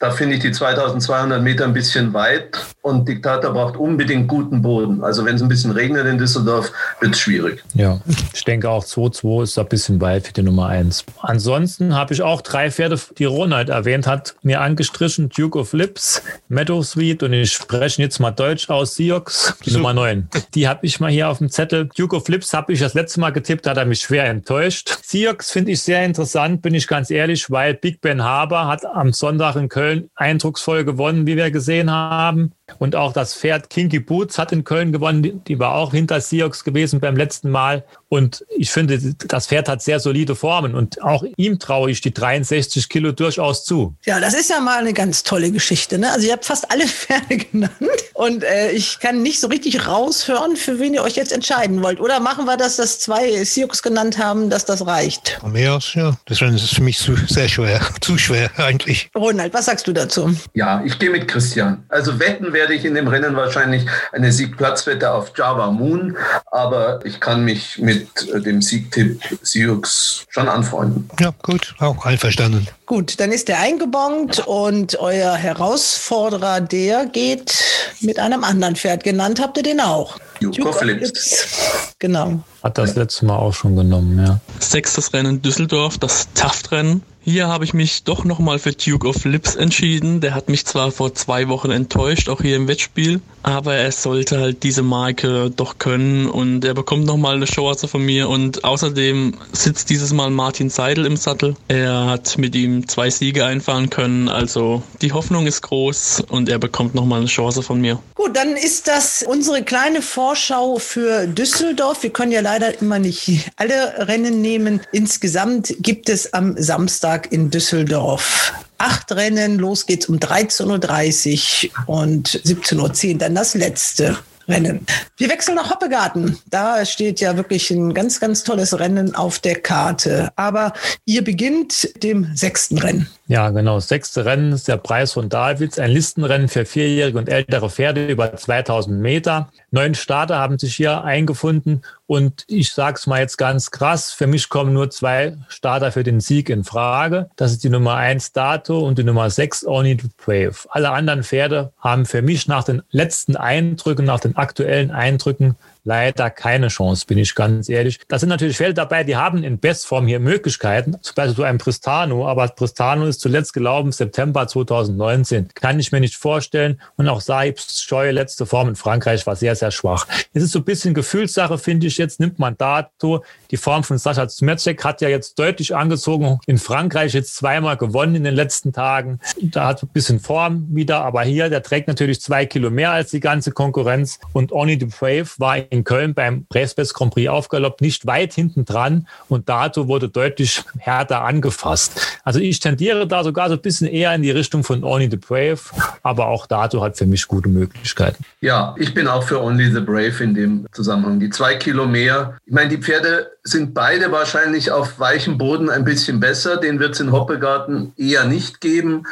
[0.00, 5.02] da finde ich die 2200 Meter ein bisschen weit und Diktator braucht unbedingt guten Boden.
[5.02, 7.62] Also wenn es ein bisschen regnet in Düsseldorf, wird es schwierig.
[7.74, 8.00] Ja,
[8.34, 11.04] ich denke auch 2-2 ist ein bisschen weit für die Nummer 1.
[11.22, 15.28] Ansonsten habe ich auch drei Pferde, die Ronald erwähnt hat, mir angestrichen.
[15.28, 19.22] Duke of Lips, Meadow Sweet und ich spreche jetzt mal Deutsch aus, Sioux,
[19.64, 19.78] die so.
[19.78, 20.28] Nummer 9.
[20.54, 21.88] Die habe ich mal hier auf dem Zettel.
[21.96, 24.98] Duke of Lips habe ich das letzte Mal getippt, hat er mich schwer enttäuscht.
[25.02, 29.12] Sioux finde ich sehr interessant, bin ich ganz ehrlich, weil Big Ben Haber hat am
[29.12, 32.52] Sonntag in Köln Köln eindrucksvoll gewonnen, wie wir gesehen haben.
[32.78, 35.42] Und auch das Pferd Kinky Boots hat in Köln gewonnen.
[35.46, 37.84] Die war auch hinter Sioux gewesen beim letzten Mal.
[38.08, 40.74] Und ich finde, das Pferd hat sehr solide Formen.
[40.74, 43.94] Und auch ihm traue ich die 63 Kilo durchaus zu.
[44.04, 45.98] Ja, das ist ja mal eine ganz tolle Geschichte.
[45.98, 46.10] Ne?
[46.10, 47.72] Also ihr habt fast alle Pferde genannt.
[48.14, 52.00] Und äh, ich kann nicht so richtig raushören, für wen ihr euch jetzt entscheiden wollt.
[52.00, 55.38] Oder machen wir das, dass zwei Sioux genannt haben, dass das reicht?
[55.40, 56.16] Von mir aus, ja.
[56.26, 57.80] Das ist für mich zu, sehr schwer.
[58.00, 59.10] Zu schwer eigentlich.
[59.14, 60.34] Ronald, was sagst du dazu?
[60.54, 61.84] Ja, ich gehe mit Christian.
[61.88, 67.20] Also wetten werde ich in dem Rennen wahrscheinlich eine Siegplatzwette auf Java Moon, aber ich
[67.20, 69.82] kann mich mit dem Siegtipp Sioux
[70.30, 71.10] schon anfreunden.
[71.20, 72.66] Ja, gut, auch einverstanden.
[72.86, 77.54] Gut, dann ist der eingebongt und euer Herausforderer, der geht
[78.00, 79.04] mit einem anderen Pferd.
[79.04, 80.18] Genannt habt ihr den auch.
[80.40, 81.94] Duke of Lips.
[81.98, 82.40] Genau.
[82.62, 84.40] Hat das letzte Mal auch schon genommen, ja.
[84.60, 87.02] Sechstes Rennen Düsseldorf, das Taftrennen.
[87.26, 90.20] Hier habe ich mich doch nochmal für Duke of Lips entschieden.
[90.20, 94.38] Der hat mich zwar vor zwei Wochen enttäuscht, auch hier im Wettspiel, aber er sollte
[94.38, 99.38] halt diese Marke doch können und er bekommt nochmal eine Chance von mir und außerdem
[99.52, 101.56] sitzt dieses Mal Martin Seidel im Sattel.
[101.66, 106.58] Er hat mit ihm zwei Siege einfahren können, also die Hoffnung ist groß und er
[106.58, 107.98] bekommt nochmal eine Chance von mir.
[108.14, 112.02] Gut, dann ist das unsere kleine Vorschau für Düsseldorf.
[112.02, 114.80] Wir können ja leider immer nicht alle Rennen nehmen.
[114.92, 119.58] Insgesamt gibt es am Samstag in Düsseldorf acht Rennen.
[119.58, 124.18] Los geht's um 13.30 Uhr und 17.10 Uhr dann das letzte.
[124.46, 124.84] Rennen.
[125.16, 126.38] Wir wechseln nach Hoppegarten.
[126.50, 130.30] Da steht ja wirklich ein ganz, ganz tolles Rennen auf der Karte.
[130.36, 130.74] Aber
[131.06, 133.08] ihr beginnt dem sechsten Rennen.
[133.26, 133.76] Ja, genau.
[133.76, 138.06] Das sechste Rennen ist der Preis von Davids, ein Listenrennen für vierjährige und ältere Pferde
[138.06, 139.48] über 2000 Meter.
[139.70, 144.26] Neun Starter haben sich hier eingefunden und ich sage es mal jetzt ganz krass, für
[144.26, 147.30] mich kommen nur zwei Starter für den Sieg in Frage.
[147.36, 150.56] Das ist die Nummer eins Dato und die Nummer sechs Only to Brave.
[150.68, 156.30] Alle anderen Pferde haben für mich nach den letzten Eindrücken, nach den aktuellen Eindrücken leider
[156.30, 158.00] keine Chance, bin ich ganz ehrlich.
[158.08, 161.58] Da sind natürlich Fälle dabei, die haben in Bestform hier Möglichkeiten, zum Beispiel so ein
[161.58, 165.48] Pristano, aber Pristano ist zuletzt gelaufen September 2019.
[165.54, 166.80] Kann ich mir nicht vorstellen.
[166.96, 170.06] Und auch Saibs Scheu, letzte Form in Frankreich, war sehr, sehr schwach.
[170.32, 172.20] Es ist so ein bisschen Gefühlssache, finde ich jetzt.
[172.20, 173.24] Nimmt man Dato.
[173.50, 176.38] Die Form von Sascha Zmecek hat ja jetzt deutlich angezogen.
[176.46, 179.20] In Frankreich jetzt zweimal gewonnen in den letzten Tagen.
[179.40, 183.10] Da hat ein bisschen Form wieder, aber hier, der trägt natürlich zwei Kilo mehr als
[183.10, 184.18] die ganze Konkurrenz.
[184.32, 188.64] Und Oni de Brave war in Köln beim Pressbest Grand Prix aufgaloppt, nicht weit hinten
[188.64, 192.20] dran und Dato wurde deutlich härter angefasst.
[192.24, 195.16] Also ich tendiere da sogar so ein bisschen eher in die Richtung von Only the
[195.16, 195.58] Brave,
[196.02, 198.24] aber auch Dato hat für mich gute Möglichkeiten.
[198.40, 201.20] Ja, ich bin auch für Only the Brave in dem Zusammenhang.
[201.20, 202.38] Die zwei Kilo mehr.
[202.46, 206.56] Ich meine, die Pferde sind beide wahrscheinlich auf weichem Boden ein bisschen besser.
[206.56, 209.06] Den wird es in Hoppegarten eher nicht geben.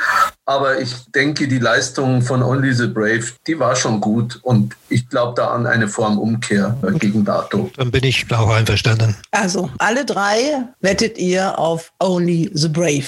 [0.47, 4.41] Aber ich denke, die Leistung von Only the Brave, die war schon gut.
[4.43, 7.71] Und ich glaube da an eine Formumkehr gegen Dato.
[7.77, 9.15] Dann bin ich auch einverstanden.
[9.31, 13.05] Also, alle drei wettet ihr auf Only the Brave.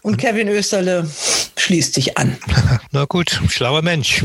[0.00, 1.06] Und Kevin Österle
[1.56, 2.36] schließt sich an.
[2.90, 4.24] Na gut, schlauer Mensch.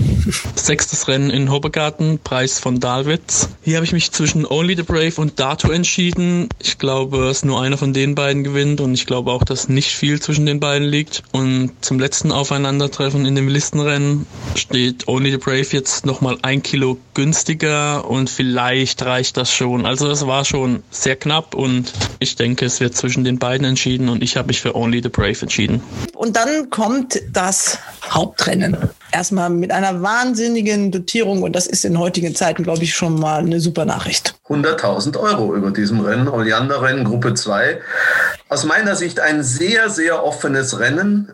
[0.55, 3.49] Sechstes Rennen in Hoppegarten, Preis von Dalwitz.
[3.61, 6.36] Hier habe ich mich zwischen Only the Brave und Dato entschieden.
[6.59, 9.89] Ich glaube, dass nur einer von den beiden gewinnt und ich glaube auch, dass nicht
[9.89, 11.23] viel zwischen den beiden liegt.
[11.31, 16.97] Und zum letzten Aufeinandertreffen in dem Listenrennen steht Only the Brave jetzt nochmal ein Kilo
[17.13, 19.85] günstiger und vielleicht reicht das schon.
[19.85, 24.09] Also es war schon sehr knapp und ich denke, es wird zwischen den beiden entschieden
[24.09, 25.81] und ich habe mich für Only the Brave entschieden.
[26.13, 28.77] Und dann kommt das Hauptrennen.
[29.11, 33.39] Erstmal mit einer wahnsinnigen Dotierung und das ist in heutigen Zeiten, glaube ich, schon mal
[33.39, 34.35] eine super Nachricht.
[34.47, 37.79] 100.000 Euro über diesem Rennen, Oleander-Rennen Gruppe 2.
[38.49, 41.33] Aus meiner Sicht ein sehr, sehr offenes Rennen.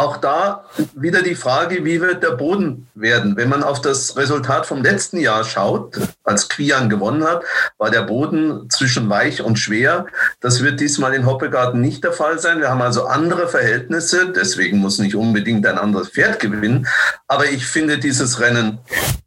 [0.00, 0.64] Auch da
[0.94, 3.36] wieder die Frage, wie wird der Boden werden?
[3.36, 7.42] Wenn man auf das Resultat vom letzten Jahr schaut, als Quian gewonnen hat,
[7.76, 10.06] war der Boden zwischen weich und schwer.
[10.40, 12.60] Das wird diesmal in Hoppegarten nicht der Fall sein.
[12.60, 14.32] Wir haben also andere Verhältnisse.
[14.32, 16.86] Deswegen muss nicht unbedingt ein anderes Pferd gewinnen.
[17.28, 18.78] Aber ich finde dieses Rennen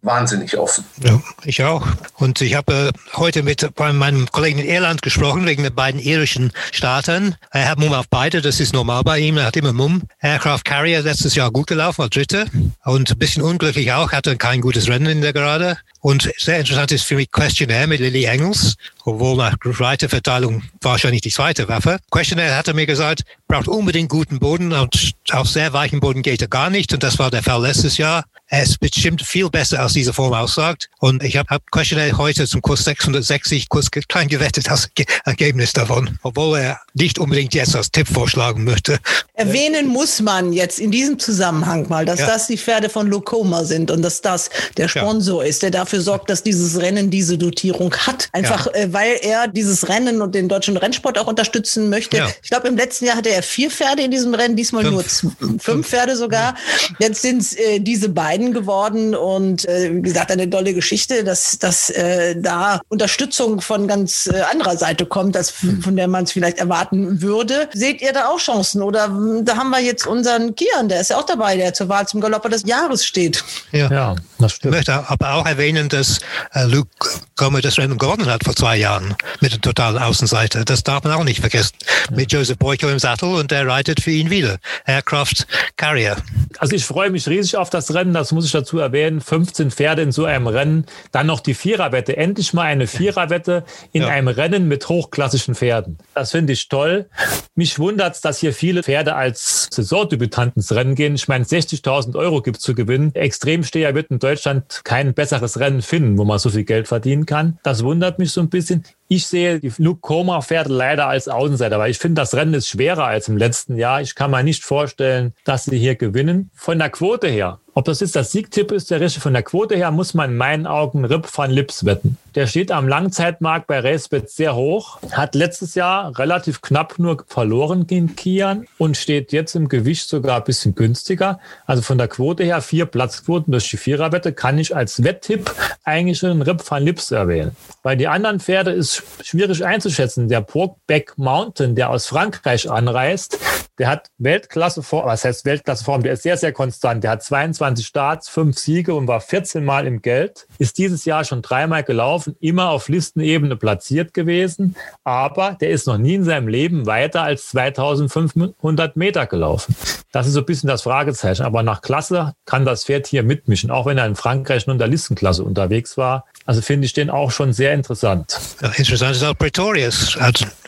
[0.01, 0.84] wahnsinnig offen.
[1.01, 1.88] Ja, ich auch.
[2.15, 6.51] Und ich habe äh, heute mit meinem Kollegen in Irland gesprochen, wegen den beiden irischen
[6.72, 7.35] Startern.
[7.51, 9.38] Er hat Mumm auf beide, das ist normal bei ihm.
[9.38, 10.03] Er hat immer Mumm.
[10.22, 12.45] Aircraft Carrier letztes Jahr gut gelaufen, war Dritter.
[12.84, 15.77] Und ein bisschen unglücklich auch, hatte kein gutes Rennen in der Gerade.
[16.03, 18.75] Und sehr interessant ist für mich Questionnaire mit Lily Engels,
[19.05, 21.97] obwohl nach Reiterverteilung wahrscheinlich die zweite Waffe.
[22.11, 26.49] Questionnaire hatte mir gesagt, braucht unbedingt guten Boden und auf sehr weichen Boden geht er
[26.49, 26.91] gar nicht.
[26.93, 28.25] Und das war der Fall letztes Jahr.
[28.47, 30.89] Er ist bestimmt viel besser, als diese Form aussagt.
[30.99, 34.89] Und ich habe hab Questionnaire heute zum Kurs 660 kurz klein gewettet als
[35.25, 38.99] Ergebnis davon, obwohl er nicht unbedingt jetzt als Tipp vorschlagen möchte.
[39.34, 42.27] Erwähnen muss man jetzt in diesem Zusammenhang mal, dass ja.
[42.27, 45.49] das die Pferde von Locoma sind und dass das der Sponsor ja.
[45.49, 48.30] ist, der dafür sorgt, dass dieses Rennen diese Dotierung hat.
[48.32, 48.74] Einfach, ja.
[48.74, 52.18] äh, weil er dieses Rennen und den deutschen Rennsport auch unterstützen möchte.
[52.41, 54.94] Ich glaube, im letzten Jahr hatte er vier Pferde in diesem Rennen, diesmal fünf.
[54.94, 56.56] nur fünf, fünf Pferde sogar.
[56.99, 61.57] Jetzt sind es äh, diese beiden geworden und äh, wie gesagt, eine tolle Geschichte, dass,
[61.60, 65.52] dass äh, da Unterstützung von ganz äh, anderer Seite kommt, als
[65.82, 67.70] von der man es vielleicht erwarten würde.
[67.74, 68.82] Seht ihr da auch Chancen?
[68.82, 69.07] Oder
[69.44, 72.22] da haben wir jetzt unseren Kian, der ist ja auch dabei, der zur Wahl zum
[72.22, 73.44] Galopper des Jahres steht.
[73.72, 74.74] Ja, ja das stimmt.
[74.74, 76.20] Ich möchte aber auch erwähnen, dass
[76.53, 76.90] äh, Luke
[77.36, 80.65] Gomer das Rennen gewonnen hat vor zwei Jahren mit der totalen Außenseite.
[80.65, 81.74] Das darf man auch nicht vergessen.
[82.10, 82.15] Ja.
[82.15, 84.57] Mit Joseph Boyko im Sattel und der reitet für ihn wieder.
[84.86, 85.45] Aircraft
[85.78, 86.18] Carrier.
[86.60, 89.22] Also ich freue mich riesig auf das Rennen, das muss ich dazu erwähnen.
[89.22, 90.86] 15 Pferde in so einem Rennen.
[91.11, 92.15] Dann noch die Viererwette.
[92.18, 94.10] Endlich mal eine Viererwette in ja.
[94.10, 95.98] einem Rennen mit hochklassischen Pferden.
[96.14, 97.10] Das finde ich toll.
[97.56, 101.15] Mich wundert es, dass hier viele Pferde als Saisondebütanten ins Rennen gehen.
[101.15, 103.14] Ich meine, 60.000 Euro gibt es zu gewinnen.
[103.15, 107.60] Extremsteher wird in Deutschland kein besseres Rennen finden, wo man so viel Geld verdienen kann.
[107.61, 108.84] Das wundert mich so ein bisschen.
[109.15, 112.68] Ich sehe die Luke Koma Pferde leider als Außenseiter, weil ich finde, das Rennen ist
[112.68, 114.02] schwerer als im letzten Jahr.
[114.02, 116.49] Ich kann mir nicht vorstellen, dass sie hier gewinnen.
[116.56, 119.76] Von der Quote her ob das jetzt das Siegtipp ist, der Rische von der Quote
[119.76, 122.18] her, muss man in meinen Augen Rip van Lips wetten.
[122.35, 127.88] Der steht am Langzeitmarkt bei RaceBet sehr hoch, hat letztes Jahr relativ knapp nur verloren
[127.88, 131.40] gegen Kian und steht jetzt im Gewicht sogar ein bisschen günstiger.
[131.65, 135.52] Also von der Quote her, vier Platzquoten durch die Viererwette, kann ich als Wetttipp
[135.84, 137.56] eigentlich schon Rip van Lips erwähnen.
[137.81, 140.27] Bei die anderen Pferde ist schwierig einzuschätzen.
[140.27, 143.38] Der Brokeback Mountain, der aus Frankreich anreist,
[143.80, 147.03] der hat Weltklasse Form, was heißt Weltklasse Form, der ist sehr, sehr konstant.
[147.03, 150.47] Der hat 22 Starts, fünf Siege und war 14 Mal im Geld.
[150.59, 154.75] Ist dieses Jahr schon dreimal gelaufen, immer auf Listenebene platziert gewesen.
[155.03, 159.75] Aber der ist noch nie in seinem Leben weiter als 2500 Meter gelaufen.
[160.11, 161.41] Das ist so ein bisschen das Fragezeichen.
[161.43, 164.80] Aber nach Klasse kann das Pferd hier mitmischen, auch wenn er in Frankreich nur in
[164.80, 166.25] der Listenklasse unterwegs war.
[166.45, 168.39] Also finde ich den auch schon sehr interessant.
[168.61, 170.18] Ja, interessant ist auch Pretorius.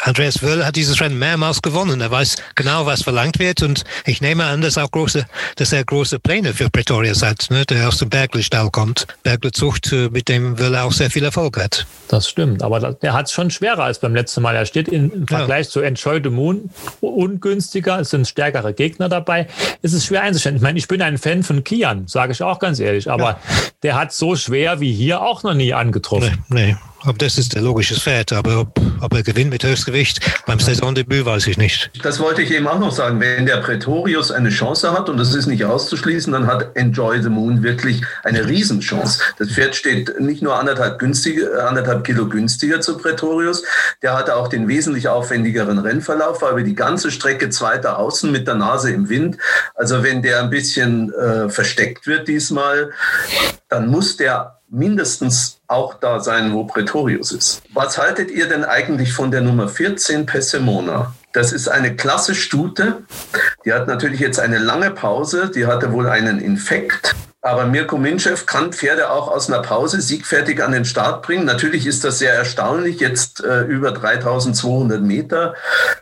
[0.02, 2.00] Andreas Wöll hat dieses Rennen mehrmals gewonnen.
[2.00, 3.62] Er weiß genau, was verlangt wird.
[3.62, 5.26] Und ich nehme an, dass, auch große,
[5.58, 9.06] dass er große Pläne für Pretorius hat, ne, der aus dem Bergle-Stall kommt.
[9.24, 11.86] Bergle-Zucht, äh, mit dem Wöll auch sehr viel Erfolg hat.
[12.08, 12.64] Das stimmt.
[12.64, 14.56] Aber der hat es schon schwerer als beim letzten Mal.
[14.56, 15.72] Er steht im Vergleich ja.
[15.72, 16.70] zu Enjoy the Moon
[17.02, 18.00] ungünstiger.
[18.00, 19.48] Es sind stärkere Gegner dabei.
[19.82, 20.56] Es ist schwer einzustellen.
[20.56, 23.12] Ich meine, ich bin ein Fan von Kian, sage ich auch ganz ehrlich.
[23.12, 23.40] Aber ja.
[23.84, 26.44] der hat so schwer wie hier auch noch nie nie angetroffen.
[26.50, 26.76] Nee, nee.
[27.08, 31.26] Ob das ist der logische Pferd, aber ob, ob er gewinnt mit Höchstgewicht beim Saisondebüt,
[31.26, 31.92] weiß ich nicht.
[32.02, 33.20] Das wollte ich eben auch noch sagen.
[33.20, 37.30] Wenn der Pretorius eine Chance hat, und das ist nicht auszuschließen, dann hat Enjoy the
[37.30, 39.22] Moon wirklich eine Riesenchance.
[39.38, 43.64] Das Pferd steht nicht nur anderthalb, günstiger, anderthalb Kilo günstiger zu Pretorius,
[44.02, 48.48] der hatte auch den wesentlich aufwendigeren Rennverlauf, war über die ganze Strecke zweiter Außen mit
[48.48, 49.38] der Nase im Wind.
[49.76, 52.92] Also wenn der ein bisschen äh, versteckt wird diesmal,
[53.70, 57.62] dann muss der mindestens auch da sein, wo Pretorius ist.
[57.74, 61.14] Was haltet ihr denn eigentlich von der Nummer 14 Pessimona?
[61.34, 63.04] Das ist eine klasse Stute.
[63.66, 65.52] Die hat natürlich jetzt eine lange Pause.
[65.54, 67.16] Die hatte wohl einen Infekt.
[67.46, 71.46] Aber Mirko Minchev kann Pferde auch aus einer Pause siegfertig an den Start bringen.
[71.46, 75.54] Natürlich ist das sehr erstaunlich, jetzt äh, über 3200 Meter.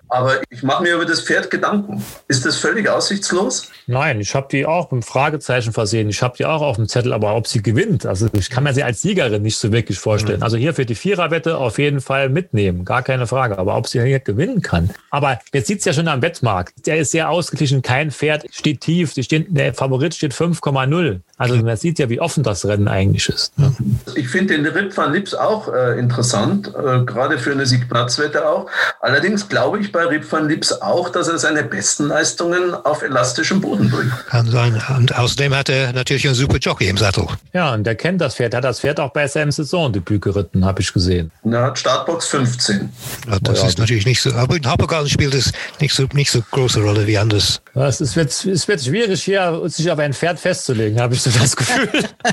[0.08, 2.02] Aber ich mache mir über das Pferd Gedanken.
[2.30, 3.70] Ist das völlig aussichtslos?
[3.88, 6.08] Nein, ich habe die auch mit Fragezeichen versehen.
[6.08, 8.74] Ich habe die auch auf dem Zettel, aber ob sie gewinnt, also ich kann mir
[8.74, 10.38] sie als Siegerin nicht so wirklich vorstellen.
[10.38, 10.44] Mhm.
[10.44, 13.58] Also hier für die Viererwette auf jeden Fall mitnehmen, gar keine Frage.
[13.58, 14.92] Aber ob sie hier gewinnen kann.
[15.10, 16.88] Aber jetzt sieht es ja schon am Wettmarkt.
[16.88, 19.12] Der ist sehr ausgeglichen, kein Pferd steht tief.
[19.12, 21.20] Steht, der Favorit steht 5,0.
[21.38, 23.58] Also man sieht ja, wie offen das Rennen eigentlich ist.
[23.58, 23.74] Ne?
[24.14, 28.70] Ich finde den Rip van Lips auch äh, interessant, äh, gerade für eine Siegplatzwette auch.
[29.02, 33.62] Allerdings glaube ich bei Rip van Lips auch, dass er seine besten Leistungen auf elastischem
[33.62, 34.14] Boden bringt.
[34.28, 34.80] Kann sein.
[34.96, 37.26] Und außerdem hat er natürlich einen super Jockey im Sattel.
[37.52, 38.54] Ja, und der kennt das Pferd.
[38.54, 41.32] Er hat das Pferd auch bei seinem Saisondebüt geritten, habe ich gesehen.
[41.42, 42.90] Und er hat Startbox 15.
[43.28, 46.30] Ja, das ja, ist natürlich nicht so, aber in Hoppegarten spielt es nicht so, nicht
[46.30, 47.63] so große Rolle wie anders.
[47.76, 51.56] Es wird, es wird schwierig hier, sich auf ein Pferd festzulegen, habe ich so das
[51.56, 51.90] Gefühl.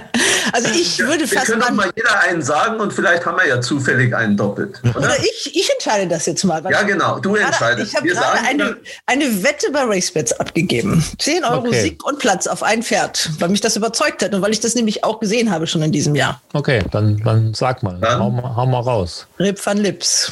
[0.53, 1.49] also ich würde fast.
[1.49, 4.83] Wir können mal jeder einen sagen und vielleicht haben wir ja zufällig einen doppelt.
[4.83, 6.62] Oder, oder ich, ich entscheide das jetzt mal.
[6.71, 7.91] Ja, genau, du entscheidest.
[7.91, 8.77] Ich habe gerade eine,
[9.07, 11.03] eine Wette bei RaceBets abgegeben.
[11.19, 11.81] 10 Euro okay.
[11.81, 14.75] Sieg und Platz auf ein Pferd, weil mich das überzeugt hat und weil ich das
[14.75, 16.43] nämlich auch gesehen habe schon in diesem Jahr.
[16.53, 17.99] Okay, dann, dann sag mal.
[18.03, 19.27] Hau, mal hau mal raus.
[19.39, 20.31] Rip van Lips.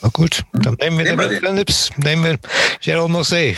[0.00, 1.90] Na gut, dann nehmen wir den Rip van Lips.
[1.96, 2.38] Nehmen wir
[2.80, 3.54] Gerald Mosse.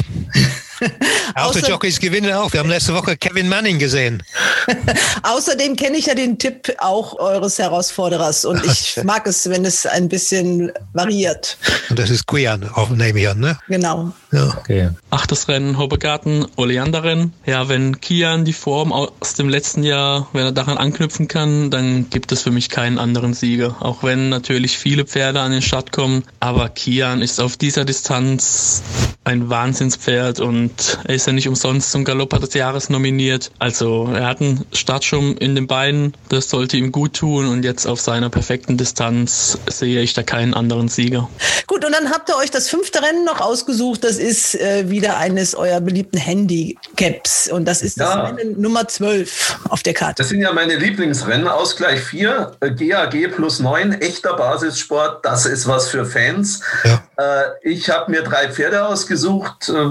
[1.34, 2.52] Außer-Jockeys gewinnen auch.
[2.52, 4.22] Wir haben letzte Woche Kevin Manning gesehen.
[5.22, 9.86] Außerdem kenne ich ja den Tipp auch eures Herausforderers und ich mag es, wenn es
[9.86, 11.58] ein bisschen variiert.
[11.88, 13.58] Und das ist Quian, nehme ich an, ne?
[13.68, 14.12] Genau.
[14.32, 14.56] Ja.
[14.58, 14.90] Okay.
[15.10, 17.32] Achtes Rennen, Hobegarten, Oleanderrennen.
[17.46, 22.10] Ja, wenn Kian die Form aus dem letzten Jahr, wenn er daran anknüpfen kann, dann
[22.10, 23.76] gibt es für mich keinen anderen Sieger.
[23.80, 26.24] Auch wenn natürlich viele Pferde an den Start kommen.
[26.38, 28.82] Aber Kian ist auf dieser Distanz
[29.24, 33.50] ein Wahnsinnspferd und und er ist ja nicht umsonst zum Galopper des Jahres nominiert.
[33.58, 37.86] Also er hat einen Startschirm in den Beinen, das sollte ihm gut tun und jetzt
[37.86, 41.28] auf seiner perfekten Distanz sehe ich da keinen anderen Sieger.
[41.66, 44.04] Gut, und dann habt ihr euch das fünfte Rennen noch ausgesucht.
[44.04, 48.16] Das ist äh, wieder eines eurer beliebten Handicaps und das ist ja.
[48.16, 50.22] das Rennen Nummer 12 auf der Karte.
[50.22, 51.48] Das sind ja meine Lieblingsrennen.
[51.48, 55.24] Ausgleich 4, GAG plus 9, echter Basissport.
[55.24, 56.60] Das ist was für Fans.
[56.84, 57.02] Ja.
[57.16, 59.68] Äh, ich habe mir drei Pferde ausgesucht.
[59.68, 59.90] Äh,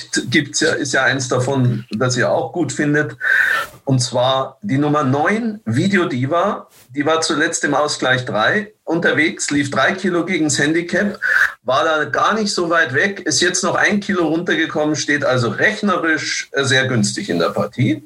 [0.00, 3.16] vielleicht gibt's ja, ist ja eins davon, das ihr auch gut findet.
[3.84, 6.68] Und zwar die Nummer 9, Video Diva.
[6.92, 11.20] Die war zuletzt im Ausgleich 3 unterwegs, lief drei Kilo gegen das Handicap,
[11.62, 15.50] war da gar nicht so weit weg, ist jetzt noch ein Kilo runtergekommen, steht also
[15.50, 18.02] rechnerisch äh, sehr günstig in der Partie.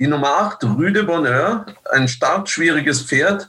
[0.00, 3.48] Die Nummer 8, Rüde Bonheur, ein stark schwieriges Pferd,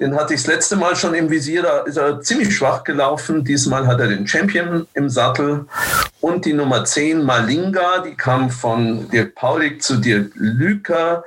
[0.00, 3.44] den hatte ich das letzte Mal schon im Visier, da ist er ziemlich schwach gelaufen.
[3.44, 5.66] Diesmal hat er den Champion im Sattel.
[6.22, 11.24] Und die Nummer 10, Malinga, die kam von Dirk Paulik zu Dirk Lüker,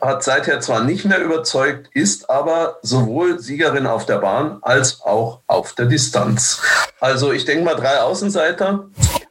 [0.00, 5.40] hat seither zwar nicht mehr überzeugt, ist aber sowohl Siegerin auf der Bahn als auch
[5.46, 6.60] auf der Distanz.
[7.00, 8.84] Also ich denke mal drei Außenseiter,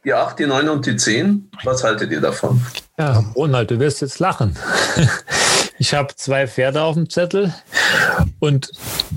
[0.04, 1.48] die 8, die 9 und die 10.
[1.62, 2.60] Was haltet ihr davon?
[2.98, 4.58] Ja, Ronald, du wirst jetzt lachen.
[5.78, 7.52] Ich habe zwei Pferde auf dem Zettel
[8.40, 8.70] und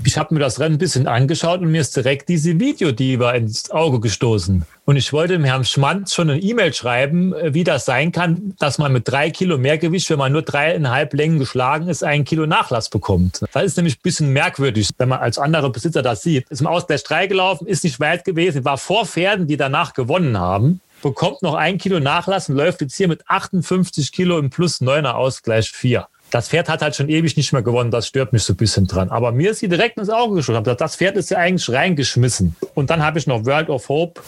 [0.04, 3.70] ich habe mir das Rennen ein bisschen angeschaut und mir ist direkt diese Videodiva ins
[3.70, 4.66] Auge gestoßen.
[4.84, 8.54] Und ich wollte dem Herrn Schmanz schon eine E-Mail schreiben, äh, wie das sein kann,
[8.58, 12.46] dass man mit drei Kilo Mehrgewicht, wenn man nur dreieinhalb Längen geschlagen ist, einen Kilo
[12.46, 13.40] Nachlass bekommt.
[13.52, 16.48] Das ist nämlich ein bisschen merkwürdig, wenn man als anderer Besitzer das sieht.
[16.50, 20.38] Ist im Ausgleich 3 gelaufen, ist nicht weit gewesen, war vor Pferden, die danach gewonnen
[20.38, 24.82] haben bekommt noch ein Kilo Nachlass und läuft jetzt hier mit 58 Kilo im Plus
[24.82, 27.90] 9er Ausgleich 4 das Pferd hat halt schon ewig nicht mehr gewonnen.
[27.90, 29.10] Das stört mich so ein bisschen dran.
[29.10, 30.64] Aber mir ist sie direkt ins Auge geschossen.
[30.64, 32.56] Das Pferd ist ja eigentlich reingeschmissen.
[32.74, 34.20] Und dann habe ich noch World of Hope,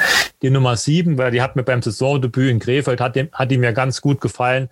[0.43, 3.59] die Nummer sieben, weil die hat mir beim Saisondebüt in Krefeld, hat die, hat die
[3.59, 4.69] mir ganz gut gefallen.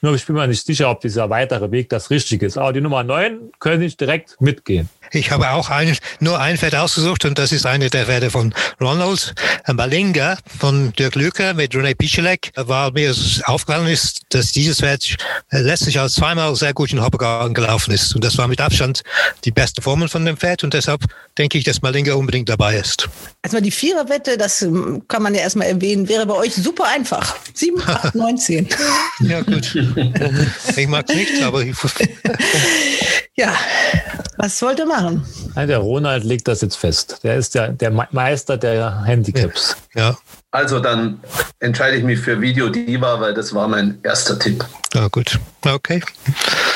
[0.00, 2.58] Nur ich bin mir nicht sicher, ob dieser weitere Weg das Richtige ist.
[2.58, 4.88] Aber die Nummer neun könnte ich direkt mitgehen.
[5.14, 8.54] Ich habe auch ein, nur ein Pferd ausgesucht und das ist eine der Pferde von
[8.80, 9.34] Ronald.
[9.70, 12.50] Malinga von Dirk Lücker mit René Pichelek.
[12.56, 13.14] Weil mir
[13.44, 15.16] aufgefallen ist, dass dieses Pferd
[15.50, 18.14] letztlich als zweimal sehr gut in Hoppegarten gelaufen ist.
[18.14, 19.02] Und das war mit Abstand
[19.44, 21.02] die beste Form von dem Pferd und deshalb
[21.36, 23.08] denke ich, dass Malinga unbedingt dabei ist.
[23.42, 24.66] Erstmal die Viererwette, das
[25.08, 27.36] kann man ja erstmal erwähnen, wäre bei euch super einfach.
[27.52, 28.68] 7, 8, 9, 10.
[29.20, 29.74] ja, gut.
[30.76, 31.76] ich mag es nicht, aber ich
[33.34, 33.54] Ja,
[34.36, 35.24] was wollt ihr machen?
[35.54, 37.20] Nein, der Ronald legt das jetzt fest.
[37.22, 39.74] Der ist ja der Meister der Handicaps.
[39.94, 40.18] Ja.
[40.50, 41.18] Also dann
[41.58, 44.62] entscheide ich mich für Video Diva, weil das war mein erster Tipp.
[44.92, 45.38] Ja, gut.
[45.64, 46.02] Okay.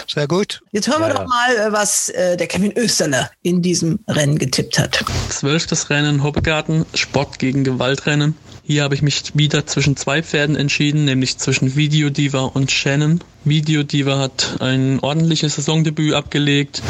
[0.08, 0.62] Sehr gut.
[0.72, 4.38] Jetzt hören wir ja, doch mal, äh, was äh, der Kevin Österle in diesem Rennen
[4.38, 5.04] getippt hat.
[5.28, 8.34] Zwölftes Rennen Hoppegarten, Sport gegen Gewaltrennen.
[8.68, 13.22] Hier habe ich mich wieder zwischen zwei Pferden entschieden, nämlich zwischen Video Diva und Shannon.
[13.44, 16.82] Video Diva hat ein ordentliches Saisondebüt abgelegt,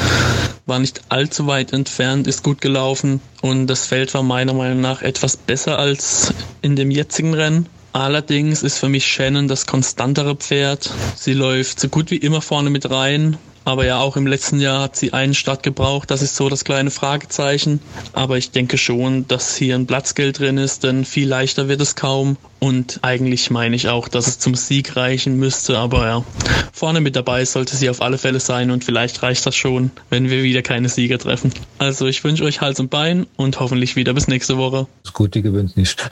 [0.64, 5.02] war nicht allzu weit entfernt, ist gut gelaufen und das Feld war meiner Meinung nach
[5.02, 6.32] etwas besser als
[6.62, 7.66] in dem jetzigen Rennen.
[7.92, 10.90] Allerdings ist für mich Shannon das konstantere Pferd.
[11.14, 13.36] Sie läuft so gut wie immer vorne mit rein,
[13.66, 16.12] aber ja, auch im letzten Jahr hat sie einen Start gebraucht.
[16.12, 17.80] Das ist so das kleine Fragezeichen.
[18.12, 21.96] Aber ich denke schon, dass hier ein Platzgeld drin ist, denn viel leichter wird es
[21.96, 22.36] kaum.
[22.58, 25.78] Und eigentlich meine ich auch, dass es zum Sieg reichen müsste.
[25.78, 26.24] Aber ja,
[26.72, 30.30] vorne mit dabei sollte sie auf alle Fälle sein und vielleicht reicht das schon, wenn
[30.30, 31.52] wir wieder keine Sieger treffen.
[31.78, 34.86] Also ich wünsche euch Hals und Bein und hoffentlich wieder bis nächste Woche.
[35.02, 36.08] Das Gute gewinnt nicht.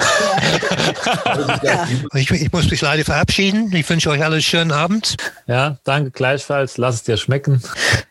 [1.62, 1.88] ja.
[2.14, 3.72] ich, ich muss mich leider verabschieden.
[3.74, 5.16] Ich wünsche euch alles schönen Abend.
[5.46, 6.78] Ja, danke gleichfalls.
[6.78, 7.62] Lass es dir schmecken schmecken.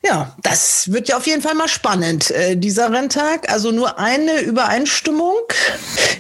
[0.06, 3.52] Ja, das wird ja auf jeden Fall mal spannend, äh, dieser Renntag.
[3.52, 5.36] Also nur eine Übereinstimmung.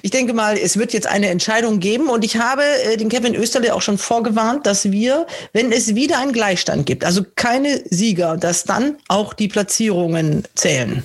[0.01, 3.35] Ich denke mal, es wird jetzt eine Entscheidung geben und ich habe äh, den Kevin
[3.35, 8.37] Österle auch schon vorgewarnt, dass wir, wenn es wieder einen Gleichstand gibt, also keine Sieger,
[8.37, 11.03] dass dann auch die Platzierungen zählen,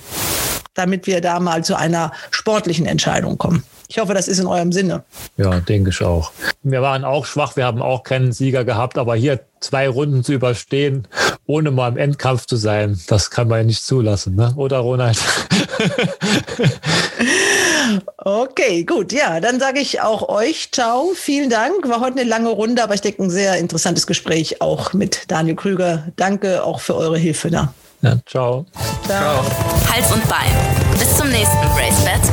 [0.75, 3.65] damit wir da mal zu einer sportlichen Entscheidung kommen.
[3.89, 5.05] Ich hoffe, das ist in eurem Sinne.
[5.37, 6.31] Ja, denke ich auch.
[6.63, 10.35] Wir waren auch schwach, wir haben auch keinen Sieger gehabt, aber hier zwei Runden zu
[10.35, 11.09] überstehen,
[11.47, 14.53] ohne mal im Endkampf zu sein, das kann man ja nicht zulassen, ne?
[14.57, 15.19] oder Ronald?
[18.19, 19.13] Okay, gut.
[19.13, 21.13] Ja, dann sage ich auch euch ciao.
[21.15, 21.89] Vielen Dank.
[21.89, 25.57] War heute eine lange Runde, aber ich denke ein sehr interessantes Gespräch auch mit Daniel
[25.57, 26.09] Krüger.
[26.17, 27.73] Danke auch für eure Hilfe da.
[28.03, 28.67] Ja, ciao.
[29.07, 29.45] Ciao.
[29.91, 30.53] Hals und Bein.
[30.99, 32.31] Bis zum nächsten Race Bats